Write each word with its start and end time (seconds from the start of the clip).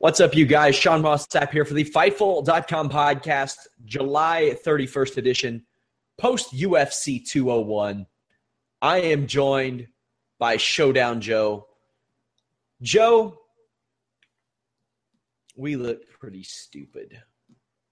What's 0.00 0.20
up, 0.20 0.36
you 0.36 0.46
guys? 0.46 0.76
Sean 0.76 1.02
Ross 1.02 1.26
Sapp 1.26 1.50
here 1.50 1.64
for 1.64 1.74
the 1.74 1.82
Fightful.com 1.82 2.88
podcast, 2.88 3.56
July 3.84 4.56
31st 4.64 5.16
edition, 5.16 5.66
post 6.16 6.54
UFC 6.54 7.26
201. 7.26 8.06
I 8.80 8.98
am 8.98 9.26
joined 9.26 9.88
by 10.38 10.56
Showdown 10.56 11.20
Joe. 11.20 11.66
Joe, 12.80 13.40
we 15.56 15.74
look 15.74 16.08
pretty 16.20 16.44
stupid. 16.44 17.20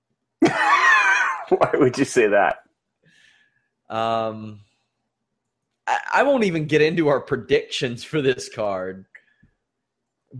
Why 0.38 1.70
would 1.74 1.98
you 1.98 2.04
say 2.04 2.28
that? 2.28 2.58
Um, 3.90 4.60
I, 5.88 5.98
I 6.14 6.22
won't 6.22 6.44
even 6.44 6.66
get 6.66 6.82
into 6.82 7.08
our 7.08 7.20
predictions 7.20 8.04
for 8.04 8.22
this 8.22 8.48
card 8.48 9.06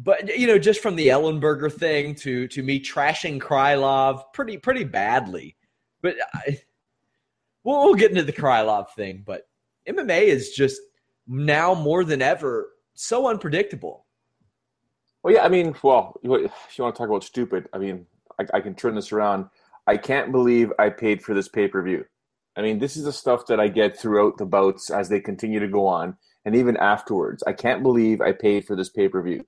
but 0.05 0.37
you 0.37 0.47
know, 0.47 0.59
just 0.59 0.81
from 0.81 0.97
the 0.97 1.09
Ellenberger 1.09 1.73
thing 1.73 2.15
to 2.17 2.49
to 2.49 2.63
me 2.63 2.81
trashing 2.81 3.41
Krylov 3.41 4.23
pretty 4.35 4.59
pretty 4.59 4.85
badly. 4.85 5.57
But 6.03 6.17
I, 6.35 6.61
we'll, 7.65 7.85
we'll 7.85 7.95
get 7.95 8.11
into 8.11 8.23
the 8.23 8.33
Krylov 8.33 8.91
thing. 8.91 9.23
But 9.25 9.49
MMA 9.89 10.23
is 10.23 10.51
just 10.51 10.81
now 11.27 11.75
more 11.75 12.05
than 12.05 12.21
ever 12.21 12.71
so 12.95 13.29
unpredictable. 13.29 14.07
Well, 15.23 15.35
yeah, 15.35 15.45
I 15.45 15.49
mean, 15.49 15.75
well, 15.83 16.15
if 16.23 16.53
you 16.77 16.85
want 16.85 16.95
to 16.95 16.99
talk 16.99 17.09
about 17.09 17.25
stupid, 17.25 17.69
I 17.73 17.79
mean, 17.79 18.07
I, 18.39 18.45
I 18.55 18.61
can 18.61 18.75
turn 18.75 18.95
this 18.95 19.13
around. 19.13 19.47
I 19.87 19.97
can't 19.97 20.31
believe 20.31 20.73
I 20.79 20.91
paid 20.91 21.23
for 21.23 21.35
this 21.35 21.49
pay 21.49 21.69
per 21.69 21.83
view. 21.83 22.05
I 22.57 22.63
mean, 22.63 22.79
this 22.79 22.97
is 22.97 23.05
the 23.05 23.13
stuff 23.13 23.47
that 23.47 23.61
I 23.61 23.69
get 23.69 23.99
throughout 23.99 24.39
the 24.39 24.47
bouts 24.47 24.91
as 24.91 25.09
they 25.09 25.21
continue 25.21 25.61
to 25.61 25.69
go 25.69 25.87
on, 25.87 26.17
and 26.45 26.55
even 26.55 26.77
afterwards. 26.77 27.43
I 27.47 27.55
can't 27.55 27.83
believe 27.83 28.21
I 28.21 28.33
paid 28.33 28.67
for 28.67 28.77
this 28.77 28.91
pay 28.91 29.09
per 29.09 29.23
view. 29.23 29.45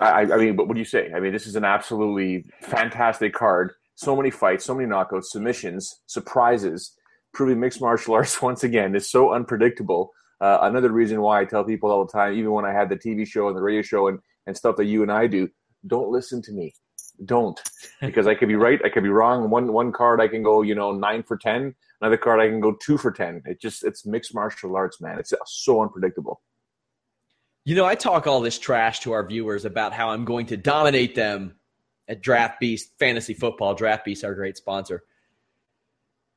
I, 0.00 0.22
I 0.22 0.36
mean, 0.36 0.56
but 0.56 0.66
what 0.66 0.74
do 0.74 0.80
you 0.80 0.86
say? 0.86 1.12
I 1.14 1.20
mean, 1.20 1.32
this 1.32 1.46
is 1.46 1.56
an 1.56 1.64
absolutely 1.64 2.46
fantastic 2.62 3.34
card. 3.34 3.72
So 3.96 4.16
many 4.16 4.30
fights, 4.30 4.64
so 4.64 4.74
many 4.74 4.88
knockouts, 4.88 5.26
submissions, 5.26 6.00
surprises, 6.06 6.94
proving 7.34 7.60
mixed 7.60 7.80
martial 7.80 8.14
arts 8.18 8.40
once 8.40 8.64
again 8.64 8.94
is 8.94 9.10
so 9.10 9.32
unpredictable. 9.32 10.10
Uh, 10.40 10.58
another 10.62 10.90
reason 10.90 11.20
why 11.20 11.40
I 11.40 11.44
tell 11.44 11.64
people 11.64 11.90
all 11.90 12.06
the 12.06 12.12
time, 12.12 12.32
even 12.32 12.52
when 12.52 12.64
I 12.64 12.72
had 12.72 12.88
the 12.88 12.96
TV 12.96 13.26
show 13.26 13.48
and 13.48 13.56
the 13.56 13.62
radio 13.62 13.82
show 13.82 14.08
and, 14.08 14.18
and 14.46 14.56
stuff 14.56 14.76
that 14.76 14.86
you 14.86 15.02
and 15.02 15.12
I 15.12 15.26
do, 15.26 15.48
don't 15.86 16.10
listen 16.10 16.40
to 16.42 16.52
me. 16.52 16.72
Don't. 17.26 17.60
Because 18.00 18.26
I 18.26 18.34
could 18.34 18.48
be 18.48 18.56
right, 18.56 18.80
I 18.82 18.88
could 18.88 19.02
be 19.02 19.10
wrong. 19.10 19.50
One 19.50 19.70
one 19.72 19.92
card 19.92 20.22
I 20.22 20.28
can 20.28 20.42
go, 20.42 20.62
you 20.62 20.74
know, 20.74 20.92
nine 20.92 21.22
for 21.22 21.36
ten. 21.36 21.74
Another 22.00 22.16
card 22.16 22.40
I 22.40 22.48
can 22.48 22.60
go 22.60 22.74
two 22.80 22.96
for 22.96 23.12
ten. 23.12 23.42
It 23.44 23.60
just 23.60 23.84
it's 23.84 24.06
mixed 24.06 24.34
martial 24.34 24.74
arts, 24.74 25.02
man. 25.02 25.18
It's 25.18 25.34
so 25.44 25.82
unpredictable. 25.82 26.40
You 27.64 27.74
know, 27.74 27.84
I 27.84 27.94
talk 27.94 28.26
all 28.26 28.40
this 28.40 28.58
trash 28.58 29.00
to 29.00 29.12
our 29.12 29.26
viewers 29.26 29.64
about 29.64 29.92
how 29.92 30.10
I'm 30.10 30.24
going 30.24 30.46
to 30.46 30.56
dominate 30.56 31.14
them 31.14 31.56
at 32.08 32.22
Draft 32.22 32.58
Beast 32.58 32.90
Fantasy 32.98 33.34
Football. 33.34 33.74
Draft 33.74 34.04
Beast, 34.04 34.24
our 34.24 34.34
great 34.34 34.56
sponsor. 34.56 35.04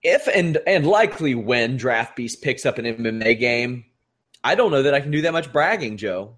If 0.01 0.27
and 0.27 0.57
and 0.67 0.85
likely 0.85 1.33
when 1.33 1.77
Draft 1.77 2.15
Beast 2.15 2.41
picks 2.41 2.65
up 2.65 2.77
an 2.77 2.85
MMA 2.85 3.39
game, 3.39 3.85
I 4.43 4.55
don't 4.55 4.71
know 4.71 4.83
that 4.83 4.93
I 4.93 4.99
can 4.99 5.11
do 5.11 5.21
that 5.21 5.31
much 5.31 5.51
bragging, 5.53 5.97
Joe. 5.97 6.35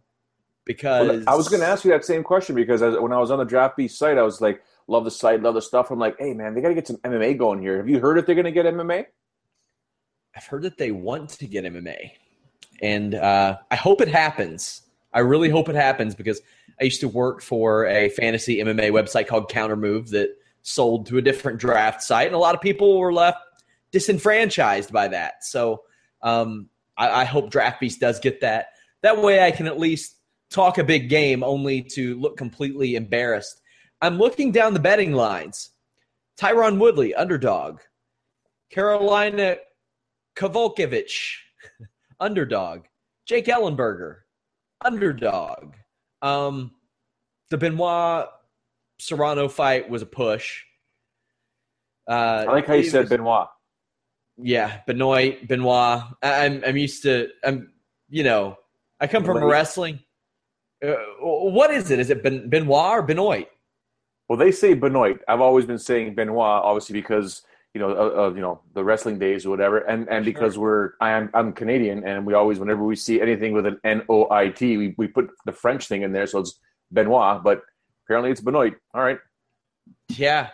Because 0.66 1.08
well, 1.08 1.24
I 1.28 1.36
was 1.36 1.48
going 1.48 1.62
to 1.62 1.68
ask 1.68 1.84
you 1.86 1.92
that 1.92 2.06
same 2.06 2.24
question 2.24 2.56
because 2.56 2.82
as, 2.82 2.98
when 2.98 3.12
I 3.12 3.20
was 3.20 3.30
on 3.30 3.40
the 3.40 3.46
Draft 3.46 3.78
Beast 3.78 3.98
site, 3.98 4.18
I 4.18 4.24
was 4.24 4.42
like, 4.42 4.62
love 4.88 5.04
the 5.04 5.12
site, 5.12 5.42
love 5.42 5.54
the 5.54 5.62
stuff. 5.62 5.92
I'm 5.92 6.00
like, 6.00 6.16
hey 6.20 6.34
man, 6.34 6.54
they 6.54 6.62
got 6.62 6.70
to 6.70 6.76
get 6.76 6.88
some 6.88 6.98
MMA 6.98 7.38
going 7.38 7.62
here. 7.62 7.78
Have 7.78 7.90
you 7.90 8.00
heard 8.00 8.18
if 8.18 8.26
they're 8.26 8.36
going 8.36 8.46
to 8.46 8.52
get 8.52 8.66
MMA? 8.66 9.06
I've 10.36 10.46
heard 10.46 10.64
that 10.64 10.78
they 10.78 10.92
want 10.92 11.30
to 11.32 11.48
get 11.48 11.66
MMA 11.66 12.12
and 12.82 13.16
uh, 13.16 13.58
I 13.72 13.76
hope 13.76 14.02
it 14.02 14.08
happens. 14.08 14.82
I 15.14 15.20
really 15.20 15.50
hope 15.50 15.70
it 15.70 15.76
happens 15.76 16.16
because 16.16 16.42
I 16.80 16.84
used 16.84 17.00
to 17.02 17.08
work 17.08 17.42
for 17.42 17.86
a 17.88 18.10
fantasy 18.10 18.58
MMA 18.58 18.92
website 18.92 19.28
called 19.28 19.50
Countermove 19.50 20.10
that 20.10 20.36
sold 20.62 21.06
to 21.08 21.18
a 21.18 21.22
different 21.22 21.60
draft 21.60 22.02
site, 22.02 22.28
and 22.28 22.36
a 22.36 22.40
lot 22.40 22.56
of 22.56 22.62
people 22.62 23.00
were 23.00 23.14
left 23.14 23.38
disenfranchised 23.92 24.92
by 24.92 25.08
that. 25.08 25.44
So 25.44 25.84
um, 26.22 26.70
I, 26.98 27.22
I 27.22 27.24
hope 27.24 27.50
Draft 27.50 27.80
Beast 27.80 28.02
does 28.02 28.20
get 28.20 28.42
that. 28.42 28.68
That 29.04 29.22
way, 29.22 29.42
I 29.42 29.52
can 29.52 29.68
at 29.68 29.80
least 29.80 30.16
talk 30.50 30.78
a 30.78 30.84
big 30.84 31.10
game, 31.10 31.44
only 31.44 31.82
to 31.94 32.20
look 32.20 32.38
completely 32.38 32.96
embarrassed. 32.96 33.62
I'm 34.02 34.18
looking 34.18 34.52
down 34.52 34.74
the 34.74 34.80
betting 34.80 35.14
lines. 35.14 35.70
Tyron 36.38 36.80
Woodley, 36.80 37.14
underdog. 37.16 37.80
Carolina 38.70 39.58
Kowalkiewicz, 40.36 41.36
underdog. 42.26 42.82
Jake 43.28 43.46
Ellenberger, 43.46 44.18
underdog. 44.84 45.76
Um, 46.22 46.72
the 47.50 47.58
Benoit 47.58 48.28
Serrano 49.00 49.48
fight 49.48 49.90
was 49.90 50.02
a 50.02 50.06
push. 50.06 50.64
Uh, 52.10 52.46
I 52.48 52.52
like 52.52 52.68
how 52.68 52.74
you 52.74 52.84
said 52.84 53.02
was, 53.02 53.10
Benoit. 53.10 53.48
Yeah, 54.38 54.82
Benoit, 54.86 55.48
Benoit. 55.48 56.04
I'm 56.22 56.64
I'm 56.66 56.78
used 56.78 57.04
to. 57.04 57.30
I'm 57.44 57.72
you 58.10 58.24
know 58.24 58.58
I 59.00 59.08
come 59.08 59.24
from 59.24 59.44
wrestling. 59.44 60.00
Uh, 60.86 60.96
what 61.20 61.72
is 61.72 61.90
it? 61.92 62.00
Is 62.00 62.10
it 62.10 62.22
ben, 62.22 62.50
Benoit 62.50 62.92
or 62.92 63.02
Benoit? 63.02 63.48
Well, 64.28 64.38
they 64.38 64.52
say 64.52 64.74
Benoit. 64.74 65.20
I've 65.28 65.42
always 65.42 65.66
been 65.66 65.80
saying 65.80 66.16
Benoit, 66.16 66.64
obviously 66.64 66.94
because 66.94 67.44
you 67.76 67.82
know, 67.82 67.92
uh, 67.92 68.22
uh, 68.24 68.34
you 68.34 68.40
know, 68.40 68.62
the 68.74 68.86
wrestling 68.86 69.20
days 69.20 69.46
or 69.46 69.50
whatever, 69.50 69.80
and 69.80 70.08
and 70.08 70.24
because 70.24 70.58
we're 70.58 70.94
I 71.02 71.12
am 71.12 71.30
I'm 71.34 71.52
Canadian, 71.52 72.06
and 72.06 72.26
we 72.26 72.34
always 72.34 72.58
whenever 72.58 72.86
we 72.86 72.96
see 72.96 73.20
anything 73.20 73.52
with 73.52 73.66
an 73.66 73.82
N 73.84 74.02
O 74.08 74.32
I 74.32 74.48
T, 74.48 74.78
we 74.78 74.96
we 74.98 75.08
put 75.08 75.30
the 75.46 75.52
French 75.52 75.90
thing 75.90 76.02
in 76.02 76.14
there, 76.14 76.26
so 76.26 76.40
it's 76.40 76.58
Benoit, 76.90 77.44
but 77.44 77.64
apparently 78.06 78.32
it's 78.32 78.40
Benoit. 78.40 78.76
All 78.94 79.04
right. 79.04 79.20
Yeah. 80.08 80.52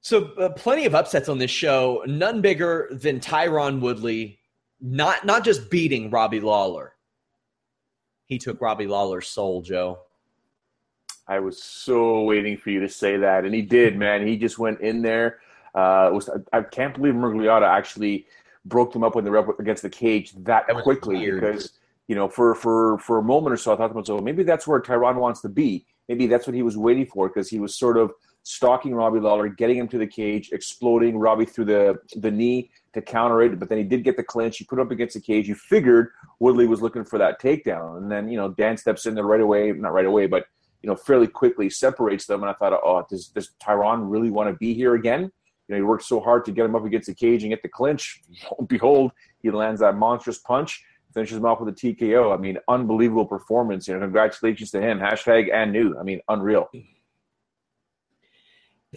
So 0.00 0.32
uh, 0.32 0.48
plenty 0.48 0.86
of 0.86 0.96
upsets 0.96 1.28
on 1.28 1.38
this 1.38 1.52
show. 1.52 2.02
None 2.04 2.40
bigger 2.40 2.88
than 2.90 3.20
Tyron 3.20 3.80
Woodley, 3.80 4.40
not 4.80 5.24
not 5.24 5.44
just 5.44 5.70
beating 5.70 6.10
Robbie 6.10 6.40
Lawler. 6.40 6.94
He 8.26 8.38
took 8.38 8.60
Robbie 8.60 8.88
Lawler's 8.88 9.28
soul, 9.28 9.62
Joe. 9.62 10.00
I 11.28 11.38
was 11.38 11.62
so 11.62 12.22
waiting 12.22 12.56
for 12.56 12.70
you 12.70 12.80
to 12.80 12.88
say 12.88 13.18
that, 13.18 13.44
and 13.44 13.54
he 13.54 13.62
did, 13.62 13.96
man. 13.96 14.26
He 14.26 14.36
just 14.36 14.58
went 14.58 14.80
in 14.80 15.02
there 15.02 15.38
uh, 15.74 16.10
was 16.12 16.28
I, 16.52 16.58
I, 16.58 16.62
can't 16.62 16.94
believe 16.94 17.14
Miragliotta 17.14 17.66
actually 17.66 18.26
broke 18.64 18.92
them 18.92 19.02
up 19.02 19.14
when 19.14 19.24
they 19.24 19.30
were 19.30 19.38
up 19.38 19.58
against 19.58 19.82
the 19.82 19.90
cage 19.90 20.32
that, 20.44 20.66
that 20.66 20.82
quickly 20.82 21.30
because 21.30 21.72
you 22.08 22.16
know, 22.16 22.28
for 22.28 22.54
for 22.54 22.98
for 22.98 23.18
a 23.18 23.22
moment 23.22 23.54
or 23.54 23.56
so, 23.56 23.72
I 23.72 23.76
thought 23.76 23.88
to 23.88 23.94
myself, 23.94 24.22
maybe 24.22 24.42
that's 24.42 24.66
where 24.66 24.80
Tyron 24.80 25.16
wants 25.16 25.40
to 25.42 25.48
be. 25.48 25.86
Maybe 26.08 26.26
that's 26.26 26.46
what 26.46 26.54
he 26.54 26.62
was 26.62 26.76
waiting 26.76 27.06
for 27.06 27.28
because 27.28 27.48
he 27.48 27.58
was 27.58 27.78
sort 27.78 27.96
of 27.96 28.12
stalking 28.42 28.94
Robbie 28.94 29.20
Lawler, 29.20 29.48
getting 29.48 29.78
him 29.78 29.88
to 29.88 29.98
the 29.98 30.06
cage, 30.06 30.50
exploding 30.52 31.16
Robbie 31.16 31.44
through 31.44 31.66
the 31.66 31.98
the 32.16 32.30
knee 32.30 32.70
to 32.92 33.00
counter 33.00 33.40
it. 33.42 33.58
But 33.58 33.68
then 33.68 33.78
he 33.78 33.84
did 33.84 34.04
get 34.04 34.16
the 34.16 34.24
clinch. 34.24 34.58
He 34.58 34.64
put 34.64 34.80
up 34.80 34.90
against 34.90 35.14
the 35.14 35.20
cage. 35.20 35.48
You 35.48 35.54
figured 35.54 36.10
Woodley 36.40 36.66
was 36.66 36.82
looking 36.82 37.04
for 37.04 37.18
that 37.18 37.40
takedown, 37.40 37.98
and 37.98 38.10
then 38.10 38.28
you 38.28 38.36
know 38.36 38.50
Dan 38.50 38.76
steps 38.76 39.06
in 39.06 39.14
there 39.14 39.24
right 39.24 39.40
away, 39.40 39.72
not 39.72 39.92
right 39.92 40.04
away, 40.04 40.26
but 40.26 40.46
you 40.82 40.90
know 40.90 40.96
fairly 40.96 41.28
quickly 41.28 41.70
separates 41.70 42.26
them. 42.26 42.42
And 42.42 42.50
I 42.50 42.54
thought, 42.54 42.78
oh, 42.84 43.06
does 43.08 43.28
does 43.28 43.52
Tyron 43.62 44.10
really 44.10 44.30
want 44.30 44.50
to 44.50 44.56
be 44.56 44.74
here 44.74 44.96
again? 44.96 45.30
Know, 45.72 45.78
he 45.78 45.82
worked 45.82 46.04
so 46.04 46.20
hard 46.20 46.44
to 46.44 46.52
get 46.52 46.64
him 46.64 46.76
up 46.76 46.84
against 46.84 47.08
the 47.08 47.14
cage 47.14 47.42
and 47.42 47.50
get 47.50 47.62
the 47.62 47.68
clinch. 47.68 48.20
Behold, 48.68 49.12
he 49.42 49.50
lands 49.50 49.80
that 49.80 49.96
monstrous 49.96 50.38
punch 50.38 50.84
finishes 51.12 51.36
him 51.36 51.44
off 51.44 51.60
with 51.60 51.68
a 51.68 51.72
TKO. 51.72 52.34
I 52.34 52.40
mean, 52.40 52.58
unbelievable 52.68 53.26
performance. 53.26 53.88
You 53.88 53.94
know, 53.94 54.00
congratulations 54.00 54.70
to 54.72 54.80
him. 54.80 54.98
Hashtag 54.98 55.52
and 55.52 55.72
new. 55.72 55.96
I 55.98 56.02
mean, 56.02 56.20
unreal. 56.28 56.68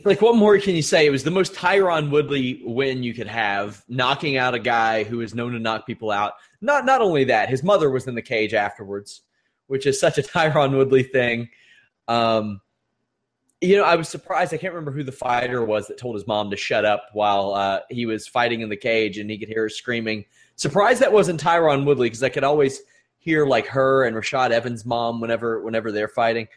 Like, 0.04 0.22
what 0.22 0.36
more 0.36 0.57
can 0.60 0.75
you 0.75 0.81
say? 0.81 1.06
It 1.06 1.10
was 1.10 1.24
the 1.24 1.31
most 1.31 1.54
Tyron 1.54 2.10
Woodley 2.10 2.62
win 2.66 3.01
you 3.01 3.13
could 3.13 3.27
have, 3.27 3.81
knocking 3.88 4.36
out 4.36 4.54
a 4.54 4.60
guy 4.60 5.04
who 5.06 5.22
is 5.22 5.33
known 5.33 5.54
to 5.54 5.60
knock 5.60 5.88
people 5.88 6.12
out. 6.12 6.33
Not 6.60 6.86
not 6.86 7.01
only 7.01 7.24
that, 7.25 7.48
his 7.50 7.63
mother 7.63 7.89
was 7.89 8.06
in 8.07 8.16
the 8.16 8.22
cage 8.22 8.54
afterwards, 8.54 9.22
which 9.68 9.86
is 9.86 10.00
such 10.00 10.18
a 10.18 10.22
Tyron 10.24 10.75
Woodley 10.75 11.04
thing. 11.04 11.50
Um, 12.10 12.60
you 13.62 13.78
know, 13.78 13.84
I 13.84 13.96
was 13.96 14.10
surprised. 14.10 14.54
I 14.54 14.57
can't 14.57 14.74
remember 14.74 14.92
who 14.92 15.04
the 15.04 15.12
fighter 15.12 15.63
was 15.63 15.88
that 15.88 15.98
told 15.98 16.16
his 16.16 16.28
mom 16.28 16.52
to 16.52 16.57
shut 16.57 16.86
up 16.86 17.10
while 17.13 17.54
uh, 17.54 17.80
he 17.90 18.06
was 18.06 18.28
fighting 18.28 18.62
in 18.62 18.69
the 18.69 18.78
cage, 18.78 19.18
and 19.18 19.30
he 19.30 19.38
could 19.38 19.48
hear 19.48 19.63
her 19.63 19.69
screaming 19.69 20.25
Surprised 20.57 21.02
that 21.02 21.12
wasn't 21.12 21.42
Tyron 21.42 21.86
Woodley 21.86 22.07
because 22.07 22.24
I 22.24 22.30
could 22.30 22.46
always 22.46 22.81
hear 23.19 23.46
like 23.46 23.68
her 23.68 24.06
and 24.06 24.16
Rashad 24.16 24.52
Evans' 24.52 24.86
mom 24.86 25.19
whenever 25.19 25.62
whenever 25.62 25.92
they're 25.92 26.07
fighting. 26.07 26.48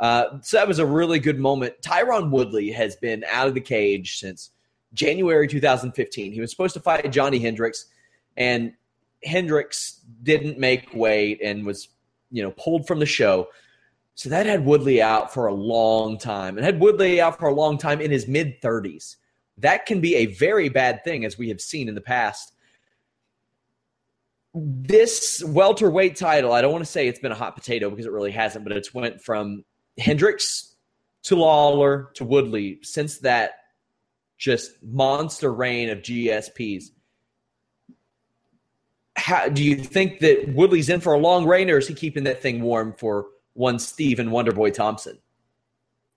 Uh, 0.00 0.40
so 0.40 0.56
that 0.56 0.66
was 0.66 0.78
a 0.78 0.86
really 0.86 1.18
good 1.18 1.38
moment. 1.38 1.74
Tyron 1.82 2.30
Woodley 2.30 2.70
has 2.72 2.96
been 2.96 3.24
out 3.30 3.48
of 3.48 3.54
the 3.54 3.60
cage 3.60 4.18
since 4.18 4.50
January 4.94 5.46
2015. 5.46 6.32
He 6.32 6.40
was 6.40 6.50
supposed 6.50 6.74
to 6.74 6.80
fight 6.80 7.12
Johnny 7.12 7.38
Hendricks, 7.38 7.86
and 8.38 8.72
Hendricks 9.22 10.00
didn't 10.22 10.58
make 10.58 10.94
weight 10.94 11.40
and 11.42 11.66
was 11.66 11.88
you 12.30 12.42
know 12.42 12.52
pulled 12.52 12.86
from 12.86 13.00
the 13.00 13.06
show. 13.06 13.48
So 14.14 14.28
that 14.28 14.46
had 14.46 14.64
Woodley 14.64 15.00
out 15.00 15.32
for 15.32 15.46
a 15.46 15.54
long 15.54 16.18
time, 16.18 16.56
and 16.56 16.64
had 16.64 16.80
Woodley 16.80 17.20
out 17.20 17.38
for 17.38 17.48
a 17.48 17.54
long 17.54 17.78
time 17.78 18.00
in 18.00 18.10
his 18.10 18.28
mid 18.28 18.60
30s. 18.60 19.16
That 19.58 19.86
can 19.86 20.00
be 20.00 20.16
a 20.16 20.26
very 20.26 20.68
bad 20.68 21.02
thing, 21.04 21.24
as 21.24 21.38
we 21.38 21.48
have 21.48 21.60
seen 21.60 21.88
in 21.88 21.94
the 21.94 22.00
past 22.00 22.52
this 24.54 25.42
welterweight 25.44 26.16
title, 26.16 26.52
I 26.52 26.60
don't 26.60 26.72
want 26.72 26.84
to 26.84 26.90
say 26.90 27.08
it's 27.08 27.18
been 27.18 27.32
a 27.32 27.36
hot 27.36 27.54
potato 27.54 27.88
because 27.88 28.06
it 28.06 28.12
really 28.12 28.30
hasn't, 28.30 28.64
but 28.64 28.76
it's 28.76 28.92
went 28.92 29.22
from 29.22 29.64
Hendricks 29.98 30.76
to 31.24 31.36
Lawler 31.36 32.10
to 32.14 32.24
Woodley 32.24 32.78
since 32.82 33.18
that 33.18 33.52
just 34.36 34.72
monster 34.82 35.52
reign 35.52 35.88
of 35.88 35.98
GSPs. 36.00 36.86
How 39.16 39.48
do 39.48 39.62
you 39.62 39.76
think 39.76 40.18
that 40.20 40.52
Woodley's 40.54 40.88
in 40.88 41.00
for 41.00 41.14
a 41.14 41.18
long 41.18 41.46
reign, 41.46 41.70
or 41.70 41.78
is 41.78 41.88
he 41.88 41.94
keeping 41.94 42.24
that 42.24 42.42
thing 42.42 42.60
warm 42.60 42.94
for 42.98 43.26
one 43.54 43.78
Stephen 43.78 44.30
Wonderboy 44.30 44.74
Thompson? 44.74 45.18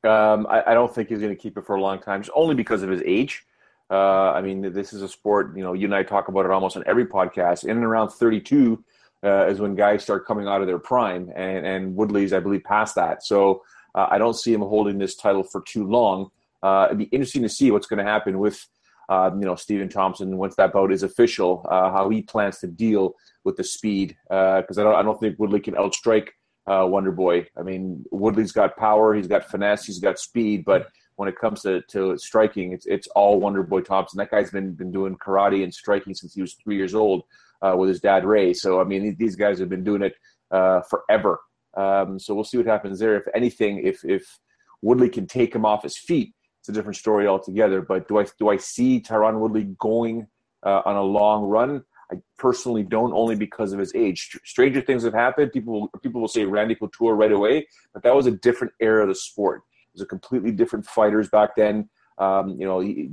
Um, 0.04 0.46
I, 0.48 0.64
I, 0.68 0.74
don't 0.74 0.94
think 0.94 1.10
he's 1.10 1.20
going 1.20 1.36
to 1.36 1.42
keep 1.42 1.58
it 1.58 1.66
for 1.66 1.76
a 1.76 1.82
long 1.82 2.00
time, 2.00 2.22
just 2.22 2.36
only 2.36 2.54
because 2.54 2.84
of 2.84 2.90
his 2.90 3.02
age. 3.06 3.44
Uh, 3.90 4.32
I 4.32 4.42
mean, 4.42 4.74
this 4.74 4.94
is 4.94 5.02
a 5.02 5.08
sport. 5.08 5.56
You 5.58 5.64
know, 5.64 5.74
you 5.74 5.86
and 5.86 5.96
I 5.96 6.04
talk 6.04 6.28
about 6.28 6.46
it 6.46 6.52
almost 6.52 6.78
on 6.78 6.84
every 6.86 7.06
podcast. 7.06 7.64
In 7.64 7.72
and 7.72 7.84
around 7.84 8.10
32 8.10 8.84
uh, 9.24 9.48
is 9.48 9.60
when 9.60 9.76
guys 9.76 10.04
start 10.04 10.28
coming 10.28 10.48
out 10.48 10.62
of 10.62 10.68
their 10.68 10.80
prime, 10.80 11.32
and 11.36 11.66
and 11.66 11.96
Woodley's, 11.96 12.34
I 12.34 12.40
believe, 12.40 12.64
past 12.64 12.96
that. 12.96 13.24
So 13.24 13.64
uh, 13.96 14.08
I 14.10 14.18
don't 14.18 14.36
see 14.36 14.54
him 14.54 14.62
holding 14.62 14.98
this 14.98 15.16
title 15.16 15.44
for 15.44 15.62
too 15.62 15.88
long. 15.88 16.30
Uh, 16.62 16.86
it'd 16.88 17.00
be 17.00 17.06
interesting 17.06 17.44
to 17.44 17.50
see 17.50 17.72
what's 17.72 17.88
going 17.88 18.04
to 18.04 18.12
happen 18.12 18.40
with. 18.40 18.68
Um, 19.08 19.40
you 19.40 19.46
know, 19.46 19.56
Stephen 19.56 19.88
Thompson, 19.88 20.38
once 20.38 20.56
that 20.56 20.74
bout 20.74 20.92
is 20.92 21.04
official, 21.04 21.64
uh, 21.70 21.92
how 21.92 22.10
he 22.10 22.24
plans 22.24 22.58
to 22.60 22.68
deal 22.68 23.16
with 23.44 23.56
the 23.56 23.64
speed. 23.64 24.18
Because 24.30 24.80
I 24.80 24.84
don't, 24.84 24.96
I 24.96 25.04
don't 25.04 25.20
think 25.20 25.38
Woodley 25.38 25.60
can 25.60 25.76
outstrike 25.76 26.30
Wonder 26.68 27.12
Boy. 27.12 27.48
I 27.58 27.64
mean, 27.64 28.04
Woodley's 28.12 28.52
got 28.52 28.78
power, 28.78 29.14
he's 29.14 29.28
got 29.28 29.50
finesse, 29.50 29.86
he's 29.86 30.00
got 30.00 30.20
speed, 30.20 30.66
but 30.66 30.88
when 31.16 31.30
it 31.30 31.38
comes 31.40 31.62
to, 31.62 31.82
to 31.90 32.18
striking, 32.18 32.74
it's 32.74 32.86
it's 32.86 33.08
all 33.10 33.40
Wonder 33.40 33.64
Boy 33.64 33.82
Thompson. 33.82 34.18
That 34.18 34.32
guy's 34.32 34.52
been 34.52 34.74
been 34.74 34.92
doing 34.92 35.16
karate 35.18 35.64
and 35.64 35.74
striking 35.74 36.14
since 36.14 36.34
he 36.34 36.42
was 36.42 36.54
three 36.56 36.76
years 36.76 36.94
old 36.94 37.24
uh, 37.62 37.76
with 37.78 37.90
his 37.90 38.02
dad 38.02 38.26
Ray. 38.26 38.54
So 38.54 38.82
I 38.82 38.84
mean, 38.84 39.16
these 39.18 39.36
guys 39.36 39.60
have 39.60 39.70
been 39.70 39.84
doing 39.84 40.02
it 40.02 40.16
uh, 40.52 40.82
forever. 40.82 41.40
Um, 41.78 42.20
so 42.20 42.34
we'll 42.34 42.44
see 42.44 42.58
what 42.58 42.66
happens 42.66 43.00
there. 43.00 43.16
If 43.16 43.26
anything, 43.34 43.86
if 43.86 44.04
if 44.04 44.40
Woodley 44.82 45.10
can 45.10 45.28
take 45.28 45.54
him 45.54 45.66
off 45.66 45.84
his 45.84 45.98
feet, 45.98 46.34
it's 46.60 46.70
a 46.70 46.74
different 46.74 46.98
story 46.98 47.28
altogether. 47.28 47.82
But 47.82 48.08
do 48.08 48.20
I 48.20 48.26
do 48.40 48.50
I 48.50 48.58
see 48.58 49.02
Tyron 49.02 49.40
Woodley 49.40 49.76
going 49.80 50.28
uh, 50.66 50.82
on 50.86 50.96
a 50.96 51.04
long 51.04 51.46
run? 51.46 51.84
I 52.12 52.18
personally 52.38 52.84
don't, 52.84 53.14
only 53.14 53.36
because 53.36 53.74
of 53.74 53.80
his 53.80 53.94
age. 53.96 54.38
Stranger 54.44 54.82
things 54.82 55.04
have 55.04 55.14
happened. 55.14 55.52
People 55.52 55.90
people 56.04 56.22
will 56.22 56.28
say 56.28 56.46
Randy 56.46 56.76
Couture 56.76 57.16
right 57.16 57.32
away, 57.32 57.68
but 57.94 58.04
that 58.04 58.16
was 58.16 58.28
a 58.28 58.32
different 58.32 58.74
era 58.80 59.04
of 59.04 59.10
the 59.10 59.16
sport 59.16 59.62
was 59.96 60.02
a 60.02 60.06
completely 60.06 60.52
different 60.52 60.86
fighters 60.86 61.30
back 61.30 61.56
then. 61.56 61.90
Um, 62.18 62.50
you 62.60 62.66
know, 62.66 62.80
he, 62.80 63.10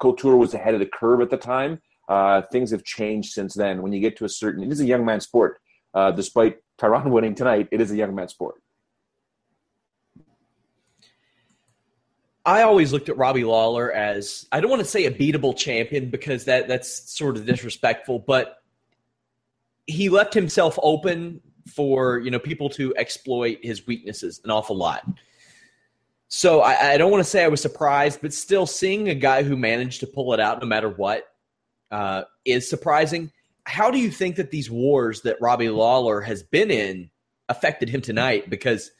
Couture 0.00 0.36
was 0.36 0.54
ahead 0.54 0.74
of 0.74 0.80
the 0.80 0.86
curve 0.86 1.20
at 1.20 1.30
the 1.30 1.36
time. 1.36 1.80
Uh, 2.08 2.42
things 2.52 2.70
have 2.70 2.84
changed 2.84 3.32
since 3.32 3.54
then. 3.54 3.80
When 3.82 3.92
you 3.92 4.00
get 4.00 4.16
to 4.18 4.24
a 4.24 4.28
certain, 4.28 4.62
it 4.62 4.72
is 4.72 4.80
a 4.80 4.86
young 4.86 5.04
man 5.04 5.20
sport. 5.20 5.60
Uh, 5.94 6.10
despite 6.10 6.58
Tyron 6.78 7.10
winning 7.10 7.34
tonight, 7.34 7.68
it 7.70 7.80
is 7.80 7.90
a 7.90 7.96
young 7.96 8.14
man 8.14 8.28
sport. 8.28 8.56
I 12.46 12.62
always 12.62 12.92
looked 12.92 13.08
at 13.08 13.16
Robbie 13.16 13.44
Lawler 13.44 13.90
as 13.90 14.46
I 14.52 14.60
don't 14.60 14.70
want 14.70 14.80
to 14.80 14.88
say 14.88 15.06
a 15.06 15.10
beatable 15.10 15.56
champion 15.56 16.10
because 16.10 16.44
that 16.44 16.68
that's 16.68 17.10
sort 17.10 17.36
of 17.36 17.46
disrespectful, 17.46 18.18
but 18.18 18.58
he 19.86 20.08
left 20.08 20.34
himself 20.34 20.78
open 20.82 21.40
for 21.66 22.18
you 22.18 22.30
know 22.30 22.38
people 22.38 22.68
to 22.70 22.94
exploit 22.96 23.58
his 23.62 23.86
weaknesses 23.86 24.40
an 24.44 24.50
awful 24.50 24.76
lot. 24.76 25.06
So 26.28 26.60
I, 26.60 26.92
I 26.92 26.96
don't 26.98 27.10
want 27.10 27.22
to 27.22 27.30
say 27.30 27.44
I 27.44 27.48
was 27.48 27.62
surprised, 27.62 28.20
but 28.20 28.32
still 28.32 28.66
seeing 28.66 29.08
a 29.08 29.14
guy 29.14 29.42
who 29.42 29.56
managed 29.56 30.00
to 30.00 30.06
pull 30.06 30.34
it 30.34 30.40
out 30.40 30.60
no 30.60 30.66
matter 30.66 30.88
what 30.88 31.28
uh, 31.90 32.24
is 32.44 32.68
surprising. 32.68 33.30
How 33.64 33.90
do 33.90 33.98
you 33.98 34.10
think 34.10 34.36
that 34.36 34.50
these 34.50 34.70
wars 34.70 35.22
that 35.22 35.40
Robbie 35.40 35.70
Lawler 35.70 36.20
has 36.20 36.42
been 36.42 36.70
in 36.70 37.10
affected 37.48 37.88
him 37.88 38.00
tonight? 38.00 38.50
Because 38.50 38.90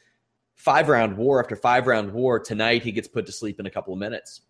five 0.55 0.89
round 0.89 1.17
war 1.17 1.41
after 1.41 1.55
five 1.55 1.87
round 1.87 2.11
war 2.11 2.39
tonight, 2.39 2.83
he 2.83 2.91
gets 2.91 3.07
put 3.07 3.25
to 3.27 3.31
sleep 3.31 3.59
in 3.59 3.65
a 3.65 3.69
couple 3.69 3.93
of 3.93 3.99
minutes. 3.99 4.41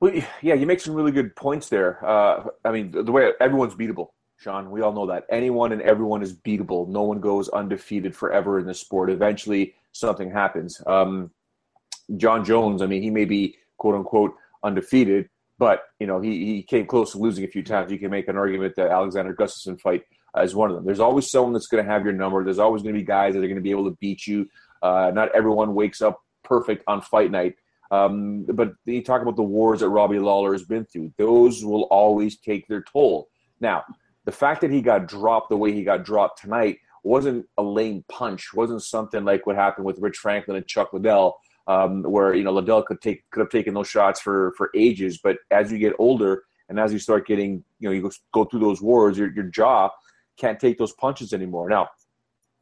Well, 0.00 0.14
yeah, 0.40 0.54
you 0.54 0.66
make 0.66 0.80
some 0.80 0.94
really 0.94 1.12
good 1.12 1.36
points 1.36 1.68
there. 1.68 2.04
Uh, 2.04 2.44
I 2.64 2.72
mean, 2.72 2.90
the 2.90 3.12
way 3.12 3.32
everyone's 3.38 3.74
beatable, 3.74 4.08
Sean. 4.38 4.70
We 4.70 4.80
all 4.80 4.92
know 4.92 5.06
that 5.08 5.26
anyone 5.28 5.72
and 5.72 5.82
everyone 5.82 6.22
is 6.22 6.32
beatable. 6.34 6.88
No 6.88 7.02
one 7.02 7.20
goes 7.20 7.50
undefeated 7.50 8.16
forever 8.16 8.58
in 8.58 8.66
this 8.66 8.80
sport. 8.80 9.10
Eventually, 9.10 9.74
something 9.92 10.30
happens. 10.30 10.80
Um, 10.86 11.30
Jon 12.16 12.44
Jones, 12.44 12.80
I 12.80 12.86
mean, 12.86 13.02
he 13.02 13.10
may 13.10 13.26
be 13.26 13.58
quote 13.76 13.94
unquote 13.94 14.34
undefeated, 14.62 15.28
but 15.58 15.82
you 15.98 16.06
know 16.06 16.20
he, 16.20 16.46
he 16.46 16.62
came 16.62 16.86
close 16.86 17.12
to 17.12 17.18
losing 17.18 17.44
a 17.44 17.48
few 17.48 17.62
times. 17.62 17.92
You 17.92 17.98
can 17.98 18.10
make 18.10 18.28
an 18.28 18.38
argument 18.38 18.76
that 18.76 18.90
Alexander 18.90 19.34
Gustafsson 19.34 19.78
fight 19.78 20.04
as 20.34 20.54
one 20.54 20.70
of 20.70 20.76
them. 20.76 20.84
There's 20.84 21.00
always 21.00 21.30
someone 21.30 21.52
that's 21.52 21.66
going 21.66 21.84
to 21.84 21.90
have 21.90 22.04
your 22.04 22.12
number. 22.12 22.42
There's 22.44 22.58
always 22.58 22.82
going 22.82 22.94
to 22.94 23.00
be 23.00 23.04
guys 23.04 23.34
that 23.34 23.40
are 23.40 23.48
going 23.48 23.56
to 23.56 23.62
be 23.62 23.70
able 23.70 23.90
to 23.90 23.96
beat 24.00 24.26
you. 24.26 24.48
Uh, 24.82 25.10
not 25.14 25.34
everyone 25.34 25.74
wakes 25.74 26.00
up 26.00 26.20
perfect 26.42 26.84
on 26.86 27.02
fight 27.02 27.30
night. 27.30 27.56
Um, 27.90 28.44
but 28.44 28.72
you 28.84 29.02
talk 29.02 29.22
about 29.22 29.36
the 29.36 29.42
wars 29.42 29.80
that 29.80 29.88
Robbie 29.88 30.20
Lawler 30.20 30.52
has 30.52 30.64
been 30.64 30.84
through. 30.84 31.12
Those 31.18 31.64
will 31.64 31.84
always 31.84 32.38
take 32.38 32.68
their 32.68 32.82
toll. 32.82 33.28
Now, 33.60 33.84
the 34.24 34.32
fact 34.32 34.60
that 34.60 34.70
he 34.70 34.80
got 34.80 35.08
dropped 35.08 35.48
the 35.48 35.56
way 35.56 35.72
he 35.72 35.82
got 35.82 36.04
dropped 36.04 36.40
tonight 36.40 36.78
wasn't 37.02 37.46
a 37.58 37.62
lame 37.62 38.04
punch. 38.08 38.52
wasn't 38.54 38.82
something 38.82 39.24
like 39.24 39.46
what 39.46 39.56
happened 39.56 39.86
with 39.86 39.98
Rich 39.98 40.18
Franklin 40.18 40.56
and 40.56 40.66
Chuck 40.66 40.92
Liddell 40.92 41.38
um, 41.66 42.02
where 42.02 42.34
you 42.34 42.42
know 42.42 42.52
Liddell 42.52 42.82
could 42.82 43.00
take 43.00 43.28
could 43.30 43.40
have 43.40 43.50
taken 43.50 43.74
those 43.74 43.88
shots 43.88 44.20
for 44.20 44.52
for 44.56 44.70
ages, 44.74 45.18
but 45.22 45.38
as 45.50 45.70
you 45.70 45.78
get 45.78 45.94
older 45.98 46.42
and 46.68 46.80
as 46.80 46.92
you 46.92 46.98
start 46.98 47.26
getting 47.26 47.64
you 47.78 47.88
know 47.88 47.94
you 47.94 48.02
go, 48.02 48.10
go 48.32 48.44
through 48.44 48.60
those 48.60 48.82
wars, 48.82 49.16
your 49.16 49.32
your 49.32 49.44
jaw 49.44 49.90
can't 50.40 50.58
take 50.58 50.78
those 50.78 50.92
punches 50.92 51.32
anymore. 51.32 51.68
Now, 51.68 51.88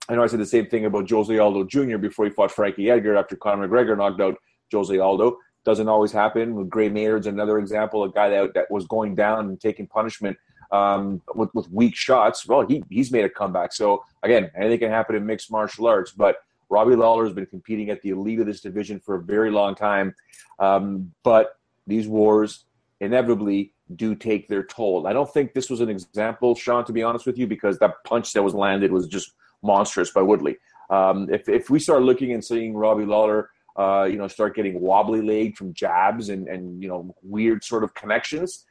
I 0.08 0.14
know 0.14 0.22
I 0.22 0.26
said 0.26 0.40
the 0.40 0.46
same 0.46 0.66
thing 0.66 0.86
about 0.86 1.08
Jose 1.08 1.38
Aldo 1.38 1.64
Jr. 1.64 1.98
before 1.98 2.24
he 2.24 2.30
fought 2.30 2.50
Frankie 2.50 2.90
Edgar 2.90 3.16
after 3.16 3.36
Conor 3.36 3.68
McGregor 3.68 3.96
knocked 3.96 4.20
out 4.20 4.36
Jose 4.72 4.96
Aldo. 4.98 5.38
Doesn't 5.64 5.88
always 5.88 6.12
happen. 6.12 6.54
With 6.54 6.70
Gray 6.70 6.88
Maynard's 6.88 7.26
another 7.26 7.58
example, 7.58 8.04
a 8.04 8.10
guy 8.10 8.30
that, 8.30 8.54
that 8.54 8.70
was 8.70 8.86
going 8.86 9.14
down 9.14 9.48
and 9.48 9.60
taking 9.60 9.86
punishment 9.86 10.36
um, 10.72 11.20
with, 11.34 11.50
with 11.54 11.70
weak 11.70 11.94
shots. 11.94 12.46
Well, 12.46 12.66
he, 12.66 12.82
he's 12.88 13.12
made 13.12 13.24
a 13.24 13.28
comeback. 13.28 13.72
So, 13.74 14.02
again, 14.22 14.50
anything 14.56 14.78
can 14.78 14.90
happen 14.90 15.14
in 15.14 15.26
mixed 15.26 15.50
martial 15.50 15.86
arts. 15.86 16.10
But 16.10 16.36
Robbie 16.70 16.96
Lawler 16.96 17.24
has 17.24 17.34
been 17.34 17.46
competing 17.46 17.90
at 17.90 18.00
the 18.02 18.10
elite 18.10 18.40
of 18.40 18.46
this 18.46 18.60
division 18.60 19.00
for 19.00 19.16
a 19.16 19.22
very 19.22 19.50
long 19.50 19.74
time. 19.74 20.14
Um, 20.58 21.12
but 21.22 21.58
these 21.86 22.08
wars 22.08 22.64
inevitably 23.00 23.72
do 23.96 24.14
take 24.14 24.48
their 24.48 24.64
toll. 24.64 25.06
I 25.06 25.12
don't 25.12 25.32
think 25.32 25.54
this 25.54 25.70
was 25.70 25.80
an 25.80 25.88
example, 25.88 26.54
Sean, 26.54 26.84
to 26.84 26.92
be 26.92 27.02
honest 27.02 27.26
with 27.26 27.38
you, 27.38 27.46
because 27.46 27.78
that 27.78 27.94
punch 28.04 28.32
that 28.32 28.42
was 28.42 28.54
landed 28.54 28.92
was 28.92 29.06
just 29.06 29.32
monstrous 29.62 30.10
by 30.10 30.22
Woodley. 30.22 30.56
Um, 30.90 31.28
if, 31.30 31.48
if 31.48 31.70
we 31.70 31.78
start 31.78 32.02
looking 32.02 32.32
and 32.32 32.44
seeing 32.44 32.74
Robbie 32.74 33.04
Lawler, 33.04 33.50
uh, 33.76 34.04
you 34.04 34.16
know, 34.16 34.26
start 34.26 34.56
getting 34.56 34.80
wobbly 34.80 35.22
leg 35.22 35.56
from 35.56 35.72
jabs 35.72 36.30
and, 36.30 36.48
and, 36.48 36.82
you 36.82 36.88
know, 36.88 37.14
weird 37.22 37.62
sort 37.62 37.84
of 37.84 37.94
connections, 37.94 38.64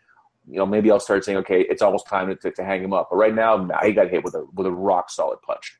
you 0.49 0.57
know, 0.57 0.65
maybe 0.65 0.91
I'll 0.91 0.99
start 0.99 1.23
saying, 1.23 1.37
okay, 1.39 1.61
it's 1.61 1.81
almost 1.81 2.07
time 2.07 2.35
to, 2.35 2.51
to, 2.51 2.63
hang 2.63 2.83
him 2.83 2.93
up. 2.93 3.09
But 3.09 3.17
right 3.17 3.35
now, 3.35 3.67
he 3.83 3.93
got 3.93 4.09
hit 4.09 4.23
with 4.23 4.33
a, 4.33 4.45
with 4.53 4.65
a 4.65 4.71
rock 4.71 5.09
solid 5.09 5.41
punch. 5.41 5.77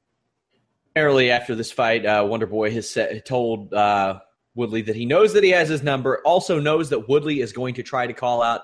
Early 0.96 1.32
after 1.32 1.56
this 1.56 1.72
fight, 1.72 2.06
uh, 2.06 2.25
Wonder 2.27 2.48
Boy 2.48 2.72
has 2.72 2.89
said, 2.89 3.25
told 3.25 3.74
uh, 3.74 4.20
Woodley 4.58 4.82
that 4.82 4.96
he 4.96 5.06
knows 5.06 5.32
that 5.34 5.44
he 5.44 5.52
has 5.52 5.70
his 5.70 5.84
number, 5.84 6.22
also 6.26 6.60
knows 6.60 6.90
that 6.90 7.08
Woodley 7.08 7.40
is 7.42 7.54
going 7.54 7.76
to 7.76 7.84
try 7.84 8.08
to 8.08 8.14
call 8.14 8.42
out 8.42 8.64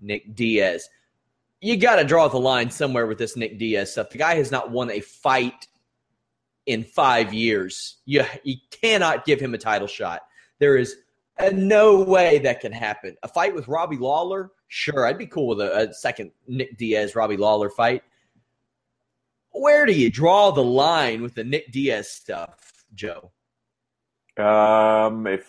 Nick 0.00 0.34
Diaz. 0.34 0.88
You 1.60 1.76
got 1.76 1.96
to 1.96 2.04
draw 2.04 2.26
the 2.26 2.38
line 2.38 2.70
somewhere 2.70 3.06
with 3.06 3.18
this 3.18 3.36
Nick 3.36 3.58
Diaz 3.58 3.92
stuff. 3.92 4.10
The 4.10 4.18
guy 4.18 4.34
has 4.34 4.50
not 4.50 4.70
won 4.70 4.90
a 4.90 5.00
fight 5.00 5.68
in 6.66 6.82
five 6.82 7.32
years. 7.32 7.98
You, 8.06 8.24
you 8.42 8.56
cannot 8.70 9.24
give 9.24 9.38
him 9.38 9.54
a 9.54 9.58
title 9.58 9.86
shot. 9.86 10.22
There 10.58 10.76
is 10.76 10.96
a, 11.38 11.52
no 11.52 12.02
way 12.02 12.38
that 12.40 12.60
can 12.60 12.72
happen. 12.72 13.16
A 13.22 13.28
fight 13.28 13.54
with 13.54 13.68
Robbie 13.68 13.98
Lawler, 13.98 14.52
sure, 14.68 15.06
I'd 15.06 15.18
be 15.18 15.26
cool 15.26 15.48
with 15.48 15.60
a, 15.60 15.88
a 15.88 15.94
second 15.94 16.32
Nick 16.48 16.76
Diaz 16.78 17.14
Robbie 17.14 17.36
Lawler 17.36 17.70
fight. 17.70 18.02
Where 19.50 19.86
do 19.86 19.92
you 19.92 20.10
draw 20.10 20.50
the 20.50 20.64
line 20.64 21.22
with 21.22 21.34
the 21.34 21.44
Nick 21.44 21.72
Diaz 21.72 22.10
stuff, 22.10 22.84
Joe? 22.94 23.30
Um, 24.38 25.26
if 25.26 25.46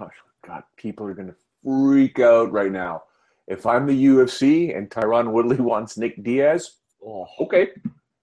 oh 0.00 0.08
God, 0.46 0.64
people 0.76 1.06
are 1.06 1.14
going 1.14 1.28
to 1.28 1.36
freak 1.62 2.18
out 2.18 2.52
right 2.52 2.72
now. 2.72 3.02
If 3.46 3.66
I'm 3.66 3.86
the 3.86 4.06
UFC 4.06 4.76
and 4.76 4.90
Tyron 4.90 5.32
Woodley 5.32 5.56
wants 5.60 5.96
Nick 5.96 6.22
Diaz, 6.22 6.70
oh. 7.04 7.26
okay, 7.40 7.68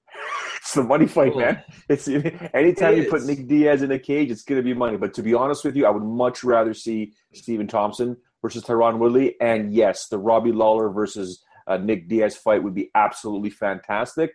it's 0.57 0.74
the 0.74 0.83
money 0.83 1.07
fight, 1.07 1.31
oh. 1.36 1.39
man. 1.39 1.63
It's 1.88 2.07
anytime 2.07 2.93
it 2.93 2.98
you 2.98 3.10
put 3.10 3.24
Nick 3.24 3.48
Diaz 3.48 3.81
in 3.81 3.91
a 3.91 4.00
cage, 4.00 4.31
it's 4.31 4.43
going 4.43 4.60
to 4.60 4.63
be 4.63 4.74
money. 4.74 4.98
But 4.98 5.13
to 5.15 5.24
be 5.24 5.33
honest 5.33 5.63
with 5.63 5.75
you, 5.75 5.86
I 5.86 5.89
would 5.89 6.03
much 6.03 6.43
rather 6.43 6.74
see 6.74 7.13
Stephen 7.33 7.67
Thompson 7.67 8.17
versus 8.41 8.63
Tyron 8.63 8.98
Woodley. 8.98 9.36
And 9.39 9.74
yes, 9.74 10.07
the 10.07 10.17
Robbie 10.17 10.51
Lawler 10.51 10.89
versus 10.89 11.41
uh, 11.67 11.77
Nick 11.77 12.10
Diaz 12.10 12.36
fight 12.36 12.62
would 12.62 12.75
be 12.75 12.91
absolutely 12.93 13.50
fantastic. 13.50 14.33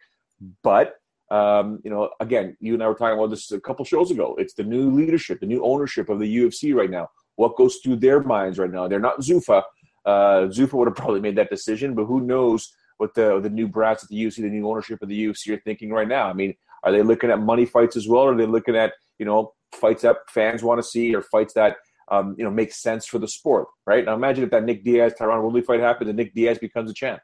But 0.62 0.94
um, 1.30 1.80
you 1.84 1.90
know, 1.90 2.10
again, 2.20 2.56
you 2.60 2.74
and 2.74 2.82
I 2.82 2.88
were 2.88 2.94
talking 2.94 3.18
about 3.18 3.30
this 3.30 3.50
a 3.52 3.60
couple 3.60 3.84
shows 3.84 4.10
ago. 4.10 4.34
It's 4.38 4.54
the 4.54 4.64
new 4.64 4.90
leadership, 4.90 5.40
the 5.40 5.46
new 5.46 5.64
ownership 5.64 6.08
of 6.08 6.18
the 6.18 6.36
UFC 6.36 6.74
right 6.74 6.90
now. 6.90 7.08
What 7.36 7.56
goes 7.56 7.76
through 7.76 7.96
their 7.96 8.22
minds 8.22 8.58
right 8.58 8.70
now? 8.70 8.88
They're 8.88 8.98
not 8.98 9.20
Zuffa. 9.20 9.62
Uh, 10.04 10.48
Zuffa 10.48 10.72
would 10.74 10.88
have 10.88 10.96
probably 10.96 11.20
made 11.20 11.36
that 11.36 11.50
decision, 11.50 11.94
but 11.94 12.06
who 12.06 12.20
knows 12.20 12.72
what 12.96 13.14
the 13.14 13.40
the 13.40 13.50
new 13.50 13.68
brats 13.68 14.02
at 14.02 14.08
the 14.08 14.16
UFC, 14.16 14.36
the 14.36 14.48
new 14.48 14.68
ownership 14.68 15.02
of 15.02 15.08
the 15.08 15.26
UFC 15.26 15.56
are 15.56 15.60
thinking 15.60 15.90
right 15.90 16.08
now? 16.08 16.28
I 16.28 16.32
mean, 16.32 16.54
are 16.82 16.92
they 16.92 17.02
looking 17.02 17.30
at 17.30 17.40
money 17.40 17.66
fights 17.66 17.96
as 17.96 18.08
well? 18.08 18.22
Or 18.22 18.32
are 18.32 18.36
they 18.36 18.46
looking 18.46 18.76
at 18.76 18.92
you 19.18 19.26
know 19.26 19.52
fights 19.72 20.02
that 20.02 20.16
fans 20.30 20.62
want 20.62 20.78
to 20.78 20.88
see, 20.88 21.14
or 21.14 21.22
fights 21.22 21.54
that 21.54 21.76
um, 22.10 22.34
you 22.38 22.44
know 22.44 22.50
make 22.50 22.72
sense 22.72 23.06
for 23.06 23.18
the 23.18 23.28
sport? 23.28 23.68
Right 23.86 24.04
now, 24.04 24.14
imagine 24.14 24.44
if 24.44 24.50
that 24.50 24.64
Nick 24.64 24.84
Diaz 24.84 25.14
Tyron 25.18 25.42
Woodley 25.42 25.62
fight 25.62 25.80
happens 25.80 26.08
and 26.08 26.16
Nick 26.16 26.34
Diaz 26.34 26.58
becomes 26.58 26.90
a 26.90 26.94
champ. 26.94 27.20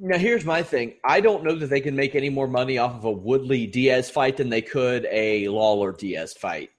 Now, 0.00 0.16
here's 0.16 0.44
my 0.44 0.62
thing. 0.62 0.94
I 1.04 1.20
don't 1.20 1.42
know 1.42 1.56
that 1.56 1.70
they 1.70 1.80
can 1.80 1.96
make 1.96 2.14
any 2.14 2.30
more 2.30 2.46
money 2.46 2.78
off 2.78 2.94
of 2.94 3.04
a 3.04 3.10
Woodley 3.10 3.66
Diaz 3.66 4.08
fight 4.08 4.36
than 4.36 4.48
they 4.48 4.62
could 4.62 5.06
a 5.10 5.48
Lawler 5.48 5.92
Diaz 5.92 6.34
fight. 6.34 6.70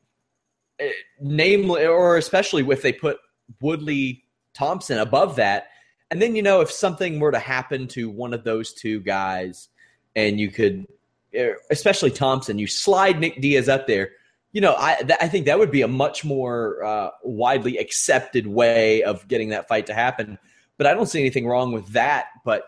Eh, 0.79 0.91
namely, 1.19 1.85
or 1.85 2.15
especially 2.15 2.65
if 2.69 2.81
they 2.81 2.93
put 2.93 3.17
Woodley 3.61 4.23
Thompson 4.53 4.99
above 4.99 5.35
that. 5.35 5.67
And 6.11 6.21
then, 6.21 6.35
you 6.35 6.41
know, 6.41 6.61
if 6.61 6.71
something 6.71 7.19
were 7.19 7.31
to 7.31 7.39
happen 7.39 7.88
to 7.89 8.09
one 8.09 8.33
of 8.33 8.45
those 8.45 8.73
two 8.73 9.01
guys 9.01 9.67
and 10.15 10.39
you 10.39 10.49
could, 10.49 10.88
eh, 11.33 11.51
especially 11.69 12.11
Thompson, 12.11 12.57
you 12.57 12.67
slide 12.67 13.19
Nick 13.19 13.41
Diaz 13.41 13.67
up 13.67 13.85
there, 13.85 14.11
you 14.53 14.61
know, 14.61 14.75
I, 14.77 14.95
th- 14.95 15.19
I 15.21 15.27
think 15.27 15.45
that 15.45 15.59
would 15.59 15.71
be 15.71 15.81
a 15.81 15.88
much 15.88 16.23
more 16.23 16.83
uh, 16.83 17.09
widely 17.23 17.77
accepted 17.77 18.47
way 18.47 19.03
of 19.03 19.27
getting 19.27 19.49
that 19.49 19.67
fight 19.67 19.88
to 19.88 19.93
happen. 19.93 20.39
But 20.77 20.88
I 20.88 20.93
don't 20.93 21.05
see 21.05 21.19
anything 21.19 21.45
wrong 21.45 21.73
with 21.73 21.89
that. 21.89 22.27
But 22.45 22.63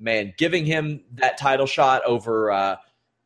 man, 0.00 0.34
giving 0.38 0.64
him 0.64 1.04
that 1.14 1.38
title 1.38 1.66
shot 1.66 2.02
over 2.04 2.50
uh, 2.50 2.76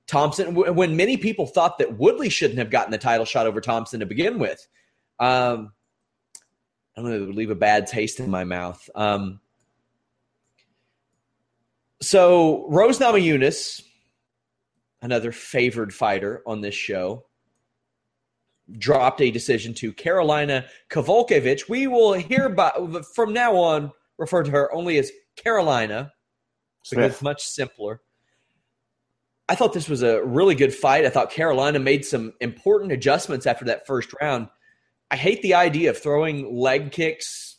Thompson 0.07 0.55
when 0.55 0.97
many 0.97 1.17
people 1.17 1.47
thought 1.47 1.79
that 1.79 1.97
Woodley 1.99 2.29
shouldn't 2.29 2.59
have 2.59 2.71
gotten 2.71 2.91
the 2.91 2.99
title 2.99 3.25
shot 3.25 3.47
over 3.47 3.61
Thompson 3.61 4.01
to 4.01 4.07
begin 4.07 4.39
with. 4.39 4.67
Um, 5.19 5.73
I 6.97 7.01
don't 7.01 7.11
know, 7.11 7.17
it 7.17 7.27
would 7.27 7.35
leave 7.35 7.51
a 7.51 7.57
bad 7.57 7.87
taste 7.87 8.21
in 8.21 8.31
my 8.31 8.45
mouth. 8.45 8.89
Um, 8.95 9.41
so 12.03 12.67
Rose 12.69 12.99
Namajunas, 12.99 13.83
another 15.01 15.33
favored 15.33 15.95
fighter 15.95 16.43
on 16.47 16.61
this 16.61 16.75
show, 16.75 17.25
dropped 18.79 19.21
a 19.21 19.31
decision 19.31 19.75
to 19.75 19.93
Carolina 19.93 20.67
Kowalkiewicz. 20.91 21.69
We 21.69 21.87
will 21.87 22.13
hear 22.13 22.45
about 22.45 23.07
from 23.15 23.33
now 23.33 23.57
on 23.57 23.93
refer 24.19 24.43
to 24.43 24.51
her 24.51 24.73
only 24.73 24.99
as 24.99 25.11
Carolina 25.37 26.13
because 26.91 27.13
it's 27.13 27.23
much 27.23 27.43
simpler. 27.45 28.01
I 29.49 29.55
thought 29.55 29.73
this 29.73 29.89
was 29.89 30.03
a 30.03 30.25
really 30.25 30.55
good 30.55 30.75
fight. 30.75 31.05
I 31.05 31.11
thought 31.11 31.31
Carolina 31.31 31.79
made 31.79 32.05
some 32.05 32.33
important 32.41 32.93
adjustments 32.93 33.47
after 33.47 33.67
that 33.67 33.87
first 33.87 34.11
round. 34.21 34.49
I 35.11 35.17
hate 35.17 35.43
the 35.43 35.55
idea 35.55 35.91
of 35.91 35.99
throwing 35.99 36.55
leg 36.55 36.93
kicks 36.93 37.57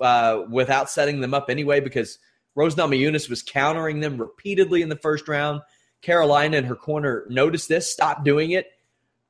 uh, 0.00 0.42
without 0.50 0.90
setting 0.90 1.20
them 1.20 1.34
up 1.34 1.48
anyway 1.48 1.80
because 1.80 2.18
Rose 2.54 2.74
Namajunas 2.74 3.30
was 3.30 3.42
countering 3.42 4.00
them 4.00 4.18
repeatedly 4.18 4.82
in 4.82 4.88
the 4.88 4.96
first 4.96 5.28
round. 5.28 5.60
Carolina 6.02 6.56
in 6.56 6.64
her 6.64 6.76
corner 6.76 7.24
noticed 7.28 7.68
this, 7.68 7.90
stopped 7.90 8.24
doing 8.24 8.50
it, 8.50 8.66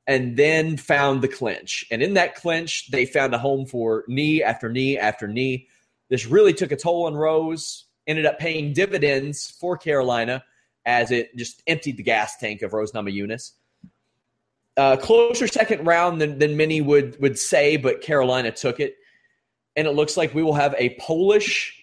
and 0.07 0.37
then 0.37 0.78
found 0.78 1.21
the 1.21 1.28
clinch. 1.28 1.85
And 1.90 2.02
in 2.02 2.14
that 2.14 2.35
clinch, 2.35 2.90
they 2.90 3.05
found 3.05 3.35
a 3.35 3.38
home 3.38 3.67
for 3.67 4.05
knee 4.09 4.43
after 4.43 4.71
knee 4.71 4.97
after 4.97 5.28
knee. 5.28 5.69
This 6.09 6.26
really 6.26 6.55
took 6.55 6.73
a 6.73 6.76
toll 6.76 7.05
on 7.05 7.14
Rose 7.14 7.85
ended 8.09 8.27
up 8.27 8.38
paying 8.38 8.73
dividends 8.73 9.57
for 9.61 9.77
Carolina 9.77 10.43
as 10.85 11.11
it 11.11 11.37
just 11.37 11.62
emptied 11.67 11.99
the 11.99 12.03
gas 12.03 12.37
tank 12.38 12.62
of 12.62 12.73
Rose 12.73 12.93
Namajunas. 12.93 13.53
Uh, 14.77 14.97
closer 14.97 15.47
second 15.47 15.85
round 15.85 16.21
than, 16.21 16.38
than 16.38 16.57
many 16.57 16.81
would, 16.81 17.21
would 17.21 17.38
say, 17.38 17.77
but 17.77 18.00
Carolina 18.00 18.50
took 18.50 18.81
it. 18.81 18.95
And 19.77 19.87
it 19.87 19.91
looks 19.93 20.17
like 20.17 20.35
we 20.35 20.43
will 20.43 20.55
have 20.55 20.75
a 20.79 20.97
Polish 20.99 21.79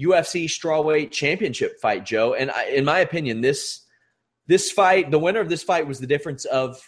UFC 0.00 0.44
strawweight 0.46 1.10
championship 1.10 1.80
fight, 1.80 2.06
Joe. 2.06 2.34
And 2.34 2.50
I, 2.50 2.66
in 2.66 2.84
my 2.84 3.00
opinion, 3.00 3.40
this 3.40 3.84
this 4.46 4.72
fight, 4.72 5.10
the 5.10 5.18
winner 5.18 5.40
of 5.40 5.48
this 5.48 5.62
fight 5.62 5.86
was 5.86 6.00
the 6.00 6.06
difference 6.06 6.44
of 6.44 6.82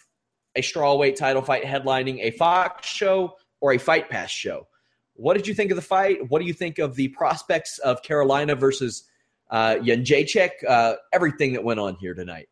a 0.56 0.62
strawweight 0.62 1.16
title 1.16 1.42
fight 1.42 1.64
headlining 1.64 2.18
a 2.20 2.32
Fox 2.32 2.88
show 2.88 3.36
or 3.60 3.72
a 3.72 3.78
Fight 3.78 4.10
Pass 4.10 4.30
show. 4.30 4.66
What 5.14 5.36
did 5.36 5.46
you 5.46 5.54
think 5.54 5.70
of 5.70 5.76
the 5.76 5.82
fight? 5.82 6.30
What 6.30 6.40
do 6.40 6.46
you 6.46 6.54
think 6.54 6.78
of 6.78 6.94
the 6.94 7.08
prospects 7.08 7.78
of 7.78 8.02
Carolina 8.02 8.54
versus 8.54 9.04
uh, 9.50 9.76
Jędrzejczyk? 9.76 10.50
Uh, 10.66 10.94
everything 11.12 11.52
that 11.52 11.64
went 11.64 11.80
on 11.80 11.96
here 11.96 12.14
tonight. 12.14 12.48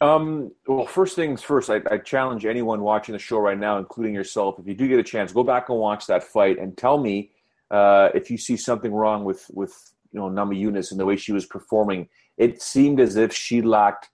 Um, 0.00 0.52
well, 0.66 0.86
first 0.86 1.16
things 1.16 1.42
first, 1.42 1.70
I, 1.70 1.80
I, 1.90 1.98
challenge 1.98 2.46
anyone 2.46 2.82
watching 2.82 3.14
the 3.14 3.18
show 3.18 3.38
right 3.38 3.58
now, 3.58 3.78
including 3.78 4.14
yourself, 4.14 4.56
if 4.60 4.66
you 4.68 4.74
do 4.74 4.86
get 4.86 5.00
a 5.00 5.02
chance, 5.02 5.32
go 5.32 5.42
back 5.42 5.70
and 5.70 5.78
watch 5.78 6.06
that 6.06 6.22
fight 6.22 6.60
and 6.60 6.78
tell 6.78 6.98
me 6.98 7.32
uh, 7.72 8.08
if 8.14 8.30
you 8.30 8.38
see 8.38 8.56
something 8.56 8.92
wrong 8.92 9.24
with 9.24 9.44
with 9.50 9.74
you 10.12 10.20
know 10.20 10.30
Namajunas 10.30 10.92
and 10.92 11.00
the 11.00 11.04
way 11.04 11.16
she 11.16 11.32
was 11.32 11.46
performing. 11.46 12.08
It 12.36 12.62
seemed 12.62 13.00
as 13.00 13.16
if 13.16 13.32
she 13.34 13.60
lacked 13.60 14.08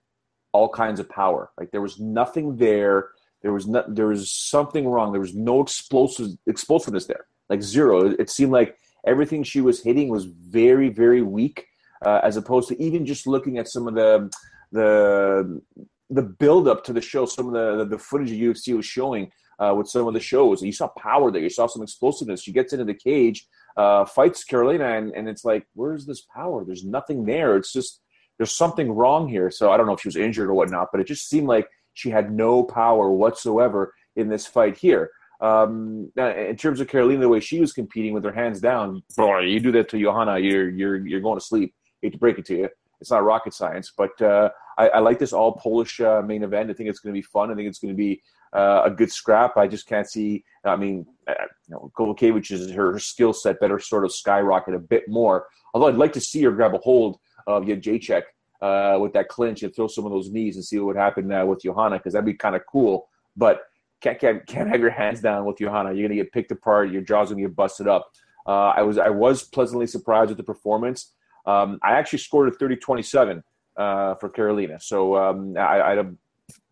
all 0.53 0.71
kinds 0.71 1.01
of 1.01 1.09
power. 1.11 1.51
Like 1.59 1.71
there 1.71 1.83
was 1.83 2.01
nothing 2.01 2.57
there. 2.57 3.11
There 3.43 3.53
was 3.53 3.69
not. 3.69 3.95
There 3.95 4.07
was 4.07 4.33
something 4.33 4.89
wrong. 4.89 5.13
There 5.13 5.21
was 5.21 5.35
no 5.35 5.61
explosive 5.61 6.31
explosiveness 6.47 7.05
there 7.05 7.27
like 7.55 7.63
zero. 7.63 8.15
It 8.19 8.31
seemed 8.31 8.53
like 8.53 8.77
everything 9.07 9.43
she 9.43 9.61
was 9.61 9.83
hitting 9.83 10.09
was 10.09 10.25
very, 10.25 10.89
very 10.89 11.23
weak, 11.23 11.67
uh, 12.05 12.21
as 12.23 12.37
opposed 12.37 12.69
to 12.69 12.83
even 12.83 13.07
just 13.07 13.27
looking 13.27 13.59
at 13.59 13.69
some 13.69 13.89
of 13.89 13.95
the 13.95 14.31
the 14.73 15.63
the 16.11 16.23
build 16.23 16.69
up 16.69 16.85
to 16.85 16.93
the 16.93 17.01
show, 17.01 17.27
some 17.27 17.47
of 17.47 17.53
the 17.53 17.85
the 17.85 17.99
footage 17.99 18.31
the 18.31 18.43
UFC 18.43 18.77
was 18.77 18.87
showing 18.87 19.31
uh, 19.59 19.75
with 19.77 19.89
some 19.89 20.07
of 20.07 20.15
the 20.15 20.21
shows. 20.21 20.63
You 20.63 20.73
saw 20.73 20.89
power 20.89 21.31
there. 21.31 21.43
You 21.43 21.51
saw 21.51 21.67
some 21.67 21.83
explosiveness. 21.83 22.43
She 22.43 22.53
gets 22.53 22.73
into 22.73 22.85
the 22.85 22.95
cage, 22.95 23.47
uh, 23.77 24.05
fights 24.05 24.45
Carolina, 24.45 24.99
and, 24.99 25.13
and 25.13 25.29
it's 25.29 25.45
like, 25.45 25.67
where's 25.75 26.07
this 26.07 26.23
power? 26.23 26.65
There's 26.65 26.85
nothing 26.85 27.25
there. 27.25 27.57
It's 27.57 27.73
just 27.73 28.01
there's 28.39 28.53
something 28.53 28.93
wrong 28.93 29.29
here. 29.29 29.51
So 29.51 29.71
I 29.71 29.77
don't 29.77 29.87
know 29.87 29.95
if 29.95 30.01
she 30.01 30.09
was 30.09 30.17
injured 30.17 30.49
or 30.49 30.55
whatnot, 30.55 30.89
but 30.91 31.01
it 31.01 31.07
just 31.07 31.29
seemed 31.29 31.47
like 31.47 31.69
she 31.95 32.11
had 32.11 32.33
no 32.33 32.65
power 32.65 33.11
whatsoever 33.11 33.95
in 34.17 34.29
this 34.29 34.47
fight 34.47 34.77
here. 34.77 35.11
Um, 35.45 36.11
in 36.17 36.57
terms 36.57 36.81
of 36.81 36.89
Carolina, 36.89 37.21
the 37.21 37.29
way 37.29 37.41
she 37.41 37.61
was 37.61 37.75
competing 37.75 38.15
with 38.15 38.25
her 38.25 38.33
hands 38.33 38.61
down, 38.61 39.03
boy, 39.15 39.41
you 39.41 39.61
do 39.61 39.73
that 39.73 39.91
to 39.91 40.01
Joanna, 40.01 40.39
you're 40.39 40.71
you're 40.71 41.07
you're 41.07 41.21
going 41.21 41.39
to 41.39 41.45
sleep. 41.45 41.75
Hate 42.01 42.13
to 42.13 42.19
break 42.19 42.39
it 42.39 42.47
to 42.47 42.57
you, 42.57 42.69
it's 43.01 43.11
not 43.11 43.25
rocket 43.25 43.53
science. 43.53 43.93
But 43.97 44.21
uh, 44.23 44.49
I, 44.79 44.89
I, 44.89 44.99
like 45.01 45.19
this 45.19 45.35
all 45.35 45.53
Polish 45.53 46.01
uh, 46.01 46.23
main 46.23 46.43
event. 46.43 46.71
I 46.71 46.73
think 46.73 46.89
it's 46.89 47.01
going 47.01 47.15
to 47.15 47.19
be 47.19 47.23
fun. 47.23 47.51
I 47.51 47.55
think 47.55 47.69
it's 47.69 47.79
going 47.79 47.93
to 47.93 47.97
be 47.97 48.23
uh, 48.55 48.83
a 48.87 48.91
good 48.91 49.13
scrap. 49.13 49.59
I 49.59 49.67
just 49.67 49.87
can't 49.87 50.09
see. 50.09 50.45
I 50.65 50.77
mean, 50.77 51.05
uh, 51.29 51.35
you 51.69 51.75
know, 51.75 51.93
Kowalkiewicz 51.99 52.75
her, 52.75 52.93
her 52.93 52.99
skill 52.99 53.35
set 53.35 53.61
better 53.61 53.79
sort 53.79 54.07
of 54.07 54.13
skyrocket 54.13 54.75
a 54.75 54.79
bit 54.79 55.05
more. 55.09 55.47
Although 55.75 55.89
I'd 55.89 55.97
like 55.97 56.15
to 56.15 56.21
see 56.21 56.43
her 56.45 56.53
grab 56.53 56.75
a 56.75 56.79
hold 56.79 57.19
of 57.47 57.65
Jędrzejczyk 57.65 58.23
uh, 58.63 58.99
with 58.99 59.13
that 59.13 59.29
clinch 59.29 59.63
and 59.63 59.75
throw 59.75 59.89
some 59.89 60.07
of 60.07 60.13
those 60.13 60.31
knees 60.31 60.57
and 60.57 60.65
see 60.65 60.79
what 60.79 60.87
would 60.87 60.97
happen 60.97 61.31
uh, 61.31 61.45
with 61.45 61.61
Joanna 61.61 61.99
because 61.99 62.15
that'd 62.15 62.25
be 62.25 62.33
kind 62.33 62.57
of 62.57 62.63
cool. 62.71 63.09
But 63.37 63.61
can't, 64.05 64.21
can't 64.21 64.47
can't 64.47 64.69
have 64.69 64.81
your 64.81 64.91
hands 64.91 65.21
down 65.23 65.47
with 65.47 65.59
Joanna. 65.59 65.93
You're 65.93 66.07
gonna 66.07 66.21
get 66.21 66.31
picked 66.31 66.53
apart. 66.53 66.91
Your 66.91 67.01
jaw's 67.01 67.31
gonna 67.31 67.41
get 67.41 67.57
busted 67.57 67.89
up. 67.89 68.13
Uh, 68.47 68.73
I 68.77 68.83
was 68.83 68.99
I 68.99 69.09
was 69.09 69.43
pleasantly 69.43 69.87
surprised 69.87 70.29
with 70.29 70.37
the 70.37 70.45
performance. 70.45 71.15
Um, 71.47 71.79
I 71.83 71.93
actually 71.93 72.21
scored 72.21 72.49
a 72.49 72.57
30-27 72.57 73.43
uh, 73.77 74.15
for 74.15 74.31
Carolina. 74.31 74.79
So 74.81 75.15
um, 75.17 75.57
I, 75.59 75.99
I, 75.99 76.05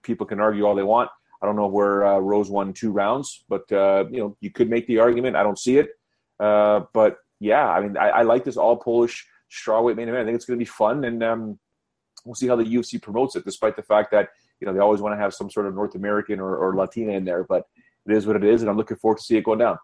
people 0.02 0.24
can 0.24 0.40
argue 0.40 0.64
all 0.64 0.74
they 0.74 0.82
want. 0.82 1.10
I 1.42 1.46
don't 1.46 1.56
know 1.56 1.66
where 1.66 2.06
uh, 2.06 2.18
Rose 2.18 2.50
won 2.50 2.72
two 2.72 2.90
rounds, 2.90 3.44
but 3.48 3.70
uh, 3.72 4.04
you 4.10 4.18
know 4.18 4.36
you 4.40 4.50
could 4.50 4.68
make 4.68 4.86
the 4.86 4.98
argument. 4.98 5.34
I 5.36 5.42
don't 5.42 5.58
see 5.58 5.78
it, 5.78 5.90
uh, 6.38 6.82
but 6.92 7.16
yeah, 7.40 7.66
I 7.66 7.80
mean 7.80 7.96
I, 7.96 8.08
I, 8.10 8.22
like 8.22 8.44
this 8.44 8.56
all 8.56 8.76
Polish 8.76 9.26
strawweight 9.50 9.96
main 9.96 10.08
event. 10.08 10.22
I 10.22 10.24
think 10.26 10.36
it's 10.36 10.44
going 10.44 10.58
to 10.58 10.64
be 10.64 10.68
fun, 10.68 11.04
and 11.04 11.22
um, 11.22 11.58
we'll 12.24 12.34
see 12.34 12.46
how 12.46 12.56
the 12.56 12.64
UFC 12.64 13.00
promotes 13.00 13.36
it. 13.36 13.44
Despite 13.44 13.76
the 13.76 13.82
fact 13.82 14.10
that 14.12 14.28
you 14.62 14.66
know 14.66 14.72
they 14.72 14.78
always 14.78 15.00
want 15.00 15.12
to 15.12 15.18
have 15.18 15.34
some 15.34 15.50
sort 15.50 15.66
of 15.66 15.74
North 15.74 15.96
American 15.96 16.38
or, 16.38 16.56
or 16.56 16.76
Latina 16.76 17.12
in 17.14 17.24
there, 17.24 17.42
but 17.42 17.66
it 18.06 18.14
is 18.14 18.28
what 18.28 18.36
it 18.36 18.44
is, 18.44 18.62
and 18.62 18.70
I'm 18.70 18.76
looking 18.76 18.96
forward 18.96 19.18
to 19.18 19.24
see 19.24 19.36
it 19.36 19.42
go 19.42 19.56
down. 19.56 19.76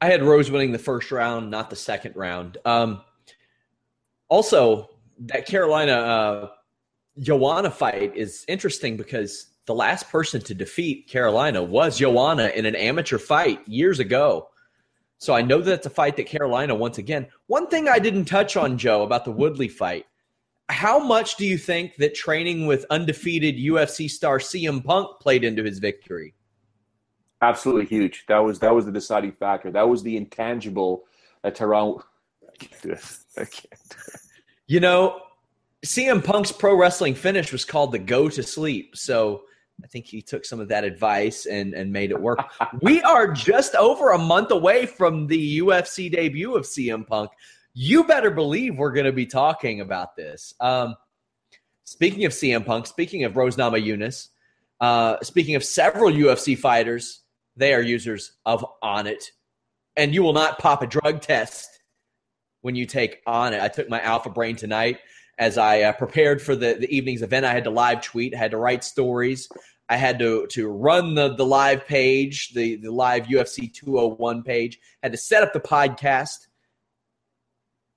I 0.00 0.06
had 0.06 0.24
Rose 0.24 0.50
winning 0.50 0.72
the 0.72 0.78
first 0.78 1.12
round, 1.12 1.52
not 1.52 1.70
the 1.70 1.76
second 1.76 2.16
round. 2.16 2.58
Um, 2.64 3.00
also, 4.28 4.90
that 5.20 5.46
Carolina 5.46 5.92
uh, 5.92 6.48
Joanna 7.20 7.70
fight 7.70 8.16
is 8.16 8.44
interesting 8.48 8.96
because 8.96 9.52
the 9.66 9.74
last 9.74 10.10
person 10.10 10.40
to 10.42 10.54
defeat 10.54 11.08
Carolina 11.08 11.62
was 11.62 11.96
Joanna 11.96 12.48
in 12.48 12.66
an 12.66 12.74
amateur 12.74 13.18
fight 13.18 13.66
years 13.68 14.00
ago. 14.00 14.48
So 15.18 15.32
I 15.32 15.42
know 15.42 15.60
that's 15.60 15.86
a 15.86 15.90
fight 15.90 16.16
that 16.16 16.26
Carolina 16.26 16.74
once 16.74 16.98
again. 16.98 17.28
One 17.46 17.68
thing 17.68 17.88
I 17.88 18.00
didn't 18.00 18.24
touch 18.24 18.56
on, 18.56 18.78
Joe, 18.78 19.04
about 19.04 19.24
the 19.24 19.30
Woodley 19.30 19.68
fight. 19.68 20.06
How 20.68 20.98
much 20.98 21.36
do 21.36 21.46
you 21.46 21.58
think 21.58 21.96
that 21.96 22.14
training 22.14 22.66
with 22.66 22.84
undefeated 22.90 23.56
UFC 23.56 24.10
star 24.10 24.38
CM 24.38 24.84
Punk 24.84 25.20
played 25.20 25.44
into 25.44 25.62
his 25.62 25.78
victory? 25.78 26.34
Absolutely 27.40 27.86
huge. 27.86 28.24
That 28.28 28.38
was 28.38 28.58
that 28.60 28.74
was 28.74 28.86
the 28.86 28.92
deciding 28.92 29.32
factor. 29.32 29.70
That 29.70 29.88
was 29.88 30.02
the 30.02 30.16
intangible 30.16 31.04
that 31.42 31.54
Tehran. 31.54 31.98
I 32.42 32.56
can't 32.56 32.82
do 32.82 32.90
it. 32.92 33.18
I 33.36 33.44
can't 33.44 33.82
do 33.90 33.96
it. 34.08 34.20
You 34.66 34.80
know, 34.80 35.20
CM 35.84 36.24
Punk's 36.24 36.50
pro 36.50 36.74
wrestling 36.74 37.14
finish 37.14 37.52
was 37.52 37.64
called 37.64 37.92
the 37.92 37.98
go 37.98 38.28
to 38.28 38.42
sleep. 38.42 38.96
So 38.96 39.44
I 39.84 39.86
think 39.86 40.06
he 40.06 40.22
took 40.22 40.44
some 40.44 40.58
of 40.58 40.68
that 40.68 40.84
advice 40.84 41.46
and, 41.46 41.74
and 41.74 41.92
made 41.92 42.10
it 42.10 42.20
work. 42.20 42.40
we 42.82 43.02
are 43.02 43.30
just 43.30 43.74
over 43.74 44.10
a 44.10 44.18
month 44.18 44.50
away 44.50 44.86
from 44.86 45.26
the 45.26 45.60
UFC 45.60 46.10
debut 46.10 46.56
of 46.56 46.64
CM 46.64 47.06
Punk. 47.06 47.30
You 47.78 48.04
better 48.04 48.30
believe 48.30 48.78
we're 48.78 48.92
going 48.92 49.04
to 49.04 49.12
be 49.12 49.26
talking 49.26 49.82
about 49.82 50.16
this. 50.16 50.54
Um, 50.60 50.94
speaking 51.84 52.24
of 52.24 52.32
CM 52.32 52.64
Punk, 52.64 52.86
speaking 52.86 53.24
of 53.24 53.36
Rose 53.36 53.56
Namajunas, 53.56 54.28
uh, 54.80 55.18
speaking 55.22 55.56
of 55.56 55.62
several 55.62 56.10
UFC 56.10 56.56
fighters, 56.56 57.20
they 57.54 57.74
are 57.74 57.82
users 57.82 58.32
of 58.46 58.64
Onnit. 58.82 59.24
And 59.94 60.14
you 60.14 60.22
will 60.22 60.32
not 60.32 60.58
pop 60.58 60.80
a 60.80 60.86
drug 60.86 61.20
test 61.20 61.82
when 62.62 62.76
you 62.76 62.86
take 62.86 63.22
Onnit. 63.26 63.60
I 63.60 63.68
took 63.68 63.90
my 63.90 64.00
Alpha 64.00 64.30
Brain 64.30 64.56
tonight 64.56 65.00
as 65.36 65.58
I 65.58 65.82
uh, 65.82 65.92
prepared 65.92 66.40
for 66.40 66.56
the, 66.56 66.78
the 66.80 66.88
evening's 66.88 67.20
event. 67.20 67.44
I 67.44 67.52
had 67.52 67.64
to 67.64 67.70
live 67.70 68.00
tweet, 68.00 68.34
I 68.34 68.38
had 68.38 68.52
to 68.52 68.56
write 68.56 68.84
stories. 68.84 69.50
I 69.90 69.96
had 69.96 70.18
to 70.20 70.46
to 70.48 70.66
run 70.66 71.14
the 71.14 71.34
the 71.34 71.44
live 71.44 71.86
page, 71.86 72.54
the 72.54 72.76
the 72.76 72.90
live 72.90 73.26
UFC 73.26 73.70
201 73.70 74.44
page. 74.44 74.80
Had 75.02 75.12
to 75.12 75.18
set 75.18 75.42
up 75.42 75.52
the 75.52 75.60
podcast. 75.60 76.45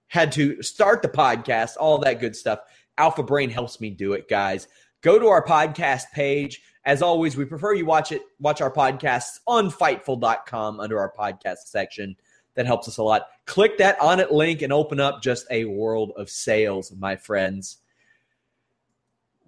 Had 0.09 0.31
to 0.33 0.61
start 0.61 1.01
the 1.01 1.07
podcast, 1.07 1.77
all 1.79 1.97
that 1.99 2.19
good 2.19 2.35
stuff. 2.35 2.59
Alpha 2.97 3.23
Brain 3.23 3.49
helps 3.49 3.79
me 3.79 3.89
do 3.89 4.13
it, 4.13 4.27
guys. 4.27 4.67
Go 5.01 5.17
to 5.17 5.27
our 5.27 5.43
podcast 5.43 6.11
page. 6.13 6.61
As 6.85 7.01
always, 7.01 7.37
we 7.37 7.45
prefer 7.45 7.73
you 7.73 7.85
watch 7.85 8.11
it 8.11 8.23
watch 8.39 8.61
our 8.61 8.71
podcasts 8.71 9.39
on 9.47 9.69
fightful.com 9.69 10.79
under 10.79 10.99
our 10.99 11.13
podcast 11.17 11.59
section. 11.65 12.15
That 12.55 12.65
helps 12.65 12.87
us 12.87 12.97
a 12.97 13.03
lot. 13.03 13.27
Click 13.45 13.77
that 13.77 13.99
Onnit 13.99 14.31
link 14.31 14.61
and 14.61 14.73
open 14.73 14.99
up 14.99 15.21
just 15.21 15.45
a 15.49 15.65
world 15.65 16.11
of 16.17 16.29
sales, 16.29 16.91
my 16.97 17.15
friends. 17.15 17.77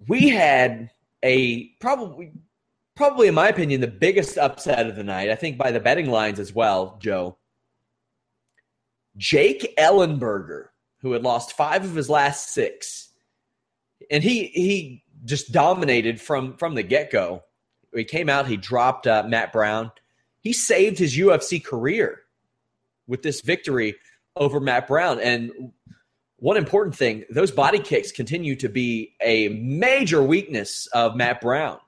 We 0.08 0.28
had 0.28 0.90
a 1.22 1.68
probably 1.80 2.32
probably 2.94 3.28
in 3.28 3.34
my 3.34 3.48
opinion 3.48 3.80
the 3.80 3.88
biggest 3.88 4.38
upset 4.38 4.86
of 4.86 4.96
the 4.96 5.04
night. 5.04 5.30
I 5.30 5.34
think 5.34 5.58
by 5.58 5.72
the 5.72 5.80
betting 5.80 6.10
lines 6.10 6.38
as 6.38 6.54
well, 6.54 6.98
Joe. 7.00 7.36
Jake 9.16 9.74
Ellenberger, 9.78 10.68
who 11.00 11.12
had 11.12 11.22
lost 11.22 11.56
5 11.56 11.84
of 11.84 11.94
his 11.94 12.08
last 12.08 12.50
6. 12.50 13.08
And 14.10 14.22
he 14.22 14.46
he 14.46 15.04
just 15.24 15.52
dominated 15.52 16.20
from 16.20 16.56
from 16.56 16.74
the 16.74 16.82
get-go. 16.82 17.44
He 17.94 18.04
came 18.04 18.28
out, 18.28 18.46
he 18.46 18.56
dropped 18.56 19.06
uh, 19.06 19.22
Matt 19.26 19.52
Brown. 19.52 19.92
He 20.40 20.52
saved 20.52 20.98
his 20.98 21.16
UFC 21.16 21.62
career 21.62 22.22
with 23.06 23.22
this 23.22 23.42
victory 23.42 23.96
over 24.34 24.60
Matt 24.60 24.88
Brown. 24.88 25.20
And 25.20 25.72
one 26.36 26.56
important 26.56 26.96
thing, 26.96 27.24
those 27.30 27.52
body 27.52 27.78
kicks 27.78 28.10
continue 28.10 28.56
to 28.56 28.68
be 28.68 29.14
a 29.20 29.48
major 29.48 30.22
weakness 30.22 30.88
of 30.88 31.14
Matt 31.14 31.40
Brown. 31.40 31.78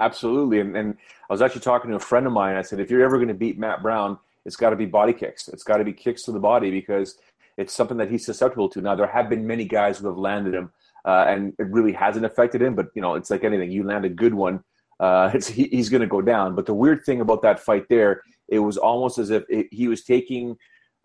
Absolutely. 0.00 0.60
And, 0.60 0.76
and 0.76 0.96
I 1.28 1.32
was 1.32 1.42
actually 1.42 1.60
talking 1.60 1.90
to 1.90 1.96
a 1.96 2.00
friend 2.00 2.26
of 2.26 2.32
mine. 2.32 2.56
I 2.56 2.62
said, 2.62 2.80
if 2.80 2.90
you're 2.90 3.04
ever 3.04 3.18
going 3.18 3.28
to 3.28 3.34
beat 3.34 3.58
Matt 3.58 3.82
Brown, 3.82 4.18
it's 4.44 4.56
got 4.56 4.70
to 4.70 4.76
be 4.76 4.86
body 4.86 5.12
kicks. 5.12 5.48
It's 5.48 5.62
got 5.62 5.78
to 5.78 5.84
be 5.84 5.92
kicks 5.92 6.22
to 6.24 6.32
the 6.32 6.40
body 6.40 6.70
because 6.70 7.18
it's 7.56 7.74
something 7.74 7.96
that 7.98 8.10
he's 8.10 8.24
susceptible 8.24 8.68
to. 8.70 8.80
Now, 8.80 8.94
there 8.94 9.06
have 9.06 9.28
been 9.28 9.46
many 9.46 9.64
guys 9.64 9.98
who 9.98 10.06
have 10.08 10.16
landed 10.16 10.54
him, 10.54 10.70
uh, 11.04 11.26
and 11.28 11.52
it 11.58 11.66
really 11.66 11.92
hasn't 11.92 12.24
affected 12.24 12.62
him. 12.62 12.74
But, 12.74 12.86
you 12.94 13.02
know, 13.02 13.14
it's 13.14 13.30
like 13.30 13.44
anything. 13.44 13.70
You 13.70 13.84
land 13.84 14.04
a 14.04 14.08
good 14.08 14.34
one, 14.34 14.62
uh, 14.98 15.30
he, 15.48 15.64
he's 15.64 15.88
going 15.88 16.02
to 16.02 16.06
go 16.06 16.22
down. 16.22 16.54
But 16.54 16.66
the 16.66 16.74
weird 16.74 17.04
thing 17.04 17.20
about 17.20 17.42
that 17.42 17.60
fight 17.60 17.88
there 17.88 18.22
it 18.50 18.58
was 18.58 18.76
almost 18.76 19.18
as 19.18 19.30
if 19.30 19.44
it, 19.48 19.68
he 19.70 19.88
was 19.88 20.04
taking, 20.04 20.56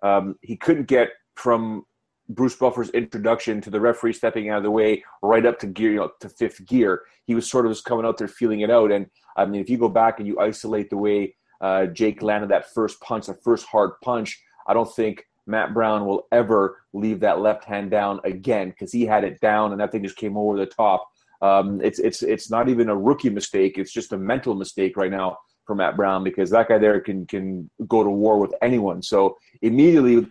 um, 0.04 0.36
he 0.42 0.58
couldn't 0.58 0.88
get 0.88 1.10
from 1.36 1.84
Bruce 2.28 2.56
Buffer's 2.56 2.90
introduction 2.90 3.62
to 3.62 3.70
the 3.70 3.80
referee 3.80 4.14
stepping 4.14 4.50
out 4.50 4.58
of 4.58 4.64
the 4.64 4.72
way 4.72 5.04
right 5.22 5.46
up 5.46 5.60
to 5.60 5.68
gear, 5.68 5.92
you 5.92 5.98
know, 5.98 6.12
to 6.20 6.28
fifth 6.28 6.66
gear. 6.66 7.04
He 7.26 7.36
was 7.36 7.50
sort 7.50 7.68
of 7.68 7.72
just 7.72 7.86
coming 7.86 8.06
out 8.06 8.18
there 8.18 8.28
feeling 8.28 8.62
it 8.62 8.72
out. 8.72 8.92
And 8.92 9.06
I 9.38 9.46
mean, 9.46 9.62
if 9.62 9.70
you 9.70 9.78
go 9.78 9.90
back 9.90 10.20
and 10.20 10.28
you 10.28 10.40
isolate 10.40 10.90
the 10.90 10.98
way 10.98 11.36
uh, 11.62 11.88
Jake 11.88 12.22
landed 12.22 12.50
that 12.50 12.74
first 12.74 13.00
punch, 13.02 13.28
the 13.28 13.34
first 13.34 13.66
hard 13.66 13.92
punch, 14.04 14.42
I 14.68 14.74
don't 14.74 14.94
think 14.94 15.26
Matt 15.48 15.74
Brown 15.74 16.06
will 16.06 16.28
ever 16.32 16.82
leave 16.94 17.20
that 17.20 17.40
left 17.40 17.66
hand 17.66 17.92
down 17.92 18.20
again 18.24 18.70
because 18.70 18.92
he 18.92 19.06
had 19.06 19.24
it 19.24 19.40
down 19.40 19.72
and 19.72 19.80
that 19.80 19.92
thing 19.92 20.04
just 20.04 20.18
came 20.18 20.38
over 20.38 20.58
the 20.58 20.66
top. 20.66 21.08
Um, 21.42 21.82
it's 21.82 22.00
it's 22.00 22.24
it's 22.24 22.50
not 22.50 22.70
even 22.70 22.90
a 22.90 22.96
rookie 22.96 23.30
mistake; 23.30 23.78
it's 23.78 23.94
just 23.94 24.14
a 24.14 24.18
mental 24.18 24.56
mistake 24.56 24.98
right 24.98 25.12
now 25.12 25.38
for 25.66 25.76
Matt 25.76 25.98
Brown 25.98 26.24
because 26.24 26.50
that 26.52 26.70
guy 26.70 26.78
there 26.78 27.00
can 27.00 27.26
can 27.28 27.70
go 27.88 28.04
to 28.04 28.10
war 28.10 28.40
with 28.40 28.54
anyone. 28.62 29.02
So 29.02 29.38
immediately, 29.62 30.28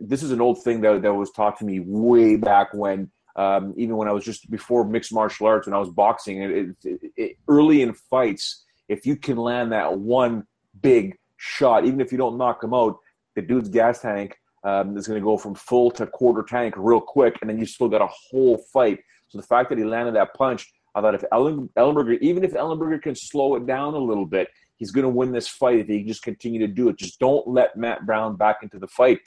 this 0.00 0.22
is 0.22 0.32
an 0.32 0.40
old 0.40 0.62
thing 0.62 0.80
that 0.82 1.02
that 1.02 1.14
was 1.14 1.30
taught 1.30 1.58
to 1.58 1.64
me 1.64 1.80
way 1.80 2.36
back 2.36 2.74
when. 2.74 3.10
Um, 3.34 3.72
even 3.78 3.96
when 3.96 4.08
I 4.08 4.12
was 4.12 4.24
just 4.24 4.50
before 4.50 4.84
mixed 4.84 5.14
martial 5.14 5.46
arts, 5.46 5.66
when 5.66 5.72
I 5.72 5.78
was 5.78 5.88
boxing, 5.88 6.42
it, 6.42 6.76
it, 6.84 7.12
it, 7.16 7.36
early 7.48 7.80
in 7.80 7.94
fights, 7.94 8.61
if 8.88 9.06
you 9.06 9.16
can 9.16 9.36
land 9.36 9.72
that 9.72 9.98
one 9.98 10.46
big 10.80 11.16
shot, 11.36 11.84
even 11.84 12.00
if 12.00 12.12
you 12.12 12.18
don't 12.18 12.38
knock 12.38 12.62
him 12.62 12.74
out, 12.74 12.98
the 13.34 13.42
dude's 13.42 13.68
gas 13.68 14.00
tank 14.00 14.36
um, 14.64 14.96
is 14.96 15.06
going 15.06 15.20
to 15.20 15.24
go 15.24 15.36
from 15.36 15.54
full 15.54 15.90
to 15.92 16.06
quarter 16.06 16.42
tank 16.42 16.74
real 16.76 17.00
quick, 17.00 17.36
and 17.40 17.50
then 17.50 17.58
you 17.58 17.66
still 17.66 17.88
got 17.88 18.02
a 18.02 18.08
whole 18.08 18.58
fight. 18.72 19.00
So 19.28 19.38
the 19.38 19.46
fact 19.46 19.70
that 19.70 19.78
he 19.78 19.84
landed 19.84 20.14
that 20.14 20.34
punch 20.34 20.72
I 20.94 21.00
thought 21.00 21.14
if 21.14 21.24
Ellen, 21.32 21.68
Ellenberger, 21.76 22.18
even 22.20 22.44
if 22.44 22.52
Ellenberger 22.52 23.00
can 23.00 23.14
slow 23.14 23.54
it 23.56 23.66
down 23.66 23.94
a 23.94 23.98
little 23.98 24.26
bit, 24.26 24.48
he's 24.76 24.90
going 24.90 25.04
to 25.04 25.08
win 25.08 25.32
this 25.32 25.48
fight 25.48 25.78
if 25.78 25.86
he 25.86 26.00
can 26.00 26.08
just 26.08 26.22
continue 26.22 26.60
to 26.60 26.66
do 26.66 26.88
it. 26.88 26.98
Just 26.98 27.18
don't 27.18 27.46
let 27.48 27.76
Matt 27.76 28.04
Brown 28.04 28.36
back 28.36 28.58
into 28.62 28.78
the 28.78 28.88
fight, 28.88 29.20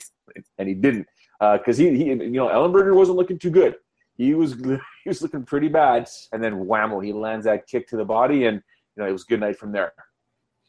and 0.58 0.68
he 0.68 0.74
didn't 0.74 1.06
because 1.40 1.78
uh, 1.80 1.82
he, 1.82 1.96
he, 1.96 2.04
you 2.04 2.30
know, 2.30 2.48
Ellenberger 2.48 2.94
wasn't 2.94 3.18
looking 3.18 3.38
too 3.38 3.50
good. 3.50 3.76
He 4.16 4.34
was 4.34 4.54
he 5.04 5.08
was 5.08 5.22
looking 5.22 5.44
pretty 5.44 5.68
bad, 5.68 6.08
and 6.32 6.42
then 6.42 6.54
whammo, 6.54 7.04
he 7.04 7.12
lands 7.12 7.46
that 7.46 7.66
kick 7.66 7.88
to 7.88 7.96
the 7.96 8.04
body, 8.04 8.46
and 8.46 8.62
you 8.96 9.02
know 9.02 9.08
it 9.08 9.12
was 9.12 9.22
a 9.22 9.26
good 9.26 9.40
night 9.40 9.58
from 9.58 9.72
there. 9.72 9.92